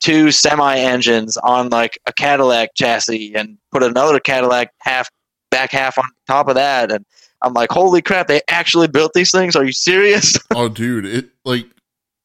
two 0.09 0.31
semi 0.31 0.79
engines 0.79 1.37
on 1.37 1.69
like 1.69 1.99
a 2.07 2.13
Cadillac 2.15 2.71
chassis 2.75 3.35
and 3.35 3.59
put 3.71 3.83
another 3.83 4.19
Cadillac 4.19 4.73
half 4.79 5.11
back 5.51 5.71
half 5.71 5.99
on 5.99 6.05
top 6.27 6.49
of 6.49 6.55
that 6.55 6.91
and 6.91 7.05
I'm 7.43 7.53
like 7.53 7.71
holy 7.71 8.01
crap 8.01 8.27
they 8.27 8.41
actually 8.49 8.89
built 8.89 9.13
these 9.13 9.31
things 9.31 9.55
are 9.55 9.65
you 9.65 9.73
serious 9.73 10.39
oh, 10.55 10.71
dude, 10.71 11.05
it 11.05 11.29
like, 11.45 11.67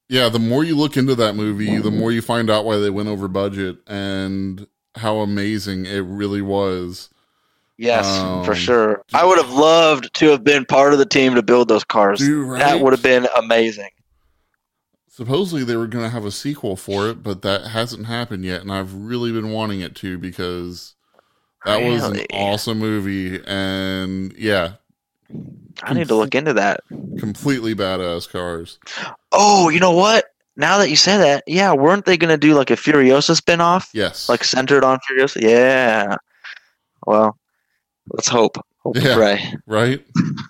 yeah. 0.08 0.30
The 0.30 0.40
more 0.40 0.64
you 0.64 0.78
look 0.78 0.96
into 0.96 1.16
that 1.16 1.36
movie, 1.36 1.78
the 1.78 1.92
more 1.92 2.12
you 2.12 2.22
find 2.22 2.50
out 2.50 2.66
why 2.66 2.78
they 2.78 2.90
went 2.90 3.10
over 3.10 3.28
budget 3.28 3.78
and 3.88 4.66
how 4.96 5.18
amazing 5.18 5.86
it 5.86 6.02
really 6.02 6.42
was. 6.42 7.10
yes 7.78 8.06
Um, 8.06 8.46
for 8.46 8.56
sure 8.56 9.04
I 9.14 9.26
would 9.26 9.40
have 9.40 9.52
loved 9.52 10.14
to 10.16 10.30
have 10.30 10.44
been 10.44 10.64
part 10.66 10.94
of 10.94 11.00
the 11.00 11.06
team 11.06 11.36
to 11.36 11.42
build 11.42 11.68
those 11.68 11.84
cars 11.84 12.20
Dude, 12.20 12.48
right? 12.48 12.60
that 12.60 12.80
would 12.80 12.94
have 12.94 13.04
been 13.04 13.28
amazing 13.38 13.90
Supposedly 15.16 15.64
they 15.64 15.76
were 15.76 15.86
going 15.86 16.04
to 16.04 16.10
have 16.10 16.26
a 16.26 16.32
sequel 16.32 16.76
for 16.76 17.08
it, 17.08 17.22
but 17.22 17.44
that 17.44 17.68
hasn't 17.68 18.08
happened 18.08 18.44
yet, 18.44 18.62
and 18.62 18.72
I've 18.72 18.96
really 18.96 19.32
been 19.32 19.52
wanting 19.52 19.80
it 19.80 19.94
to 19.98 20.18
because 20.18 20.96
that 21.66 21.84
was 21.84 22.04
an 22.04 22.26
awesome 22.34 22.80
movie, 22.80 23.40
and 23.46 24.34
yeah, 24.36 24.78
I 25.84 25.94
need 25.94 26.08
to 26.08 26.16
look 26.16 26.34
into 26.34 26.54
that 26.54 26.80
completely 27.20 27.76
badass 27.76 28.28
cars. 28.28 28.80
Oh, 29.32 29.70
you 29.70 29.80
know 29.80 29.92
what? 29.92 30.26
Now 30.56 30.80
that 30.80 30.90
you 30.90 30.96
say 30.96 31.16
that, 31.18 31.44
yeah, 31.46 31.74
weren't 31.74 32.06
they 32.06 32.18
going 32.18 32.34
to 32.34 32.38
do 32.48 32.56
like 32.56 32.72
a 32.72 32.76
Furiosa 32.76 33.40
spinoff, 33.40 33.90
Yes, 33.94 34.28
like 34.30 34.44
centered 34.44 34.84
on 34.84 34.98
Furiosa? 35.08 35.42
Yeah. 35.42 36.16
Well, 37.06 37.38
let's 38.12 38.28
hope. 38.28 38.58
Hope 38.80 38.96
and 38.96 39.06
Yeah. 39.06 39.14
pray. 39.14 39.54
right. 39.68 40.04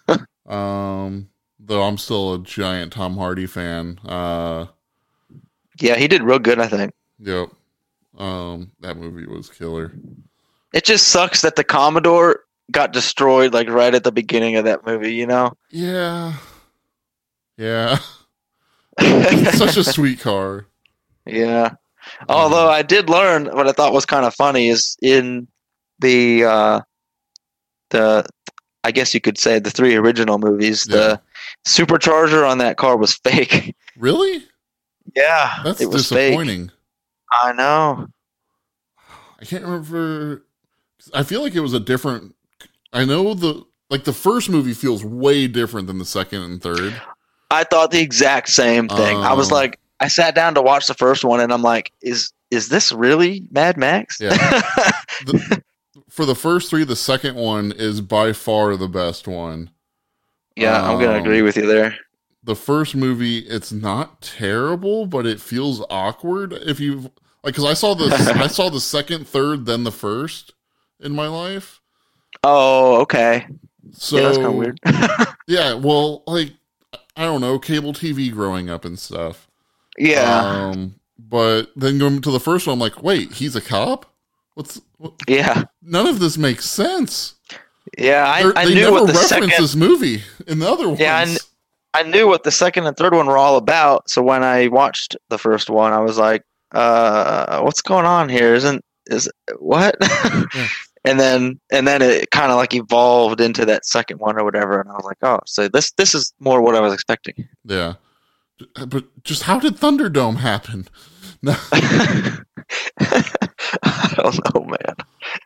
um, 0.48 1.28
though 1.66 1.84
I'm 1.84 1.98
still 1.98 2.34
a 2.36 2.40
giant 2.40 2.94
Tom 2.94 3.16
Hardy 3.18 3.46
fan. 3.46 4.00
Uh, 4.06 4.66
Yeah, 5.80 5.96
he 5.96 6.08
did 6.08 6.24
real 6.24 6.40
good. 6.40 6.60
I 6.60 6.68
think 6.68 6.94
yep. 7.20 7.50
Um, 8.18 8.72
that 8.82 8.98
movie 8.98 9.26
was 9.26 9.50
killer. 9.50 9.92
it 10.74 10.84
just 10.86 11.08
sucks 11.08 11.42
that 11.42 11.56
the 11.56 11.64
Commodore 11.64 12.42
got 12.72 12.94
destroyed 12.94 13.54
like 13.54 13.68
right 13.70 13.94
at 13.96 14.04
the 14.04 14.12
beginning 14.12 14.56
of 14.56 14.66
that 14.66 14.86
movie. 14.86 15.14
You 15.14 15.26
know. 15.28 15.54
Yeah, 15.72 16.34
yeah. 17.58 17.98
Such 19.00 19.78
a 19.78 19.84
sweet 19.84 20.20
car. 20.20 20.66
yeah. 21.26 21.72
Although 22.30 22.70
I 22.70 22.82
did 22.84 23.10
learn 23.10 23.46
what 23.48 23.68
I 23.68 23.72
thought 23.72 23.94
was 23.94 24.06
kind 24.06 24.26
of 24.26 24.36
funny 24.36 24.68
is 24.68 24.98
in 25.02 25.48
the 26.00 26.44
uh, 26.44 26.82
the 27.90 28.26
I 28.84 28.92
guess 28.92 29.14
you 29.14 29.22
could 29.22 29.38
say 29.38 29.58
the 29.60 29.72
three 29.72 29.96
original 29.96 30.38
movies, 30.38 30.86
Yeah. 30.88 30.96
the 30.98 31.22
supercharger 31.66 32.50
on 32.50 32.58
that 32.60 32.78
car 32.78 32.98
was 32.98 33.14
fake. 33.16 33.76
Really? 33.98 34.44
Yeah, 35.16 35.60
That's 35.64 35.80
it 35.80 35.86
was 35.90 36.10
fake. 36.10 36.32
disappointing. 36.32 36.72
I 37.32 37.54
know. 37.54 38.08
I 39.40 39.46
can't 39.46 39.64
remember. 39.64 40.46
I 41.14 41.22
feel 41.22 41.44
like 41.44 41.54
it 41.54 41.60
was 41.60 41.74
a 41.74 41.80
different. 41.80 42.34
I 42.92 43.06
know 43.06 43.36
the 43.36 43.64
like 43.92 44.04
the 44.06 44.14
first 44.14 44.50
movie 44.50 44.74
feels 44.74 45.04
way 45.06 45.46
different 45.48 45.86
than 45.86 46.00
the 46.00 46.06
second 46.06 46.42
and 46.42 46.60
third. 46.62 47.00
I 47.52 47.64
thought 47.66 47.92
the 47.92 48.02
exact 48.02 48.50
same 48.50 48.88
thing. 48.88 49.18
I 49.18 49.34
was 49.34 49.52
Oh. 49.52 49.56
like, 49.56 49.80
I 50.00 50.08
sat 50.08 50.34
down 50.34 50.56
to 50.56 50.62
watch 50.64 50.88
the 50.88 50.96
first 50.96 51.24
one, 51.24 51.40
and 51.40 51.54
I'm 51.54 51.62
like, 51.62 51.92
is 52.02 52.34
is 52.50 52.70
this 52.70 52.92
really 52.92 53.48
Mad 53.52 53.78
Max? 53.78 54.18
Yeah. 54.20 54.36
The, 55.28 55.62
for 56.10 56.26
the 56.26 56.34
first 56.36 56.70
three, 56.72 56.84
the 56.84 56.96
second 56.96 57.36
one 57.36 57.72
is 57.72 58.02
by 58.02 58.34
far 58.34 58.76
the 58.76 58.88
best 58.88 59.28
one. 59.28 59.70
Yeah, 60.56 60.82
I'm 60.84 61.00
gonna 61.00 61.18
Um, 61.18 61.20
agree 61.20 61.42
with 61.42 61.58
you 61.58 61.68
there. 61.68 61.96
The 62.44 62.56
first 62.56 62.96
movie, 62.96 63.40
it's 63.40 63.72
not 63.72 64.22
terrible, 64.22 65.06
but 65.08 65.26
it 65.26 65.40
feels 65.42 65.84
awkward 65.90 66.54
if 66.54 66.80
you 66.80 67.12
like. 67.44 67.56
Because 67.56 67.66
I 67.66 67.74
saw 67.74 67.94
the 67.96 68.14
I 68.40 68.48
saw 68.48 68.70
the 68.70 68.82
second, 68.82 69.28
third, 69.28 69.66
then 69.66 69.84
the 69.84 69.92
first 69.92 70.54
in 71.00 71.14
my 71.14 71.28
life. 71.28 71.82
Oh, 72.44 73.02
okay. 73.02 73.48
So 73.92 74.18
yeah, 74.18 74.24
that's 74.24 74.38
kind 74.38 74.50
of 74.50 74.56
weird. 74.56 74.80
Yeah, 75.48 75.74
well, 75.76 76.24
like 76.28 76.54
I 77.16 77.24
don't 77.26 77.42
know, 77.42 77.60
cable 77.60 77.94
TV 77.94 78.32
growing 78.32 78.70
up 78.70 78.86
and 78.86 78.98
stuff. 78.98 79.48
yeah, 79.98 80.46
Um, 80.72 80.96
but 81.18 81.72
then 81.76 82.00
going 82.00 82.22
to 82.22 82.32
the 82.32 82.40
first 82.40 82.68
one, 82.68 82.76
I'm 82.76 82.80
like, 82.80 83.04
wait, 83.04 83.34
he's 83.34 83.56
a 83.56 83.62
cop? 83.62 84.08
What's 84.56 84.82
what? 84.98 85.16
yeah, 85.28 85.64
none 85.82 86.08
of 86.08 86.20
this 86.20 86.38
makes 86.38 86.70
sense. 86.70 87.36
Yeah. 87.98 88.26
I, 88.28 88.52
I 88.56 88.66
they 88.66 88.74
knew 88.76 88.82
never 88.82 88.92
what 88.94 89.08
the 89.08 89.14
reference 89.14 89.30
second. 89.30 89.50
this 89.50 89.76
movie 89.76 90.24
in 90.48 90.60
the 90.60 90.70
other 90.70 90.88
ones. 90.88 91.00
Yeah, 91.00 91.18
I 91.18 91.26
kn- 91.26 91.38
I 91.94 92.04
knew 92.04 92.28
what 92.28 92.44
the 92.44 92.52
second 92.52 92.88
and 92.88 92.98
third 92.98 93.14
one 93.14 93.28
were 93.28 93.38
all 93.38 93.58
about. 93.58 94.10
So 94.10 94.24
when 94.24 94.44
I 94.44 94.68
watched 94.68 95.16
the 95.30 95.38
first 95.38 95.70
one, 95.70 95.94
I 95.94 96.00
was 96.00 96.18
like, 96.18 96.44
uh, 96.72 97.62
"What's 97.62 97.82
going 97.82 98.06
on 98.06 98.30
here? 98.30 98.56
Isn't 98.56 98.84
is 99.08 99.30
what?" 99.60 99.96
And 101.06 101.20
then 101.20 101.60
and 101.70 101.86
then 101.86 102.02
it 102.02 102.32
kind 102.32 102.50
of 102.50 102.56
like 102.56 102.74
evolved 102.74 103.42
into 103.42 103.66
that 103.66 103.86
second 103.86 104.22
one 104.22 104.40
or 104.40 104.46
whatever, 104.46 104.80
and 104.80 104.90
I 104.90 104.94
was 104.94 105.04
like, 105.04 105.18
"Oh, 105.22 105.42
so 105.46 105.68
this 105.68 105.92
this 105.98 106.16
is 106.16 106.32
more 106.40 106.62
what 106.62 106.76
I 106.76 106.80
was 106.80 106.94
expecting." 106.94 107.46
yeah, 107.66 107.96
but 108.88 109.04
just 109.26 109.44
how 109.44 109.60
did 109.60 109.76
Thunderdome 109.76 110.38
happen? 110.38 110.88
No, 111.42 111.58
I 111.74 112.40
don't 114.16 114.56
know, 114.56 114.64
man. 114.64 114.96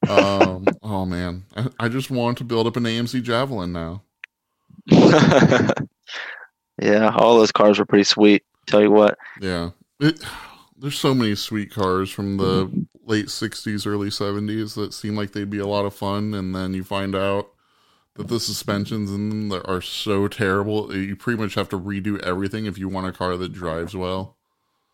Um, 0.10 0.66
oh 0.84 1.06
man, 1.06 1.46
I, 1.56 1.68
I 1.80 1.90
just 1.90 2.10
want 2.10 2.38
to 2.40 2.44
build 2.44 2.68
up 2.68 2.78
an 2.78 2.84
AMC 2.84 3.24
Javelin 3.24 3.74
now. 3.74 4.04
yeah, 6.82 7.12
all 7.16 7.38
those 7.38 7.52
cars 7.52 7.80
were 7.80 7.86
pretty 7.86 8.04
sweet. 8.04 8.44
Tell 8.68 8.82
you 8.82 8.92
what. 8.92 9.18
Yeah. 9.42 9.72
It, 10.00 10.24
there's 10.78 11.00
so 11.00 11.14
many 11.14 11.36
sweet 11.36 11.72
cars 11.72 12.12
from 12.12 12.38
the 12.38 12.86
late 13.04 13.28
60s, 13.28 13.88
early 13.88 14.10
70s 14.10 14.76
that 14.76 14.94
seem 14.94 15.16
like 15.16 15.32
they'd 15.32 15.50
be 15.50 15.60
a 15.60 15.68
lot 15.68 15.86
of 15.86 15.96
fun. 15.96 16.34
And 16.34 16.54
then 16.54 16.74
you 16.74 16.84
find 16.84 17.16
out 17.16 17.50
that 18.16 18.28
the 18.28 18.40
suspensions 18.40 19.12
in 19.12 19.50
them 19.50 19.62
are 19.66 19.82
so 19.82 20.28
terrible. 20.28 20.96
You 20.96 21.16
pretty 21.16 21.42
much 21.42 21.56
have 21.56 21.70
to 21.70 21.80
redo 21.80 22.20
everything 22.22 22.66
if 22.66 22.78
you 22.78 22.90
want 22.90 23.08
a 23.08 23.12
car 23.12 23.38
that 23.38 23.54
drives 23.54 23.96
well. 23.96 24.38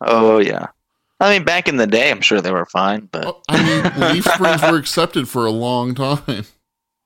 Oh 0.00 0.38
yeah. 0.38 0.68
I 1.24 1.32
mean, 1.32 1.44
back 1.44 1.68
in 1.68 1.76
the 1.78 1.86
day, 1.86 2.10
I'm 2.10 2.20
sure 2.20 2.40
they 2.40 2.50
were 2.52 2.66
fine, 2.66 3.08
but 3.10 3.24
Oh, 3.26 3.40
I 3.48 3.62
mean, 3.62 4.00
leaf 4.14 4.24
springs 4.24 4.62
were 4.62 4.76
accepted 4.76 5.28
for 5.28 5.46
a 5.46 5.50
long 5.50 5.94
time. 5.94 6.44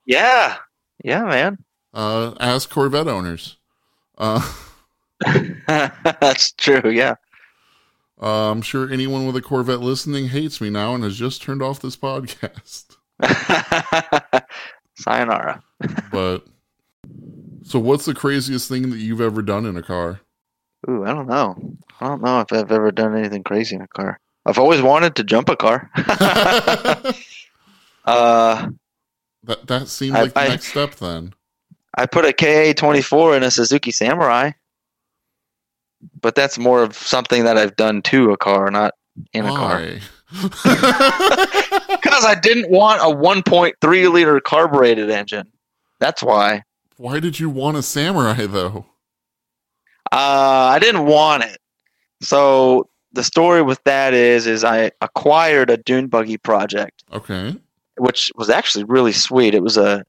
yeah, 0.07 0.57
yeah, 1.05 1.23
man. 1.25 1.59
Uh, 1.95 2.35
as 2.41 2.67
Corvette 2.67 3.07
owners. 3.09 3.57
Uh, 4.19 4.41
That's 5.67 6.53
true. 6.53 6.91
Yeah. 6.91 7.15
uh, 8.21 8.51
I'm 8.51 8.63
sure 8.63 8.91
anyone 8.91 9.27
with 9.27 9.37
a 9.37 9.43
Corvette 9.43 9.81
listening 9.81 10.29
hates 10.29 10.61
me 10.61 10.71
now 10.71 10.95
and 10.95 11.05
has 11.05 11.17
just 11.17 11.41
turned 11.43 11.63
off 11.63 11.81
this 11.81 11.97
podcast. 11.97 12.97
Sayonara. 14.97 15.63
But 16.11 16.41
so, 17.63 17.79
what's 17.79 18.05
the 18.05 18.15
craziest 18.15 18.69
thing 18.69 18.91
that 18.91 18.99
you've 18.99 19.21
ever 19.21 19.43
done 19.43 19.65
in 19.67 19.77
a 19.77 19.83
car? 19.83 20.21
Ooh, 20.89 21.05
I 21.05 21.13
don't 21.13 21.27
know. 21.29 21.57
I 22.01 22.07
don't 22.09 22.23
know 22.23 22.41
if 22.41 22.53
I've 22.53 22.73
ever 22.73 22.91
done 22.91 23.17
anything 23.17 23.43
crazy 23.45 23.77
in 23.77 23.83
a 23.83 23.89
car. 23.89 24.19
I've 24.47 24.59
always 24.59 24.81
wanted 24.81 25.17
to 25.17 25.25
jump 25.25 25.49
a 25.51 25.57
car. 25.57 25.91
that 25.97 27.15
uh, 28.07 28.69
that 29.67 29.89
seems 29.89 30.15
I- 30.15 30.23
like 30.23 30.35
the 30.35 30.41
I- 30.41 30.49
next 30.49 30.69
step 30.69 30.95
then. 30.97 31.35
I 31.97 32.07
put 32.07 32.25
a 32.25 32.29
KA24 32.29 33.39
in 33.39 33.43
a 33.43 33.51
Suzuki 33.51 33.91
Samurai, 33.91 34.53
but 36.21 36.37
that's 36.37 36.57
more 36.59 36.83
of 36.83 36.95
something 36.97 37.43
that 37.45 37.59
I've 37.59 37.75
done 37.75 38.03
to 38.03 38.31
a 38.31 38.37
car, 38.37 38.71
not 38.71 38.95
in 39.33 39.45
a 39.45 39.49
car. 39.49 39.83
Because 40.31 40.65
I 42.25 42.37
didn't 42.41 42.71
want 42.71 43.01
a 43.01 43.07
1.3 43.07 44.13
liter 44.13 44.39
carbureted 44.41 45.11
engine. 45.11 45.49
That's 45.99 46.23
why. 46.23 46.63
Why 46.99 47.19
did 47.19 47.41
you 47.41 47.51
want 47.51 47.77
a 47.77 47.83
samurai 47.83 48.47
though? 48.47 48.87
Uh, 50.13 50.71
I 50.73 50.79
didn't 50.79 51.07
want 51.07 51.45
it. 51.45 51.59
So 52.21 52.89
the 53.13 53.23
story 53.25 53.63
with 53.63 53.83
that 53.85 54.15
is, 54.15 54.47
is 54.47 54.65
I 54.65 54.91
acquired 55.01 55.71
a 55.71 55.77
dune 55.77 56.09
buggy 56.09 56.37
project, 56.39 57.05
Okay. 57.13 57.57
which 57.97 58.33
was 58.37 58.51
actually 58.51 58.85
really 58.85 59.13
sweet. 59.13 59.55
It 59.55 59.63
was 59.63 59.77
a, 59.77 60.05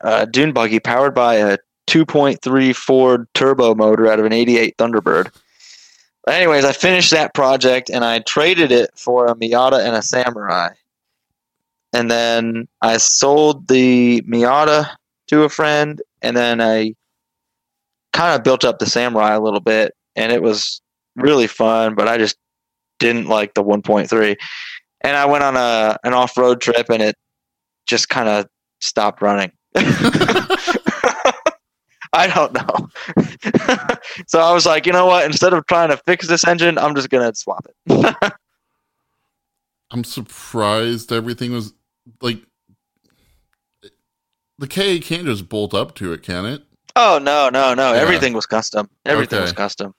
a 0.00 0.26
dune 0.26 0.52
buggy 0.52 0.80
powered 0.80 1.14
by 1.14 1.34
a 1.36 1.58
2.3 1.88 2.74
Ford 2.74 3.28
turbo 3.34 3.74
motor 3.74 4.08
out 4.10 4.18
of 4.18 4.24
an 4.26 4.32
88 4.32 4.76
Thunderbird. 4.76 5.32
But 6.24 6.34
anyways, 6.34 6.64
I 6.64 6.72
finished 6.72 7.12
that 7.12 7.34
project 7.34 7.88
and 7.88 8.04
I 8.04 8.18
traded 8.20 8.72
it 8.72 8.90
for 8.96 9.26
a 9.26 9.34
Miata 9.36 9.84
and 9.86 9.94
a 9.94 10.02
Samurai. 10.02 10.70
And 11.92 12.10
then 12.10 12.66
I 12.82 12.96
sold 12.96 13.68
the 13.68 14.20
Miata 14.22 14.90
to 15.28 15.44
a 15.44 15.48
friend, 15.48 16.02
and 16.22 16.36
then 16.36 16.60
I 16.60 16.94
kind 18.16 18.34
of 18.34 18.42
built 18.42 18.64
up 18.64 18.78
the 18.78 18.86
Samurai 18.86 19.34
a 19.34 19.40
little 19.40 19.60
bit, 19.60 19.92
and 20.16 20.32
it 20.32 20.42
was 20.42 20.80
really 21.14 21.46
fun. 21.46 21.94
But 21.94 22.08
I 22.08 22.16
just 22.16 22.36
didn't 22.98 23.26
like 23.26 23.54
the 23.54 23.62
1.3, 23.62 24.36
and 25.02 25.16
I 25.16 25.26
went 25.26 25.44
on 25.44 25.56
a 25.56 25.98
an 26.02 26.14
off 26.14 26.36
road 26.36 26.60
trip, 26.60 26.88
and 26.88 27.02
it 27.02 27.16
just 27.86 28.08
kind 28.08 28.28
of 28.28 28.46
stopped 28.80 29.20
running. 29.20 29.52
I 32.12 32.28
don't 32.28 32.52
know. 32.54 32.88
so 34.26 34.40
I 34.40 34.52
was 34.52 34.64
like, 34.64 34.86
you 34.86 34.92
know 34.92 35.04
what? 35.06 35.26
Instead 35.26 35.52
of 35.52 35.66
trying 35.66 35.90
to 35.90 35.98
fix 36.06 36.26
this 36.26 36.46
engine, 36.46 36.78
I'm 36.78 36.94
just 36.94 37.10
gonna 37.10 37.34
swap 37.34 37.66
it. 37.68 38.32
I'm 39.90 40.02
surprised 40.02 41.12
everything 41.12 41.52
was 41.52 41.74
like 42.22 42.40
the 44.58 44.66
K 44.66 44.98
can't 44.98 45.26
just 45.26 45.48
bolt 45.48 45.74
up 45.74 45.94
to 45.96 46.12
it, 46.14 46.22
can 46.22 46.46
it? 46.46 46.62
Oh 46.96 47.20
no, 47.22 47.48
no, 47.48 47.74
no! 47.74 47.92
Yeah. 47.92 48.00
Everything 48.00 48.32
was 48.32 48.46
custom. 48.46 48.90
Everything 49.04 49.40
was 49.40 49.52
custom. 49.52 49.94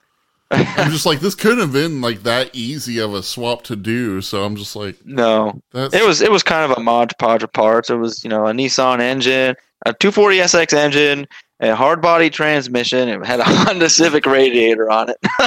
I'm 0.50 0.90
just 0.90 1.04
like 1.06 1.20
this 1.20 1.34
couldn't 1.34 1.58
have 1.58 1.72
been 1.72 2.00
like 2.00 2.22
that 2.22 2.50
easy 2.54 2.98
of 2.98 3.14
a 3.14 3.22
swap 3.22 3.62
to 3.64 3.76
do. 3.76 4.20
So 4.22 4.44
I'm 4.44 4.56
just 4.56 4.74
like 4.74 4.96
no, 5.04 5.60
that's 5.72 5.94
It 5.94 6.06
was 6.06 6.22
it 6.22 6.30
was 6.30 6.42
kind 6.42 6.70
of 6.70 6.76
a 6.76 6.80
mod 6.80 7.12
podge 7.18 7.42
of 7.42 7.52
parts. 7.52 7.90
It 7.90 7.96
was 7.96 8.24
you 8.24 8.30
know 8.30 8.46
a 8.46 8.52
Nissan 8.52 9.00
engine, 9.00 9.56
a 9.84 9.92
240SX 9.94 10.72
engine, 10.72 11.28
a 11.60 11.74
hard 11.74 12.00
body 12.00 12.30
transmission. 12.30 13.08
It 13.08 13.24
had 13.26 13.40
a 13.40 13.44
Honda 13.46 13.90
Civic 13.90 14.24
radiator 14.26 14.90
on 14.90 15.10
it. 15.10 15.16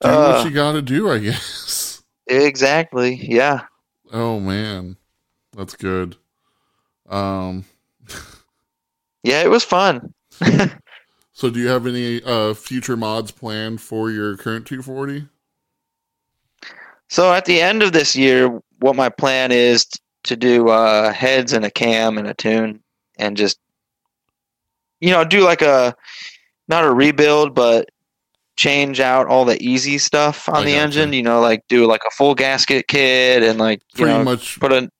do 0.00 0.08
uh, 0.08 0.32
what 0.34 0.44
you 0.44 0.52
got 0.52 0.72
to 0.72 0.82
do, 0.82 1.10
I 1.10 1.18
guess. 1.18 2.02
exactly. 2.26 3.14
Yeah. 3.14 3.62
Oh 4.12 4.38
man, 4.38 4.96
that's 5.56 5.74
good. 5.74 6.16
Um, 7.08 7.64
Yeah, 9.28 9.42
it 9.42 9.50
was 9.50 9.62
fun. 9.62 10.14
so 11.34 11.50
do 11.50 11.60
you 11.60 11.68
have 11.68 11.86
any 11.86 12.22
uh 12.22 12.54
future 12.54 12.96
mods 12.96 13.30
planned 13.30 13.82
for 13.82 14.10
your 14.10 14.38
current 14.38 14.66
240? 14.66 15.28
So 17.10 17.34
at 17.34 17.44
the 17.44 17.60
end 17.60 17.82
of 17.82 17.92
this 17.92 18.16
year, 18.16 18.58
what 18.78 18.96
my 18.96 19.10
plan 19.10 19.52
is 19.52 19.86
to 20.24 20.34
do 20.34 20.68
uh, 20.68 21.12
heads 21.12 21.52
and 21.52 21.66
a 21.66 21.70
cam 21.70 22.16
and 22.16 22.26
a 22.26 22.32
tune, 22.32 22.82
and 23.18 23.36
just 23.36 23.58
you 25.00 25.10
know 25.10 25.24
do 25.24 25.44
like 25.44 25.60
a 25.60 25.94
not 26.66 26.84
a 26.84 26.90
rebuild, 26.90 27.54
but 27.54 27.90
change 28.56 28.98
out 28.98 29.26
all 29.26 29.44
the 29.44 29.62
easy 29.62 29.98
stuff 29.98 30.48
on 30.48 30.56
I 30.56 30.64
the 30.64 30.72
gotcha. 30.72 30.82
engine. 30.84 31.12
You 31.12 31.22
know, 31.22 31.40
like 31.42 31.64
do 31.68 31.86
like 31.86 32.02
a 32.08 32.10
full 32.12 32.34
gasket 32.34 32.88
kit 32.88 33.42
and 33.42 33.58
like 33.58 33.82
you 33.94 34.04
Pretty 34.04 34.18
know 34.18 34.24
much 34.24 34.58
put 34.58 34.72
a 34.72 34.90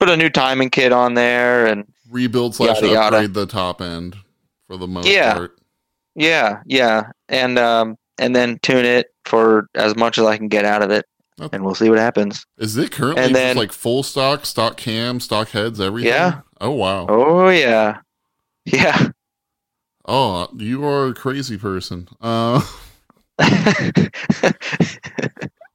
put 0.00 0.08
a 0.08 0.16
new 0.16 0.30
timing 0.30 0.70
kit 0.70 0.90
on 0.90 1.12
there 1.12 1.66
and 1.66 1.86
rebuild 2.10 2.54
slash 2.54 2.76
Yada, 2.82 2.86
yada. 2.94 3.16
upgrade 3.16 3.34
the 3.34 3.46
top 3.46 3.80
end 3.80 4.16
for 4.66 4.76
the 4.76 4.86
most 4.88 5.06
Yeah. 5.08 5.34
part. 5.34 5.58
yeah 6.14 6.60
yeah 6.66 7.10
and 7.28 7.58
um 7.58 7.96
and 8.18 8.34
then 8.36 8.58
tune 8.62 8.84
it 8.84 9.08
for 9.24 9.68
as 9.74 9.96
much 9.96 10.18
as 10.18 10.24
I 10.26 10.36
can 10.36 10.48
get 10.48 10.64
out 10.64 10.82
of 10.82 10.90
it 10.90 11.04
Okay. 11.40 11.48
and 11.56 11.64
we'll 11.64 11.74
see 11.74 11.90
what 11.90 11.98
happens. 11.98 12.46
Is 12.58 12.76
it 12.76 12.92
currently 12.92 13.24
And 13.24 13.34
then- 13.34 13.56
like 13.56 13.72
full 13.72 14.04
stock, 14.04 14.46
stock 14.46 14.76
cam, 14.76 15.18
stock 15.18 15.48
heads, 15.48 15.80
everything? 15.80 16.12
Yeah. 16.12 16.42
Oh 16.60 16.70
wow. 16.70 17.06
Oh 17.08 17.48
yeah, 17.48 17.98
yeah. 18.64 19.08
Oh, 20.06 20.48
you 20.56 20.84
are 20.84 21.08
a 21.08 21.14
crazy 21.14 21.56
person. 21.58 22.06
Uh, 22.20 22.60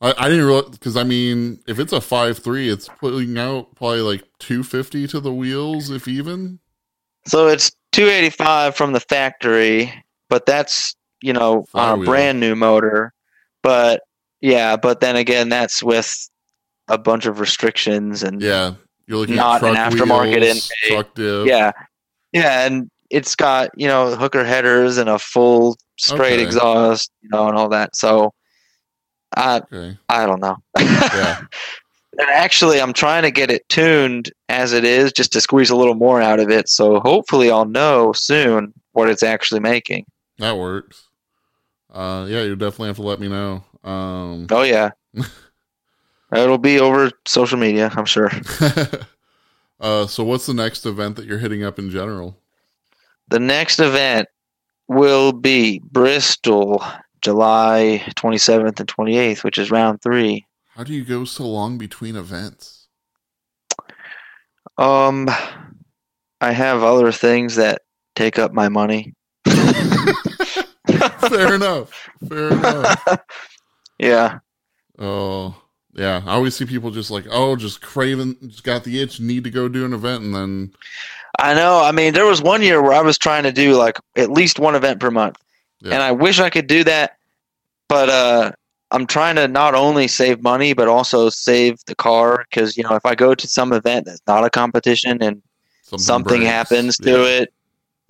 I, 0.01 0.13
I 0.17 0.29
didn't 0.29 0.45
realize 0.45 0.69
because 0.69 0.95
I 0.95 1.03
mean, 1.03 1.59
if 1.67 1.79
it's 1.79 1.93
a 1.93 2.01
five 2.01 2.39
three, 2.39 2.69
it's 2.69 2.87
putting 2.87 3.37
out 3.37 3.75
probably 3.75 4.01
like 4.01 4.23
two 4.39 4.63
fifty 4.63 5.07
to 5.07 5.19
the 5.19 5.33
wheels, 5.33 5.89
if 5.89 6.07
even. 6.07 6.59
so 7.27 7.47
it's 7.47 7.71
285 7.91 8.75
from 8.75 8.93
the 8.93 8.99
factory, 8.99 9.91
but 10.29 10.45
that's 10.45 10.95
you 11.21 11.33
know 11.33 11.65
on 11.73 11.99
a 11.99 12.03
brand 12.05 12.39
new 12.39 12.55
motor. 12.55 13.13
But 13.61 14.01
yeah, 14.41 14.77
but 14.77 15.01
then 15.01 15.15
again, 15.17 15.49
that's 15.49 15.83
with 15.83 16.29
a 16.87 16.97
bunch 16.97 17.25
of 17.25 17.39
restrictions 17.39 18.23
and 18.23 18.41
Yeah, 18.41 18.73
you're 19.05 19.17
looking 19.17 19.35
Not 19.35 19.61
at 19.63 19.69
an 19.69 19.75
aftermarket 19.75 20.41
wheels, 20.41 20.71
intake. 20.87 21.45
yeah, 21.45 21.71
yeah, 22.31 22.65
and 22.65 22.89
it's 23.09 23.35
got 23.35 23.71
you 23.75 23.87
know 23.87 24.15
hooker 24.15 24.45
headers 24.45 24.97
and 24.97 25.09
a 25.09 25.19
full 25.19 25.77
straight 25.97 26.33
Okay. 26.35 26.43
exhaust, 26.43 27.11
you 27.21 27.29
know, 27.29 27.47
and 27.49 27.57
all 27.57 27.67
that. 27.69 27.95
So 27.97 28.31
I 29.35 29.57
Okay. 29.57 29.97
I 30.09 30.25
don't 30.25 30.41
know. 30.41 30.57
Yeah. 30.77 31.41
Actually, 32.33 32.81
I'm 32.81 32.91
trying 32.91 33.23
to 33.23 33.31
get 33.31 33.49
it 33.49 33.67
tuned 33.69 34.31
as 34.49 34.73
it 34.73 34.83
is, 34.83 35.13
just 35.13 35.31
to 35.33 35.41
squeeze 35.41 35.69
a 35.69 35.75
little 35.75 35.95
more 35.95 36.21
out 36.21 36.39
of 36.39 36.49
it. 36.49 36.67
So 36.67 36.99
hopefully, 36.99 37.49
I'll 37.49 37.65
know 37.65 38.11
soon 38.13 38.73
what 38.91 39.09
it's 39.09 39.23
actually 39.23 39.61
making. 39.61 40.05
That 40.39 40.57
works. 40.57 41.07
Uh, 41.91 42.25
yeah, 42.27 42.43
you 42.43 42.55
definitely 42.55 42.87
have 42.87 42.97
to 42.97 43.03
let 43.03 43.19
me 43.19 43.27
know. 43.27 43.63
Um, 43.83 44.47
Oh 44.51 44.63
yeah, 44.63 44.91
it'll 46.33 46.57
be 46.57 46.79
over 46.79 47.11
social 47.27 47.57
media, 47.57 47.91
I'm 47.95 48.05
sure. 48.05 48.31
uh, 49.79 50.05
so 50.05 50.23
what's 50.23 50.45
the 50.45 50.53
next 50.53 50.85
event 50.85 51.15
that 51.15 51.25
you're 51.25 51.39
hitting 51.39 51.63
up 51.63 51.79
in 51.79 51.89
general? 51.89 52.37
The 53.29 53.39
next 53.39 53.79
event 53.79 54.27
will 54.87 55.31
be 55.31 55.79
Bristol, 55.79 56.83
July 57.21 58.03
27th 58.15 58.79
and 58.79 58.87
28th, 58.89 59.43
which 59.43 59.57
is 59.57 59.71
round 59.71 60.01
three. 60.01 60.45
How 60.69 60.83
do 60.83 60.93
you 60.93 61.03
go 61.03 61.25
so 61.25 61.45
long 61.47 61.77
between 61.77 62.15
events? 62.15 62.87
Um, 64.77 65.29
I 66.39 66.51
have 66.51 66.83
other 66.83 67.11
things 67.11 67.55
that 67.55 67.81
take 68.15 68.39
up 68.39 68.53
my 68.53 68.69
money. 68.69 69.13
Fair 71.19 71.55
enough. 71.55 72.09
Fair 72.27 72.51
enough. 72.51 73.19
Yeah. 74.01 74.39
Oh, 74.97 75.61
yeah. 75.93 76.21
I 76.25 76.31
always 76.35 76.55
see 76.55 76.63
people 76.63 76.89
just 76.89 77.11
like, 77.11 77.25
oh, 77.29 77.57
just 77.57 77.81
craving, 77.81 78.37
just 78.47 78.63
got 78.63 78.85
the 78.85 79.01
itch, 79.01 79.19
need 79.19 79.43
to 79.43 79.49
go 79.51 79.67
do 79.67 79.83
an 79.83 79.91
event, 79.91 80.23
and 80.23 80.33
then 80.33 80.71
I 81.37 81.53
know. 81.53 81.81
I 81.83 81.91
mean, 81.91 82.13
there 82.13 82.25
was 82.25 82.41
one 82.41 82.61
year 82.61 82.81
where 82.81 82.93
I 82.93 83.01
was 83.01 83.17
trying 83.17 83.43
to 83.43 83.51
do 83.51 83.75
like 83.75 83.97
at 84.15 84.31
least 84.31 84.57
one 84.57 84.75
event 84.75 84.99
per 85.01 85.11
month, 85.11 85.35
Yeah. 85.81 85.93
And 85.93 86.03
I 86.03 86.11
wish 86.11 86.39
I 86.39 86.49
could 86.49 86.67
do 86.67 86.83
that, 86.83 87.17
but 87.87 88.09
uh, 88.09 88.51
I'm 88.91 89.07
trying 89.07 89.35
to 89.35 89.47
not 89.47 89.75
only 89.75 90.07
save 90.07 90.41
money 90.41 90.73
but 90.73 90.87
also 90.87 91.29
save 91.29 91.77
the 91.85 91.95
car 91.95 92.45
because 92.49 92.75
you 92.77 92.83
know 92.83 92.95
if 92.95 93.05
I 93.05 93.15
go 93.15 93.33
to 93.35 93.47
some 93.47 93.71
event 93.73 94.05
that's 94.05 94.21
not 94.27 94.43
a 94.43 94.49
competition 94.49 95.21
and 95.21 95.41
something 95.83 96.41
breaks. 96.41 96.51
happens 96.51 96.97
to 96.97 97.11
Yeah. 97.11 97.41
it, 97.41 97.53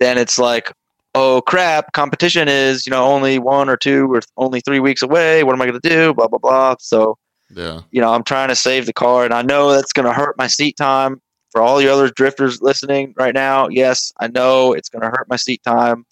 then 0.00 0.18
it's 0.18 0.38
like, 0.38 0.72
oh 1.14 1.42
crap, 1.42 1.92
competition 1.92 2.48
is 2.48 2.86
you 2.86 2.90
know 2.90 3.04
only 3.04 3.38
one 3.38 3.68
or 3.68 3.76
two 3.76 4.12
or 4.12 4.20
only 4.36 4.60
three 4.60 4.80
weeks 4.80 5.02
away. 5.02 5.44
What 5.44 5.54
am 5.54 5.62
I 5.62 5.66
going 5.66 5.80
to 5.80 5.88
do? 5.88 6.12
Blah 6.14 6.28
blah 6.28 6.38
blah. 6.38 6.74
So 6.80 7.18
Yeah. 7.54 7.82
you 7.92 8.00
know 8.00 8.12
I'm 8.12 8.24
trying 8.24 8.48
to 8.48 8.56
save 8.56 8.86
the 8.86 8.92
car, 8.92 9.24
and 9.24 9.32
I 9.34 9.42
know 9.42 9.70
that's 9.72 9.92
going 9.92 10.06
to 10.06 10.12
hurt 10.12 10.36
my 10.38 10.46
seat 10.48 10.76
time. 10.76 11.20
For 11.52 11.60
all 11.60 11.80
you 11.82 11.90
other 11.90 12.08
drifters 12.10 12.62
listening 12.62 13.12
right 13.16 13.34
now, 13.34 13.68
yes, 13.68 14.12
I 14.20 14.28
know 14.28 14.72
it's 14.72 14.88
going 14.88 15.02
to 15.02 15.08
hurt 15.08 15.26
my 15.28 15.34
seat 15.36 15.60
time. 15.64 16.06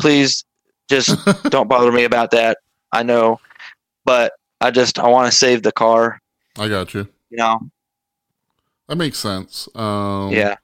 Please 0.00 0.42
just 0.88 1.18
don't 1.50 1.68
bother 1.68 1.92
me 1.92 2.04
about 2.04 2.30
that. 2.32 2.58
I 2.92 3.02
know, 3.02 3.40
but 4.04 4.32
I 4.60 4.70
just 4.70 4.98
I 4.98 5.08
want 5.08 5.30
to 5.30 5.36
save 5.36 5.62
the 5.62 5.72
car. 5.72 6.18
I 6.58 6.68
got 6.68 6.94
you. 6.94 7.08
You 7.30 7.38
know, 7.38 7.60
That 8.88 8.96
makes 8.96 9.18
sense. 9.18 9.68
Um, 9.74 10.30
yeah. 10.30 10.54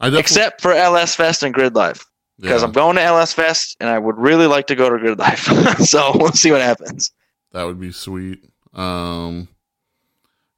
I 0.00 0.06
definitely, 0.06 0.20
Except 0.20 0.60
for 0.60 0.72
LS 0.72 1.14
Fest 1.14 1.42
and 1.42 1.52
Grid 1.54 1.74
Life. 1.74 2.04
because 2.40 2.62
yeah, 2.62 2.66
I'm 2.66 2.72
going 2.72 2.96
to 2.96 3.02
LS 3.02 3.32
Fest 3.32 3.76
and 3.80 3.88
I 3.88 3.98
would 3.98 4.16
really 4.18 4.46
like 4.46 4.66
to 4.68 4.74
go 4.74 4.88
to 4.90 4.98
Grid 4.98 5.18
Life. 5.18 5.44
so 5.84 6.12
we'll 6.14 6.32
see 6.32 6.50
what 6.50 6.60
happens. 6.62 7.10
that 7.52 7.64
would 7.64 7.78
be 7.78 7.92
sweet. 7.92 8.44
Um, 8.72 9.48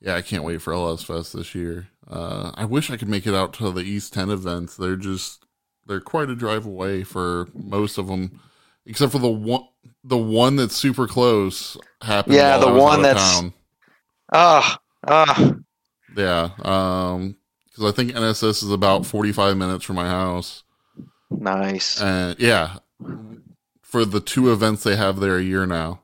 yeah, 0.01 0.15
I 0.15 0.23
can't 0.23 0.45
wait 0.45 0.63
for 0.63 0.73
LS 0.73 1.03
Fest 1.03 1.33
this 1.33 1.55
year. 1.55 1.89
Uh, 2.09 2.53
I 2.55 2.65
wish 2.65 2.91
I 2.91 2.97
could 2.97 3.09
make 3.09 3.27
it 3.27 3.35
out 3.35 3.53
to 3.55 3.71
the 3.73 3.83
East 3.83 4.15
Ten 4.15 4.31
events. 4.31 4.77
They're 4.77 4.97
just 4.97 5.45
they're 5.87 6.01
quite 6.01 6.31
a 6.31 6.37
drive 6.37 6.65
away 6.65 7.03
for 7.03 7.49
most 7.55 7.99
of 7.99 8.07
them, 8.07 8.41
except 8.87 9.13
for 9.13 9.19
the 9.19 9.29
one 9.29 9.65
the 10.05 10.17
one 10.17 10.57
that's 10.57 10.77
super 10.77 11.07
close. 11.07 11.77
Happened. 12.03 12.37
Yeah, 12.37 12.59
the 12.59 12.73
one 12.73 13.03
that's-. 13.03 13.43
Ah, 14.33 14.79
ah, 15.07 15.55
Yeah, 16.17 16.51
um, 16.63 17.37
because 17.69 17.93
I 17.93 17.95
think 17.95 18.13
NSS 18.13 18.63
is 18.63 18.71
about 18.71 19.07
forty 19.07 19.33
five 19.33 19.57
minutes 19.57 19.85
from 19.85 19.97
my 19.97 20.09
house. 20.09 20.63
nice. 21.31 22.01
And 22.01 22.39
yeah, 22.39 22.79
for 23.83 24.05
the 24.05 24.21
two 24.21 24.53
events 24.53 24.83
they 24.83 24.97
have 24.97 25.21
there 25.21 25.37
a 25.37 25.43
year 25.43 25.67
now. 25.67 26.01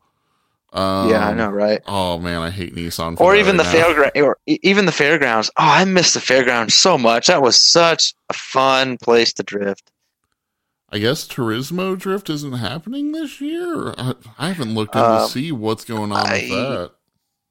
Um, 0.72 1.10
yeah, 1.10 1.28
I 1.28 1.34
know, 1.34 1.50
right? 1.50 1.82
Oh 1.86 2.18
man, 2.18 2.40
I 2.40 2.48
hate 2.50 2.74
Nissan. 2.74 3.20
Or 3.20 3.36
even 3.36 3.58
right 3.58 3.64
the 3.70 3.78
fairground, 3.78 4.22
or 4.22 4.38
even 4.46 4.86
the 4.86 4.92
fairgrounds. 4.92 5.50
Oh, 5.58 5.64
I 5.64 5.84
miss 5.84 6.14
the 6.14 6.20
fairgrounds 6.20 6.74
so 6.74 6.96
much. 6.96 7.26
That 7.26 7.42
was 7.42 7.60
such 7.60 8.14
a 8.30 8.32
fun 8.32 8.96
place 8.96 9.34
to 9.34 9.42
drift. 9.42 9.90
I 10.94 10.98
guess 10.98 11.26
Turismo 11.26 11.98
Drift 11.98 12.28
isn't 12.28 12.52
happening 12.52 13.12
this 13.12 13.40
year. 13.40 13.94
I, 13.96 14.14
I 14.38 14.48
haven't 14.48 14.74
looked 14.74 14.94
in 14.94 15.00
to 15.00 15.08
Um, 15.22 15.28
see 15.28 15.50
what's 15.50 15.84
going 15.84 16.12
on 16.12 16.26
I- 16.26 16.32
with 16.32 16.48
that. 16.50 16.90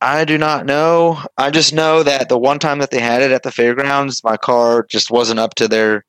I 0.03 0.25
do 0.25 0.37
not 0.39 0.65
know. 0.65 1.19
I 1.37 1.51
just 1.51 1.73
know 1.73 2.01
that 2.01 2.27
the 2.27 2.37
one 2.37 2.57
time 2.57 2.79
that 2.79 2.89
they 2.89 2.99
had 2.99 3.21
it 3.21 3.31
at 3.31 3.43
the 3.43 3.51
fairgrounds, 3.51 4.23
my 4.23 4.35
car 4.35 4.83
just 4.89 5.11
wasn't 5.11 5.39
up 5.39 5.53
to 5.55 5.67
their 5.67 6.05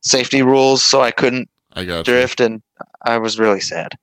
safety 0.00 0.42
rules, 0.42 0.84
so 0.84 1.00
I 1.00 1.10
couldn't 1.10 1.48
I 1.72 1.84
got 1.84 1.98
you. 1.98 2.04
drift, 2.14 2.40
and 2.40 2.62
I 3.04 3.18
was 3.18 3.40
really 3.40 3.58
sad. 3.60 3.98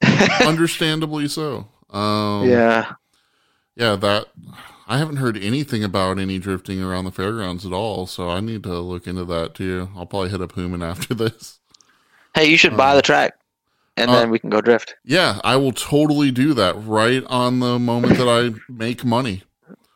Understandably 0.44 1.28
so. 1.28 1.68
Um, 1.90 2.48
yeah. 2.48 2.94
yeah. 3.76 3.94
That 3.96 4.26
I 4.88 4.98
haven't 4.98 5.16
heard 5.16 5.36
anything 5.36 5.84
about 5.84 6.18
any 6.18 6.38
drifting 6.40 6.82
around 6.82 7.04
the 7.04 7.12
fairgrounds 7.12 7.64
at 7.64 7.72
all. 7.72 8.06
So 8.08 8.30
I 8.30 8.40
need 8.40 8.62
to 8.64 8.80
look 8.80 9.06
into 9.06 9.24
that 9.26 9.54
too. 9.54 9.90
I'll 9.96 10.06
probably 10.06 10.30
hit 10.30 10.40
up 10.42 10.52
Human 10.54 10.82
after 10.82 11.14
this. 11.14 11.60
Hey, 12.34 12.46
you 12.46 12.56
should 12.56 12.76
buy 12.76 12.94
the 12.96 13.02
track, 13.02 13.34
and 13.96 14.10
uh, 14.10 14.14
then 14.20 14.30
we 14.30 14.38
can 14.38 14.50
go 14.50 14.60
drift. 14.60 14.94
Yeah, 15.04 15.40
I 15.44 15.56
will 15.56 15.72
totally 15.72 16.30
do 16.30 16.54
that 16.54 16.74
right 16.84 17.22
on 17.26 17.60
the 17.60 17.78
moment 17.78 18.16
that 18.18 18.28
I 18.28 18.58
make 18.72 19.04
money. 19.04 19.42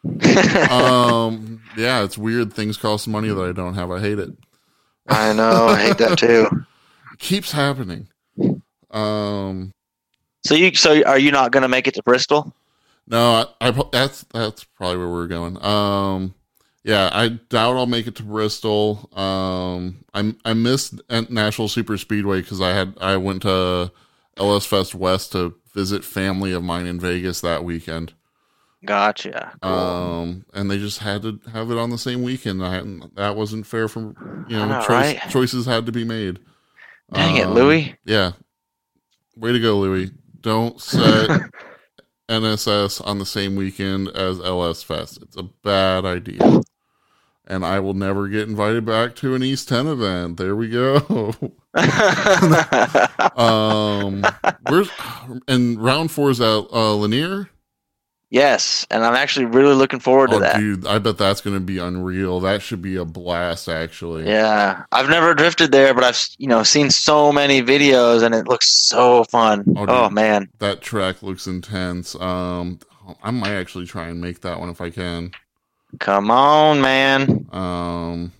Um, 0.70 1.62
yeah, 1.76 2.04
it's 2.04 2.16
weird. 2.16 2.52
Things 2.52 2.76
cost 2.76 3.08
money 3.08 3.28
that 3.28 3.40
I 3.42 3.52
don't 3.52 3.74
have. 3.74 3.90
I 3.90 4.00
hate 4.00 4.18
it. 4.18 4.30
I 5.08 5.32
know. 5.32 5.66
I 5.66 5.76
hate 5.80 5.98
that 5.98 6.18
too. 6.18 6.46
It 7.12 7.18
keeps 7.18 7.50
happening. 7.52 8.08
Um, 8.90 9.72
So 10.44 10.54
you, 10.54 10.74
so 10.74 11.02
are 11.04 11.18
you 11.18 11.32
not 11.32 11.50
going 11.50 11.62
to 11.62 11.68
make 11.68 11.86
it 11.88 11.94
to 11.94 12.02
Bristol? 12.02 12.54
no, 13.08 13.46
I, 13.60 13.68
I 13.68 13.82
that's 13.92 14.24
that's 14.32 14.64
probably 14.64 14.98
where 14.98 15.08
we're 15.08 15.26
going. 15.26 15.62
Um, 15.64 16.34
yeah, 16.86 17.10
I 17.12 17.28
doubt 17.28 17.76
I'll 17.76 17.86
make 17.86 18.06
it 18.06 18.14
to 18.14 18.22
Bristol. 18.22 19.10
Um, 19.12 20.04
I 20.14 20.34
I 20.44 20.54
missed 20.54 21.00
Nashville 21.28 21.66
Super 21.66 21.98
Speedway 21.98 22.42
because 22.42 22.60
I 22.60 22.70
had 22.74 22.96
I 23.00 23.16
went 23.16 23.42
to 23.42 23.90
LS 24.36 24.66
Fest 24.66 24.94
West 24.94 25.32
to 25.32 25.56
visit 25.74 26.04
family 26.04 26.52
of 26.52 26.62
mine 26.62 26.86
in 26.86 27.00
Vegas 27.00 27.40
that 27.40 27.64
weekend. 27.64 28.12
Gotcha. 28.84 29.58
Cool. 29.62 29.72
Um, 29.72 30.44
and 30.54 30.70
they 30.70 30.78
just 30.78 31.00
had 31.00 31.22
to 31.22 31.40
have 31.52 31.72
it 31.72 31.76
on 31.76 31.90
the 31.90 31.98
same 31.98 32.22
weekend. 32.22 32.64
I, 32.64 32.80
that 33.16 33.34
wasn't 33.34 33.66
fair. 33.66 33.88
From 33.88 34.46
you 34.48 34.56
know, 34.56 34.68
know, 34.68 34.78
choice, 34.78 34.88
right? 34.88 35.20
choices 35.28 35.66
had 35.66 35.86
to 35.86 35.92
be 35.92 36.04
made. 36.04 36.38
Dang 37.12 37.36
it, 37.36 37.46
Um, 37.46 37.54
Louis. 37.54 37.96
Yeah, 38.04 38.32
way 39.34 39.50
to 39.50 39.58
go, 39.58 39.76
Louis. 39.78 40.12
Don't 40.40 40.80
set 40.80 41.30
NSS 42.28 43.04
on 43.04 43.18
the 43.18 43.26
same 43.26 43.56
weekend 43.56 44.06
as 44.10 44.38
LS 44.38 44.84
Fest. 44.84 45.18
It's 45.20 45.36
a 45.36 45.42
bad 45.42 46.04
idea. 46.04 46.38
And 47.48 47.64
I 47.64 47.78
will 47.78 47.94
never 47.94 48.26
get 48.28 48.48
invited 48.48 48.84
back 48.84 49.14
to 49.16 49.34
an 49.36 49.42
East 49.44 49.68
Ten 49.68 49.86
event. 49.86 50.36
There 50.36 50.56
we 50.56 50.68
go. 50.68 51.32
um, 53.36 54.24
where's 54.68 54.90
and 55.48 55.82
round 55.82 56.10
four 56.10 56.30
is 56.30 56.40
at 56.40 56.64
uh, 56.72 56.94
Lanier. 56.94 57.48
yes, 58.30 58.86
and 58.90 59.04
I'm 59.04 59.14
actually 59.14 59.46
really 59.46 59.74
looking 59.74 60.00
forward 60.00 60.30
to 60.30 60.36
Oh, 60.36 60.40
that. 60.40 60.56
dude, 60.58 60.86
I 60.86 60.98
bet 60.98 61.18
that's 61.18 61.40
going 61.40 61.54
to 61.54 61.60
be 61.60 61.78
unreal. 61.78 62.40
That 62.40 62.62
should 62.62 62.82
be 62.82 62.96
a 62.96 63.04
blast, 63.04 63.68
actually. 63.68 64.26
Yeah, 64.26 64.84
I've 64.90 65.08
never 65.08 65.34
drifted 65.34 65.70
there, 65.70 65.94
but 65.94 66.02
I've 66.04 66.18
you 66.38 66.48
know 66.48 66.62
seen 66.62 66.90
so 66.90 67.32
many 67.32 67.62
videos, 67.62 68.22
and 68.22 68.34
it 68.34 68.48
looks 68.48 68.68
so 68.68 69.24
fun. 69.24 69.64
Oh, 69.76 69.86
Oh, 69.88 70.10
man, 70.10 70.48
That 70.58 70.80
track 70.80 71.22
looks 71.22 71.46
intense. 71.46 72.14
Um, 72.16 72.80
I 73.22 73.30
might 73.30 73.52
actually 73.54 73.86
try 73.86 74.08
and 74.08 74.20
make 74.20 74.40
that 74.40 74.58
one 74.58 74.68
if 74.68 74.80
I 74.80 74.90
can. 74.90 75.30
Come 75.98 76.30
on, 76.30 76.80
man. 76.80 77.46
Um, 77.52 78.32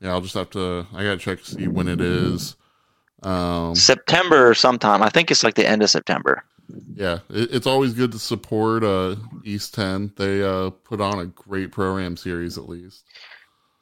yeah, 0.00 0.10
I'll 0.10 0.20
just 0.20 0.34
have 0.34 0.50
to. 0.50 0.86
I 0.94 1.02
gotta 1.04 1.18
check 1.18 1.42
to 1.42 1.50
see 1.50 1.68
when 1.68 1.88
it 1.88 2.00
is. 2.00 2.56
Um, 3.22 3.74
September 3.74 4.54
sometime. 4.54 5.02
I 5.02 5.08
think 5.08 5.30
it's 5.30 5.42
like 5.42 5.54
the 5.54 5.66
end 5.68 5.82
of 5.82 5.90
September. 5.90 6.44
yeah, 6.94 7.18
it, 7.30 7.48
it's 7.52 7.66
always 7.66 7.94
good 7.94 8.12
to 8.12 8.18
support 8.18 8.84
uh 8.84 9.16
East 9.44 9.74
Ten. 9.74 10.12
They 10.16 10.42
uh 10.42 10.70
put 10.70 11.00
on 11.00 11.18
a 11.18 11.26
great 11.26 11.72
program 11.72 12.16
series 12.16 12.58
at 12.58 12.68
least. 12.68 13.04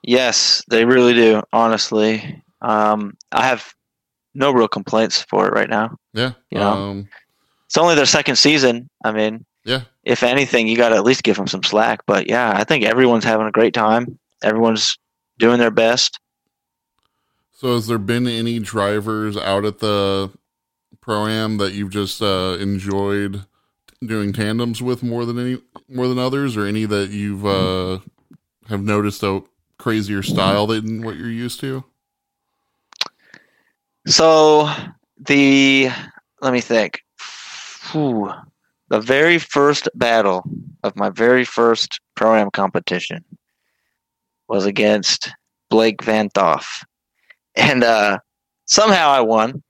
Yes, 0.02 0.62
they 0.68 0.84
really 0.84 1.14
do. 1.14 1.42
Honestly, 1.52 2.42
um, 2.62 3.16
I 3.32 3.44
have 3.46 3.74
no 4.34 4.52
real 4.52 4.68
complaints 4.68 5.22
for 5.28 5.46
it 5.48 5.52
right 5.52 5.68
now. 5.68 5.96
Yeah. 6.12 6.32
Yeah. 6.50 6.70
Um, 6.70 7.08
It's 7.66 7.76
only 7.76 7.94
their 7.96 8.06
second 8.06 8.36
season. 8.36 8.88
I 9.04 9.10
mean, 9.12 9.44
yeah. 9.64 9.82
If 10.07 10.22
anything, 10.22 10.68
you 10.68 10.76
got 10.76 10.90
to 10.90 10.94
at 10.94 11.04
least 11.04 11.24
give 11.24 11.36
them 11.36 11.48
some 11.48 11.64
slack. 11.64 12.00
But 12.07 12.28
yeah, 12.28 12.52
I 12.54 12.62
think 12.64 12.84
everyone's 12.84 13.24
having 13.24 13.48
a 13.48 13.52
great 13.52 13.74
time. 13.74 14.18
Everyone's 14.42 14.96
doing 15.38 15.59
their 15.59 15.72
best. 15.72 16.20
So 17.52 17.74
has 17.74 17.88
there 17.88 17.98
been 17.98 18.28
any 18.28 18.61
drivers 18.61 19.36
out 19.36 19.64
at 19.64 19.80
the 19.80 20.30
pro 21.00 21.26
am 21.26 21.57
that 21.59 21.72
you've 21.72 21.90
just 21.90 22.22
uh, 22.22 22.57
enjoyed 22.61 23.46
doing 24.04 24.32
tandems 24.32 24.80
with 24.80 25.02
more 25.02 25.24
than 25.24 25.38
any 25.38 25.61
more 25.88 26.07
than 26.07 26.18
others, 26.18 26.57
or 26.57 26.66
any 26.66 26.84
that 26.84 27.11
you've 27.11 27.44
uh, 27.44 27.98
have 28.68 28.82
noticed 28.82 29.22
a 29.24 29.42
crazier 29.78 30.22
style 30.22 30.68
than 30.68 31.02
what 31.02 31.16
you're 31.16 31.30
used 31.30 31.59
to? 31.61 31.82
So 34.07 34.70
the 35.18 35.90
let 36.40 36.52
me 36.52 36.61
think. 36.61 37.02
Whew. 37.90 38.32
The 38.89 39.01
very 39.01 39.39
first 39.39 39.89
battle 39.95 40.45
of 40.82 40.97
my 40.97 41.11
very 41.11 41.45
first 41.45 42.01
pro 42.14 42.37
am 42.37 42.51
competition 42.51 43.24
was 44.49 44.64
against 44.64 45.30
Blake 45.70 46.03
Van 46.05 46.28
Thoff. 46.30 46.84
And 47.57 47.82
uh, 47.82 48.18
somehow 48.66 49.09
I 49.11 49.20
won. 49.20 49.62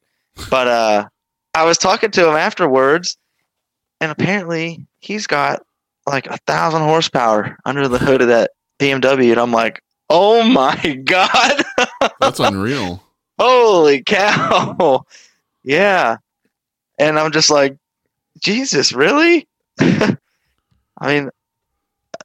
But 0.50 0.68
uh, 0.68 1.08
I 1.54 1.64
was 1.64 1.78
talking 1.78 2.10
to 2.10 2.28
him 2.28 2.36
afterwards, 2.36 3.16
and 4.00 4.10
apparently 4.10 4.86
he's 5.00 5.26
got 5.26 5.62
like 6.06 6.26
a 6.26 6.38
thousand 6.46 6.82
horsepower 6.82 7.56
under 7.64 7.88
the 7.88 7.98
hood 7.98 8.20
of 8.20 8.28
that 8.28 8.50
BMW. 8.78 9.30
And 9.32 9.40
I'm 9.40 9.52
like, 9.52 9.82
oh 10.10 10.42
my 10.44 10.76
God. 11.04 11.62
That's 12.20 12.40
unreal. 12.40 13.02
Holy 13.38 14.02
cow. 14.02 15.04
yeah. 15.64 16.18
And 16.98 17.18
I'm 17.18 17.32
just 17.32 17.50
like, 17.50 17.76
Jesus, 18.42 18.92
really? 18.92 19.46
I 19.80 20.16
mean, 21.02 21.30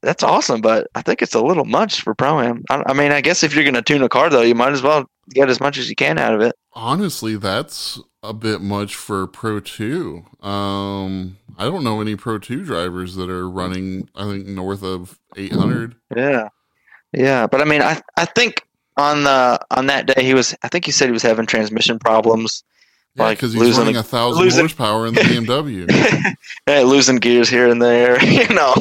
that's 0.01 0.23
awesome, 0.23 0.61
but 0.61 0.87
I 0.95 1.01
think 1.01 1.21
it's 1.21 1.35
a 1.35 1.41
little 1.41 1.65
much 1.65 2.01
for 2.01 2.15
Pro 2.15 2.39
Am. 2.39 2.63
I, 2.69 2.83
I 2.87 2.93
mean, 2.93 3.11
I 3.11 3.21
guess 3.21 3.43
if 3.43 3.53
you're 3.53 3.63
going 3.63 3.75
to 3.75 3.81
tune 3.81 4.01
a 4.01 4.09
car, 4.09 4.29
though, 4.29 4.41
you 4.41 4.55
might 4.55 4.73
as 4.73 4.81
well 4.81 5.05
get 5.29 5.49
as 5.49 5.59
much 5.59 5.77
as 5.77 5.89
you 5.89 5.95
can 5.95 6.17
out 6.17 6.33
of 6.33 6.41
it. 6.41 6.55
Honestly, 6.73 7.35
that's 7.35 7.99
a 8.23 8.33
bit 8.33 8.61
much 8.61 8.95
for 8.95 9.27
Pro 9.27 9.59
2. 9.59 10.23
Um, 10.41 11.37
I 11.57 11.65
don't 11.65 11.83
know 11.83 12.01
any 12.01 12.15
Pro 12.15 12.39
2 12.39 12.63
drivers 12.63 13.15
that 13.15 13.29
are 13.29 13.49
running, 13.49 14.09
I 14.15 14.25
think, 14.25 14.47
north 14.47 14.83
of 14.83 15.19
800. 15.35 15.95
Yeah. 16.15 16.49
Yeah. 17.13 17.47
But 17.47 17.61
I 17.61 17.65
mean, 17.65 17.81
I, 17.81 18.01
I 18.17 18.25
think 18.25 18.65
on 18.97 19.23
the 19.23 19.59
on 19.71 19.87
that 19.87 20.05
day 20.05 20.23
he 20.23 20.33
was 20.33 20.55
I 20.63 20.67
think 20.67 20.85
he 20.85 20.91
said 20.91 21.07
he 21.07 21.13
was 21.13 21.23
having 21.23 21.45
transmission 21.45 21.99
problems. 21.99 22.63
Yeah, 23.15 23.23
Like 23.23 23.37
because 23.37 23.53
he's 23.53 23.61
losing 23.61 23.79
running 23.81 23.95
a- 23.97 23.99
a 23.99 24.03
thousand 24.03 24.43
losing- 24.43 24.59
horsepower 24.61 25.05
in 25.07 25.13
the 25.13 25.21
BMW. 25.21 26.35
yeah, 26.67 26.81
losing 26.81 27.17
gears 27.17 27.49
here 27.49 27.67
and 27.69 27.81
there, 27.81 28.23
you 28.25 28.47
know. 28.55 28.73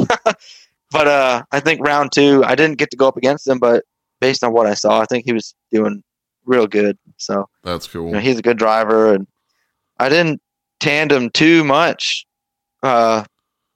but 0.91 1.09
uh, 1.09 1.43
I 1.51 1.61
think 1.61 1.85
round 1.87 2.13
two, 2.13 2.45
I 2.45 2.55
didn't 2.55 2.79
get 2.79 2.91
to 2.93 2.97
go 2.97 3.09
up 3.09 3.17
against 3.17 3.47
him, 3.47 3.59
but 3.59 3.85
based 4.21 4.45
on 4.45 4.53
what 4.53 4.67
I 4.67 4.75
saw, 4.75 5.01
I 5.01 5.07
think 5.07 5.25
he 5.25 5.33
was 5.33 5.55
doing 5.73 6.03
real 6.45 6.67
good. 6.67 6.97
So 7.17 7.49
That's 7.65 7.87
cool. 7.87 8.07
you 8.07 8.13
know, 8.13 8.21
he's 8.21 8.39
a 8.39 8.43
good 8.43 8.59
driver, 8.59 9.15
and 9.15 9.27
I 9.99 10.09
didn't 10.09 10.41
tandem 10.79 11.31
too 11.31 11.65
much 11.65 12.25
uh, 12.83 13.25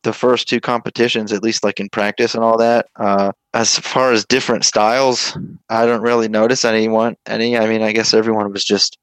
the 0.05 0.13
first 0.13 0.49
two 0.49 0.61
competitions, 0.61 1.33
at 1.33 1.43
least 1.43 1.65
like 1.65 1.81
in 1.81 1.89
practice 1.89 2.35
and 2.35 2.45
all 2.45 2.59
that. 2.59 2.87
Uh, 2.97 3.33
as 3.55 3.79
far 3.79 4.13
as 4.13 4.25
different 4.25 4.65
styles, 4.65 5.37
I 5.69 5.85
don't 5.87 6.01
really 6.03 6.29
notice 6.29 6.65
anyone 6.65 7.17
any. 7.27 7.57
I 7.59 7.67
mean, 7.67 7.83
I 7.83 7.93
guess 7.93 8.15
everyone 8.15 8.53
was 8.53 8.65
just 8.65 8.99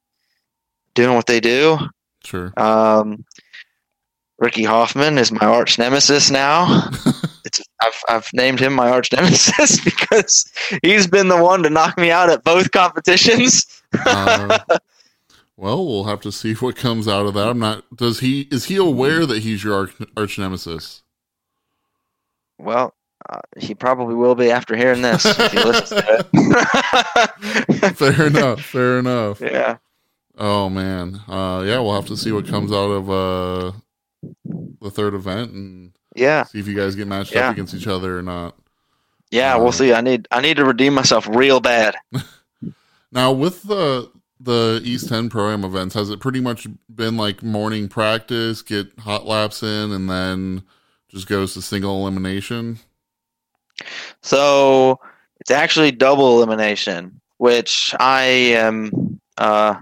doing 0.93 1.15
what 1.15 1.27
they 1.27 1.39
do. 1.39 1.77
Sure. 2.23 2.53
Um, 2.57 3.25
Ricky 4.41 4.63
Hoffman 4.63 5.17
is 5.19 5.31
my 5.31 5.45
arch 5.45 5.77
nemesis 5.77 6.31
now. 6.31 6.89
it's 7.45 7.61
I've 7.81 8.03
I've 8.09 8.27
named 8.33 8.59
him 8.59 8.73
my 8.73 8.89
arch 8.89 9.11
nemesis 9.11 9.79
because 9.85 10.51
he's 10.81 11.07
been 11.07 11.27
the 11.27 11.41
one 11.41 11.63
to 11.63 11.69
knock 11.69 11.97
me 11.97 12.11
out 12.11 12.29
at 12.29 12.43
both 12.43 12.71
competitions. 12.71 13.65
Uh, 13.93 14.59
well, 15.57 15.85
we'll 15.85 16.05
have 16.05 16.21
to 16.21 16.31
see 16.31 16.53
what 16.55 16.75
comes 16.75 17.07
out 17.07 17.27
of 17.27 17.35
that. 17.35 17.49
I'm 17.49 17.59
not. 17.59 17.83
Does 17.95 18.19
he? 18.19 18.47
Is 18.51 18.65
he 18.65 18.77
aware 18.77 19.27
that 19.27 19.43
he's 19.43 19.63
your 19.63 19.75
arch, 19.75 19.93
arch 20.17 20.39
nemesis? 20.39 21.03
Well, 22.57 22.95
uh, 23.29 23.41
he 23.57 23.75
probably 23.75 24.15
will 24.15 24.35
be 24.35 24.49
after 24.51 24.75
hearing 24.75 25.03
this 25.03 25.25
if 25.25 25.51
he 25.51 25.59
listens 25.59 26.01
to 26.01 26.25
it. 27.83 27.95
Fair 27.95 28.25
enough. 28.27 28.61
Fair 28.61 28.99
enough. 28.99 29.39
yeah, 29.39 29.77
Oh 30.43 30.69
man. 30.69 31.21
Uh, 31.27 31.63
yeah, 31.65 31.77
we'll 31.79 31.93
have 31.93 32.07
to 32.07 32.17
see 32.17 32.31
what 32.31 32.47
comes 32.47 32.71
out 32.71 32.89
of 32.89 33.09
uh 33.11 33.71
the 34.81 34.89
third 34.89 35.13
event 35.13 35.51
and 35.51 35.91
yeah, 36.15 36.43
see 36.43 36.59
if 36.59 36.67
you 36.67 36.75
guys 36.75 36.95
get 36.95 37.07
matched 37.07 37.31
Yeah. 37.33 37.49
up 37.49 37.53
against 37.53 37.75
each 37.75 37.85
other 37.87 38.17
or 38.17 38.23
not. 38.23 38.55
yeah. 39.29 39.55
Uh, 39.55 39.59
We'll 39.61 39.71
see. 39.71 39.93
I 39.93 40.01
need 40.01 40.27
I 40.31 40.41
need 40.41 40.57
to 40.57 40.65
redeem 40.65 40.93
myself 40.95 41.27
real 41.29 41.59
bad. 41.59 41.95
Now 43.11 43.31
with 43.33 43.63
the 43.63 44.09
the 44.39 44.81
East 44.83 45.09
10 45.09 45.29
Pro 45.29 45.51
Am 45.53 45.63
events, 45.63 45.93
has 45.93 46.09
it 46.09 46.19
pretty 46.19 46.39
much 46.39 46.65
been 46.93 47.17
like 47.17 47.43
morning 47.43 47.87
practice, 47.87 48.63
get 48.63 48.87
hot 48.99 49.25
laps 49.27 49.61
in, 49.61 49.91
and 49.91 50.09
then 50.09 50.63
just 51.09 51.27
goes 51.27 51.53
to 51.53 51.61
single 51.61 52.01
elimination? 52.01 52.79
So 54.21 54.99
it's 55.39 55.51
actually 55.51 55.91
double 55.91 56.37
elimination, 56.37 57.19
which 57.37 57.93
I 57.99 58.23
am. 58.23 59.19
Uh, 59.37 59.75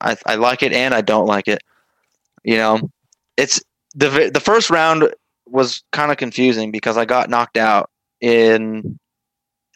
I 0.00 0.16
I 0.26 0.34
like 0.36 0.62
it 0.62 0.72
and 0.72 0.94
I 0.94 1.00
don't 1.00 1.26
like 1.26 1.48
it. 1.48 1.62
You 2.44 2.56
know, 2.56 2.90
it's 3.36 3.62
the 3.94 4.30
the 4.32 4.40
first 4.40 4.70
round 4.70 5.12
was 5.46 5.82
kind 5.92 6.10
of 6.10 6.16
confusing 6.18 6.70
because 6.70 6.96
I 6.96 7.04
got 7.04 7.30
knocked 7.30 7.56
out 7.56 7.90
in. 8.20 8.98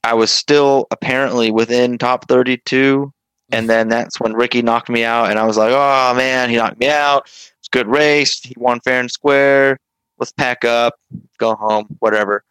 I 0.02 0.14
was 0.14 0.30
still 0.30 0.86
apparently 0.90 1.50
within 1.50 1.98
top 1.98 2.26
thirty 2.28 2.58
two, 2.58 3.12
and 3.50 3.68
then 3.68 3.88
that's 3.88 4.18
when 4.20 4.34
Ricky 4.34 4.62
knocked 4.62 4.88
me 4.88 5.04
out, 5.04 5.30
and 5.30 5.38
I 5.38 5.44
was 5.44 5.56
like, 5.56 5.72
"Oh 5.72 6.14
man, 6.14 6.48
he 6.48 6.56
knocked 6.56 6.80
me 6.80 6.88
out. 6.88 7.24
It's 7.58 7.68
good 7.68 7.86
race. 7.86 8.40
He 8.40 8.54
won 8.56 8.80
fair 8.80 9.00
and 9.00 9.10
square. 9.10 9.78
Let's 10.18 10.32
pack 10.32 10.64
up, 10.64 10.94
go 11.38 11.54
home, 11.54 11.86
whatever." 11.98 12.44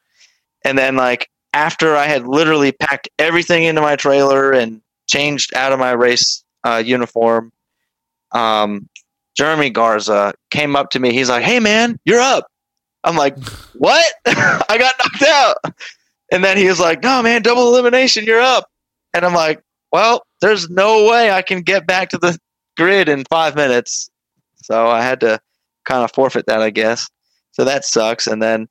And 0.63 0.78
then 0.78 0.95
like 0.95 1.30
after 1.53 1.95
I 1.95 2.05
had 2.05 2.28
literally 2.28 2.72
packed 2.72 3.09
everything 3.17 3.63
into 3.63 3.82
my 3.82 3.95
trailer 3.95 4.51
and 4.51 4.82
changed 5.07 5.53
out 5.55 5.72
of 5.72 5.80
my 5.80 5.91
race 5.91 6.43
uh, 6.63 6.84
uniform, 6.86 7.51
um, 8.32 8.88
Jeremy 9.36 9.69
Garza 9.69 10.34
came 10.51 10.75
up 10.75 10.89
to 10.91 10.99
me. 10.99 11.13
He's 11.13 11.30
like, 11.30 11.43
"Hey, 11.43 11.59
man, 11.59 11.99
you're 12.05 12.19
up." 12.19 12.47
I'm 13.03 13.15
like, 13.15 13.38
"What? 13.75 14.05
I 14.25 14.77
got 14.77 14.95
knocked 14.99 15.23
out." 15.23 15.57
And 16.32 16.43
then 16.43 16.57
he 16.57 16.67
was 16.67 16.80
like, 16.80 17.01
"No, 17.03 17.21
man, 17.23 17.41
double 17.41 17.67
elimination. 17.67 18.25
You're 18.25 18.41
up." 18.41 18.69
And 19.13 19.25
I'm 19.25 19.34
like, 19.34 19.61
"Well, 19.91 20.25
there's 20.41 20.69
no 20.69 21.09
way 21.09 21.32
I 21.32 21.41
can 21.41 21.61
get 21.61 21.88
back 21.88 22.09
to 22.09 22.17
the 22.17 22.38
grid 22.77 23.07
in 23.09 23.23
five 23.30 23.55
minutes." 23.55 24.09
So 24.63 24.88
I 24.88 25.01
had 25.01 25.19
to 25.21 25.39
kind 25.86 26.03
of 26.03 26.11
forfeit 26.11 26.45
that, 26.47 26.61
I 26.61 26.69
guess. 26.69 27.09
So 27.51 27.63
that 27.65 27.86
sucks. 27.86 28.27
And 28.27 28.41
then 28.43 28.67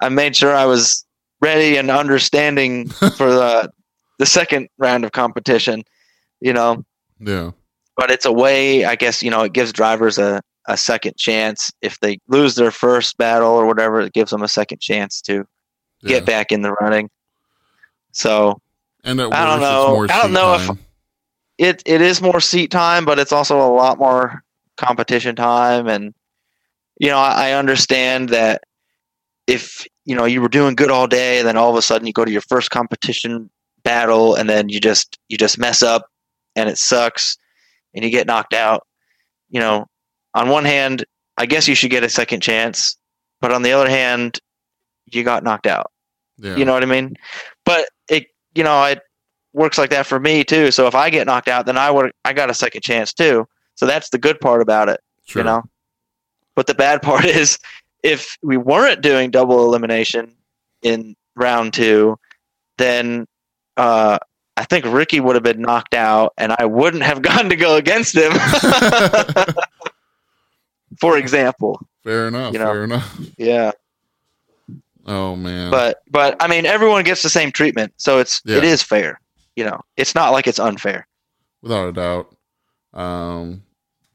I 0.00 0.08
made 0.08 0.36
sure 0.36 0.54
I 0.54 0.66
was 0.66 1.04
ready 1.40 1.76
and 1.76 1.90
understanding 1.90 2.88
for 3.16 3.30
the 3.30 3.72
the 4.18 4.26
second 4.26 4.68
round 4.78 5.04
of 5.04 5.12
competition. 5.12 5.82
You 6.40 6.52
know, 6.52 6.84
Yeah. 7.18 7.50
But 8.00 8.10
it's 8.10 8.24
a 8.24 8.32
way 8.32 8.84
i 8.84 8.96
guess 8.96 9.22
you 9.22 9.30
know 9.30 9.42
it 9.42 9.52
gives 9.52 9.72
drivers 9.72 10.18
a, 10.18 10.40
a 10.70 10.76
second 10.76 11.16
chance. 11.16 11.72
If 11.82 11.98
they 12.00 12.18
lose 12.28 12.54
their 12.54 12.70
first 12.70 13.16
battle 13.18 13.50
or 13.50 13.66
whatever 13.66 14.00
it 14.00 14.12
gives 14.12 14.30
them 14.30 14.42
a 14.42 14.48
second 14.48 14.80
chance 14.80 15.20
to 15.22 15.44
yeah. 16.02 16.08
get 16.08 16.26
back 16.26 16.52
in 16.52 16.62
the 16.62 16.72
running. 16.80 17.10
So 18.12 18.60
And 19.04 19.20
I 19.20 19.46
don't 19.46 19.60
know. 19.60 20.06
I 20.08 20.22
don't 20.22 20.32
know 20.32 20.54
if- 20.54 20.78
it 21.58 21.82
it 21.84 22.00
is 22.00 22.22
more 22.22 22.40
seat 22.40 22.70
time 22.70 23.04
but 23.04 23.18
it's 23.18 23.32
also 23.32 23.60
a 23.60 23.68
lot 23.74 23.98
more 23.98 24.42
competition 24.76 25.36
time. 25.36 25.88
And 25.88 26.14
you 26.98 27.08
know 27.08 27.18
i, 27.18 27.48
I 27.48 27.52
understand 27.52 28.30
that 28.30 28.62
if 29.46 29.86
you 30.04 30.14
know 30.14 30.24
you 30.24 30.40
were 30.40 30.48
doing 30.48 30.74
good 30.74 30.90
all 30.90 31.06
day 31.06 31.38
and 31.38 31.48
then 31.48 31.56
all 31.56 31.70
of 31.70 31.76
a 31.76 31.82
sudden 31.82 32.06
you 32.06 32.12
go 32.12 32.24
to 32.24 32.30
your 32.30 32.40
first 32.42 32.70
competition 32.70 33.50
battle 33.82 34.36
and 34.36 34.48
then 34.48 34.68
you 34.68 34.80
just 34.80 35.18
you 35.28 35.36
just 35.36 35.58
mess 35.58 35.82
up 35.82 36.06
and 36.56 36.68
it 36.68 36.78
sucks 36.78 37.36
and 37.94 38.04
you 38.04 38.10
get 38.10 38.26
knocked 38.26 38.54
out 38.54 38.86
you 39.48 39.60
know 39.60 39.86
on 40.34 40.48
one 40.48 40.64
hand 40.64 41.04
i 41.36 41.46
guess 41.46 41.68
you 41.68 41.74
should 41.74 41.90
get 41.90 42.04
a 42.04 42.08
second 42.08 42.40
chance 42.40 42.96
but 43.40 43.52
on 43.52 43.62
the 43.62 43.72
other 43.72 43.88
hand 43.88 44.38
you 45.06 45.24
got 45.24 45.42
knocked 45.42 45.66
out 45.66 45.90
yeah. 46.40 46.56
you 46.56 46.64
know 46.64 46.72
what 46.72 46.82
I 46.82 46.86
mean? 46.86 47.16
But 47.64 47.88
it, 48.08 48.26
you 48.54 48.64
know, 48.64 48.82
it 48.84 49.00
works 49.52 49.78
like 49.78 49.90
that 49.90 50.06
for 50.06 50.18
me 50.18 50.44
too. 50.44 50.70
So 50.70 50.86
if 50.86 50.94
I 50.94 51.10
get 51.10 51.26
knocked 51.26 51.48
out, 51.48 51.66
then 51.66 51.76
I 51.76 51.90
would, 51.90 52.12
I 52.24 52.32
got 52.32 52.50
a 52.50 52.54
second 52.54 52.82
chance 52.82 53.12
too. 53.12 53.46
So 53.74 53.86
that's 53.86 54.10
the 54.10 54.18
good 54.18 54.40
part 54.40 54.62
about 54.62 54.88
it, 54.88 55.00
sure. 55.24 55.40
you 55.40 55.44
know. 55.44 55.62
But 56.54 56.66
the 56.66 56.74
bad 56.74 57.02
part 57.02 57.24
is, 57.24 57.58
if 58.02 58.38
we 58.42 58.56
weren't 58.56 59.02
doing 59.02 59.30
double 59.30 59.62
elimination 59.64 60.34
in 60.82 61.14
round 61.36 61.74
two, 61.74 62.18
then 62.78 63.26
uh, 63.76 64.18
I 64.60 64.64
think 64.64 64.84
Ricky 64.84 65.20
would 65.20 65.36
have 65.36 65.42
been 65.42 65.62
knocked 65.62 65.94
out, 65.94 66.34
and 66.36 66.54
I 66.58 66.66
wouldn't 66.66 67.02
have 67.02 67.22
gone 67.30 67.48
to 67.48 67.56
go 67.56 67.76
against 67.76 68.14
him. 68.14 68.30
For 71.00 71.16
example, 71.16 71.80
Fair 72.04 72.28
enough. 72.28 72.52
you 72.52 72.58
know. 72.58 72.66
Fair 72.66 72.84
enough. 72.84 73.18
yeah. 73.38 73.72
Oh 75.06 75.34
man. 75.34 75.70
but 75.70 76.02
but 76.10 76.36
I 76.40 76.46
mean 76.46 76.66
everyone 76.66 77.04
gets 77.04 77.22
the 77.22 77.30
same 77.30 77.50
treatment, 77.52 77.92
so 77.96 78.18
it's 78.18 78.42
Yeah. 78.44 78.58
it 78.58 78.64
is 78.64 78.82
fair. 78.82 79.18
You 79.56 79.64
know, 79.64 79.80
it's 79.96 80.14
not 80.14 80.30
like 80.32 80.46
it's 80.46 80.58
unfair. 80.58 81.06
without 81.62 81.88
a 81.88 81.92
doubt. 81.92 82.36
Um, 82.92 83.62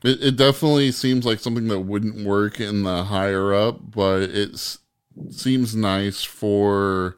it, 0.03 0.21
it 0.23 0.35
definitely 0.37 0.91
seems 0.91 1.25
like 1.25 1.39
something 1.39 1.67
that 1.69 1.79
wouldn't 1.81 2.23
work 2.25 2.59
in 2.59 2.83
the 2.83 3.03
higher 3.05 3.53
up, 3.53 3.79
but 3.91 4.21
it 4.23 4.77
seems 5.31 5.75
nice 5.75 6.23
for 6.23 7.17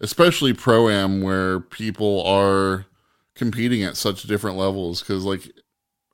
especially 0.00 0.52
pro 0.52 0.88
am 0.88 1.20
where 1.22 1.60
people 1.60 2.22
are 2.24 2.86
competing 3.34 3.82
at 3.82 3.96
such 3.96 4.22
different 4.24 4.56
levels. 4.56 5.00
Because, 5.00 5.24
like 5.24 5.50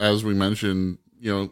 as 0.00 0.24
we 0.24 0.34
mentioned, 0.34 0.98
you 1.18 1.32
know, 1.32 1.50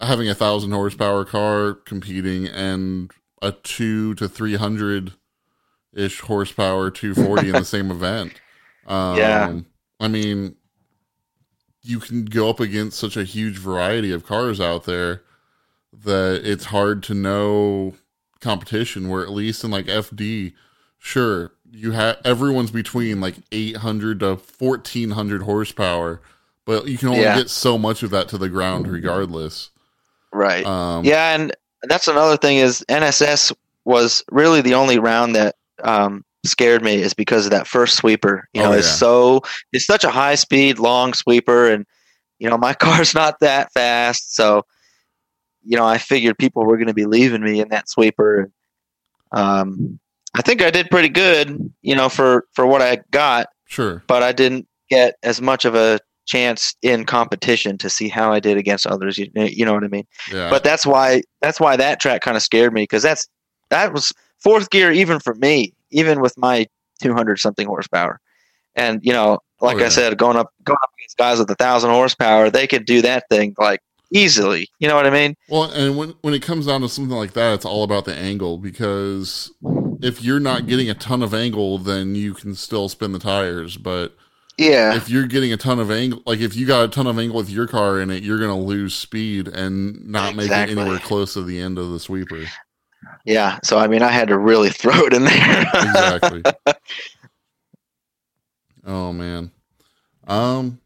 having 0.00 0.28
a 0.28 0.34
thousand 0.34 0.72
horsepower 0.72 1.24
car 1.24 1.74
competing 1.74 2.46
and 2.46 3.10
a 3.42 3.52
two 3.52 4.14
to 4.14 4.28
three 4.28 4.56
hundred 4.56 5.14
ish 5.92 6.20
horsepower 6.20 6.90
240 6.90 7.48
in 7.48 7.52
the 7.54 7.64
same 7.64 7.90
event. 7.90 8.40
Um, 8.86 9.16
Yeah. 9.16 9.60
I 9.98 10.08
mean, 10.08 10.56
you 11.82 11.98
can 11.98 12.24
go 12.24 12.48
up 12.48 12.60
against 12.60 12.98
such 12.98 13.16
a 13.16 13.24
huge 13.24 13.58
variety 13.58 14.12
of 14.12 14.24
cars 14.24 14.60
out 14.60 14.84
there 14.84 15.22
that 15.92 16.42
it's 16.44 16.66
hard 16.66 17.02
to 17.04 17.14
know 17.14 17.94
competition. 18.40 19.08
Where 19.08 19.22
at 19.22 19.30
least 19.30 19.64
in 19.64 19.70
like 19.70 19.86
FD, 19.86 20.54
sure, 20.98 21.52
you 21.72 21.92
have 21.92 22.18
everyone's 22.24 22.70
between 22.70 23.20
like 23.20 23.36
800 23.52 24.20
to 24.20 24.36
1400 24.36 25.42
horsepower, 25.42 26.20
but 26.66 26.86
you 26.88 26.98
can 26.98 27.08
only 27.08 27.20
Yeah. 27.22 27.36
get 27.36 27.50
so 27.50 27.78
much 27.78 28.02
of 28.02 28.10
that 28.10 28.28
to 28.28 28.38
the 28.38 28.48
ground 28.48 28.88
regardless. 28.88 29.70
Right. 30.32 30.64
Um, 30.66 31.04
yeah, 31.04 31.34
and 31.34 31.52
that's 31.84 32.08
another 32.08 32.36
thing 32.36 32.58
is 32.58 32.84
NSS 32.88 33.52
was 33.84 34.22
really 34.30 34.60
the 34.60 34.74
only 34.74 34.98
round 34.98 35.34
that 35.34 35.56
um, 35.82 36.24
scared 36.44 36.82
me 36.82 36.96
is 36.96 37.14
because 37.14 37.46
of 37.46 37.50
that 37.52 37.66
first 37.66 37.96
sweeper. 37.96 38.48
You 38.52 38.62
Oh, 38.62 38.70
know, 38.70 38.72
it's 38.74 38.86
so 38.86 39.40
it's 39.72 39.86
such 39.86 40.04
a 40.04 40.10
high 40.10 40.34
speed 40.34 40.78
long 40.78 41.14
sweeper, 41.14 41.70
and 41.70 41.86
you 42.38 42.48
know, 42.48 42.58
my 42.58 42.74
car's 42.74 43.14
not 43.14 43.40
that 43.40 43.72
fast, 43.72 44.34
so 44.34 44.64
you 45.62 45.76
know, 45.76 45.84
I 45.86 45.98
figured 45.98 46.38
people 46.38 46.64
were 46.64 46.76
going 46.78 46.86
to 46.88 46.94
be 46.94 47.04
leaving 47.06 47.42
me 47.42 47.60
in 47.60 47.68
that 47.68 47.88
sweeper. 47.88 48.50
Um, 49.32 49.98
I 50.34 50.42
think 50.42 50.62
I 50.62 50.70
did 50.70 50.90
pretty 50.90 51.08
good, 51.08 51.72
you 51.82 51.94
know, 51.94 52.08
for 52.08 52.44
for 52.52 52.66
what 52.66 52.82
I 52.82 53.00
got, 53.10 53.48
Sure. 53.66 54.02
but 54.06 54.22
I 54.22 54.32
didn't 54.32 54.66
get 54.88 55.16
as 55.22 55.40
much 55.40 55.64
of 55.64 55.74
a 55.74 55.98
chance 56.26 56.76
in 56.82 57.04
competition 57.04 57.76
to 57.78 57.90
see 57.90 58.08
how 58.08 58.32
I 58.32 58.38
did 58.38 58.56
against 58.56 58.86
others. 58.86 59.18
You, 59.18 59.28
you 59.34 59.64
know 59.64 59.74
what 59.74 59.82
I 59.82 59.88
mean? 59.88 60.06
Yeah. 60.32 60.48
But 60.50 60.62
that's 60.62 60.86
why 60.86 61.22
that's 61.40 61.58
why 61.58 61.76
that 61.76 61.98
track 62.00 62.20
kind 62.22 62.36
of 62.36 62.42
scared 62.42 62.72
me 62.72 62.82
because 62.82 63.02
that's 63.02 63.26
that 63.70 63.92
was 63.92 64.12
fourth 64.38 64.70
gear 64.70 64.92
even 64.92 65.18
for 65.18 65.34
me, 65.34 65.74
even 65.90 66.20
with 66.20 66.36
my 66.38 66.66
200 67.02 67.38
something 67.40 67.66
horsepower. 67.66 68.20
And 68.76 69.00
you 69.02 69.12
know, 69.12 69.40
like 69.60 69.76
Oh, 69.76 69.80
yeah. 69.80 69.86
I 69.86 69.88
said, 69.88 70.16
going 70.16 70.36
up 70.36 70.52
going 70.62 70.78
up 70.80 70.90
against 70.98 71.16
guys 71.16 71.38
with 71.40 71.50
a 71.50 71.56
thousand 71.56 71.90
horsepower, 71.90 72.50
they 72.50 72.68
could 72.68 72.84
do 72.84 73.02
that 73.02 73.24
thing 73.28 73.54
like 73.58 73.80
easily. 74.12 74.68
You 74.78 74.86
know 74.88 74.94
what 74.94 75.06
I 75.06 75.10
mean? 75.10 75.34
Well, 75.48 75.64
and 75.64 75.96
when 75.96 76.10
when 76.20 76.34
it 76.34 76.42
comes 76.42 76.66
down 76.66 76.82
to 76.82 76.88
something 76.88 77.16
like 77.16 77.32
that, 77.32 77.54
it's 77.54 77.64
all 77.64 77.82
about 77.82 78.04
the 78.04 78.14
angle 78.14 78.58
because 78.58 79.52
if 80.02 80.22
you're 80.22 80.40
not 80.40 80.66
getting 80.66 80.88
a 80.90 80.94
ton 80.94 81.22
of 81.22 81.32
angle, 81.34 81.78
then 81.78 82.14
you 82.14 82.34
can 82.34 82.54
still 82.54 82.88
spin 82.88 83.12
the 83.12 83.18
tires. 83.18 83.76
But 83.76 84.16
Yeah. 84.58 84.94
if 84.94 85.08
you're 85.08 85.26
getting 85.26 85.52
a 85.52 85.56
ton 85.56 85.78
of 85.78 85.90
angle, 85.90 86.22
like 86.26 86.40
if 86.40 86.54
you 86.56 86.66
got 86.66 86.84
a 86.84 86.88
ton 86.88 87.06
of 87.06 87.18
angle 87.18 87.36
with 87.36 87.50
your 87.50 87.66
car 87.66 88.00
in 88.00 88.10
it, 88.10 88.22
you're 88.22 88.38
going 88.38 88.50
to 88.50 88.66
lose 88.66 88.94
speed 88.94 89.48
and 89.48 90.06
not 90.06 90.34
make 90.36 90.50
it 90.50 90.52
anywhere 90.70 90.98
close 90.98 91.34
to 91.34 91.42
the 91.42 91.60
end 91.60 91.78
of 91.78 91.90
the 91.90 92.00
sweeper. 92.00 92.44
Yeah. 93.24 93.58
So 93.64 93.78
I 93.78 93.86
mean, 93.88 94.02
I 94.02 94.08
had 94.10 94.28
to 94.28 94.38
really 94.38 94.70
throw 94.70 95.06
it 95.06 95.12
in 95.14 95.24
there. 95.24 95.62
Exactly. 95.74 96.42
oh 98.86 99.12
man. 99.12 99.50
Um. 100.26 100.80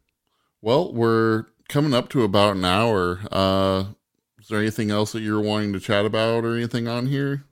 Well, 0.61 0.91
we're 0.93 1.45
coming 1.69 1.93
up 1.93 2.09
to 2.09 2.23
about 2.23 2.55
an 2.55 2.65
hour. 2.65 3.19
Uh, 3.31 3.83
is 4.39 4.47
there 4.47 4.59
anything 4.59 4.89
else 4.89 5.11
that 5.11 5.21
you're 5.21 5.41
wanting 5.41 5.73
to 5.73 5.79
chat 5.79 6.05
about 6.05 6.43
or 6.43 6.55
anything 6.55 6.87
on 6.87 7.05
here? 7.05 7.43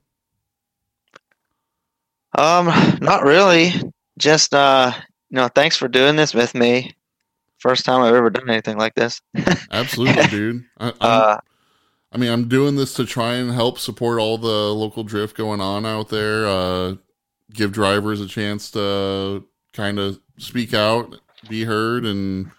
Um, 2.38 2.67
not 3.01 3.23
really. 3.23 3.71
Just 4.17 4.53
uh, 4.53 4.91
you 5.29 5.36
know, 5.38 5.47
thanks 5.49 5.75
for 5.77 5.88
doing 5.88 6.15
this 6.15 6.34
with 6.34 6.53
me. 6.55 6.93
First 7.59 7.86
time 7.86 8.01
I've 8.01 8.13
ever 8.15 8.29
done 8.29 8.49
anything 8.49 8.77
like 8.77 8.93
this. 8.95 9.21
Absolutely, 9.71 10.23
dude. 10.27 10.65
I, 10.79 10.93
Uh, 10.99 11.38
I 12.11 12.17
mean, 12.17 12.29
I'm 12.31 12.47
doing 12.47 12.75
this 12.75 12.93
to 12.95 13.05
try 13.05 13.36
and 13.36 13.51
help 13.51 13.79
support 13.79 14.19
all 14.19 14.38
the 14.38 14.73
local 14.73 15.03
drift 15.03 15.36
going 15.36 15.61
on 15.61 15.86
out 15.86 16.09
there. 16.09 16.45
Uh, 16.45 16.95
give 17.53 17.71
drivers 17.71 18.21
a 18.21 18.27
chance 18.27 18.69
to 18.71 19.43
kind 19.73 19.97
of 19.97 20.19
speak 20.38 20.73
out, 20.73 21.15
be 21.49 21.63
heard, 21.63 22.05
and 22.05 22.51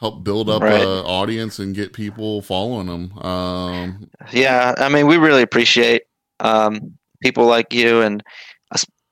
help 0.00 0.24
build 0.24 0.48
up 0.50 0.62
Right. 0.62 0.82
a 0.82 1.04
audience 1.04 1.58
and 1.58 1.74
get 1.74 1.92
people 1.92 2.42
following 2.42 2.86
them. 2.86 3.16
Um, 3.18 4.10
Yeah, 4.32 4.74
I 4.78 4.88
mean, 4.88 5.06
we 5.06 5.18
really 5.18 5.42
appreciate 5.42 6.02
um, 6.40 6.96
people 7.20 7.46
like 7.46 7.72
you, 7.72 8.00
and 8.00 8.24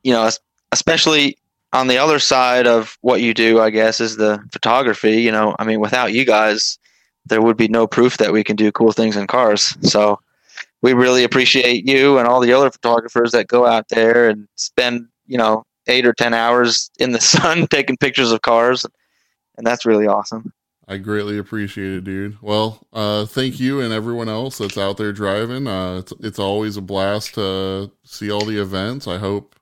you 0.05 0.13
know, 0.13 0.31
especially 0.71 1.37
on 1.73 1.89
the 1.89 1.99
other 1.99 2.21
side 2.21 2.67
of 2.67 2.97
what 3.01 3.21
you 3.21 3.35
do. 3.35 3.61
I 3.61 3.71
guess 3.71 4.01
is 4.01 4.17
the 4.17 4.43
photography. 4.53 5.21
You 5.21 5.33
know, 5.33 5.57
I 5.59 5.65
mean, 5.65 5.81
without 5.81 6.13
you 6.13 6.25
guys, 6.25 6.79
there 7.27 7.43
would 7.43 7.57
be 7.57 7.69
no 7.69 7.87
proof 7.87 8.19
that 8.19 8.33
we 8.33 8.45
can 8.45 8.55
do 8.55 8.71
cool 8.71 8.93
things 8.93 9.17
in 9.17 9.27
cars. 9.27 9.77
So, 9.83 10.21
we 10.83 10.93
really 10.93 11.25
appreciate 11.25 11.89
you 11.89 12.19
and 12.19 12.29
all 12.29 12.41
the 12.41 12.53
other 12.53 12.71
photographers 12.71 13.33
that 13.33 13.49
go 13.49 13.67
out 13.67 13.89
there 13.89 14.29
and 14.29 14.47
spend 14.55 15.09
you 15.27 15.39
know 15.39 15.65
eight 15.89 16.07
or 16.07 16.13
ten 16.13 16.33
hours 16.33 16.91
in 16.99 17.13
the 17.13 17.21
sun 17.35 17.67
taking 17.67 17.97
pictures 17.97 18.31
of 18.31 18.43
cars, 18.43 18.87
and 19.59 19.67
that's 19.67 19.85
really 19.85 20.07
awesome. 20.07 20.53
I 20.87 20.99
greatly 20.99 21.39
appreciate 21.39 21.93
it, 21.93 22.05
dude. 22.05 22.37
Well, 22.43 22.87
uh, 22.93 23.25
thank 23.25 23.59
you 23.59 23.81
and 23.81 23.93
everyone 23.93 24.29
else 24.29 24.59
that's 24.59 24.77
out 24.77 24.99
there 24.99 25.13
driving. 25.13 25.67
Uh, 25.67 25.97
it's 25.97 26.13
it's 26.21 26.39
always 26.39 26.77
a 26.77 26.83
blast 26.83 27.35
to 27.35 27.91
see 28.05 28.31
all 28.31 28.45
the 28.45 28.61
events. 28.61 29.09
I 29.09 29.19
hope 29.19 29.57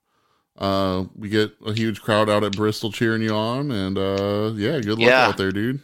uh, 0.58 1.04
we 1.16 1.28
get 1.28 1.52
a 1.66 1.72
huge 1.72 2.00
crowd 2.02 2.28
out 2.30 2.44
at 2.44 2.52
Bristol 2.56 2.92
cheering 2.92 3.22
you 3.22 3.34
on, 3.34 3.70
and 3.70 3.96
uh, 3.98 4.52
yeah, 4.54 4.78
good 4.80 4.98
luck 4.98 5.08
Yeah. 5.08 5.26
out 5.28 5.36
there, 5.36 5.50
dude. 5.52 5.80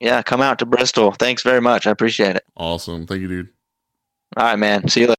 Yeah, 0.00 0.22
come 0.22 0.40
out 0.42 0.58
to 0.58 0.66
Bristol. 0.66 1.12
Thanks 1.12 1.42
very 1.42 1.60
much. 1.60 1.86
I 1.86 1.90
appreciate 1.90 2.36
it. 2.36 2.44
Awesome, 2.56 3.06
thank 3.06 3.20
you, 3.22 3.28
dude. 3.28 3.48
All 4.36 4.44
right, 4.44 4.58
man. 4.58 4.88
See 4.88 5.00
you 5.00 5.06
later. 5.08 5.16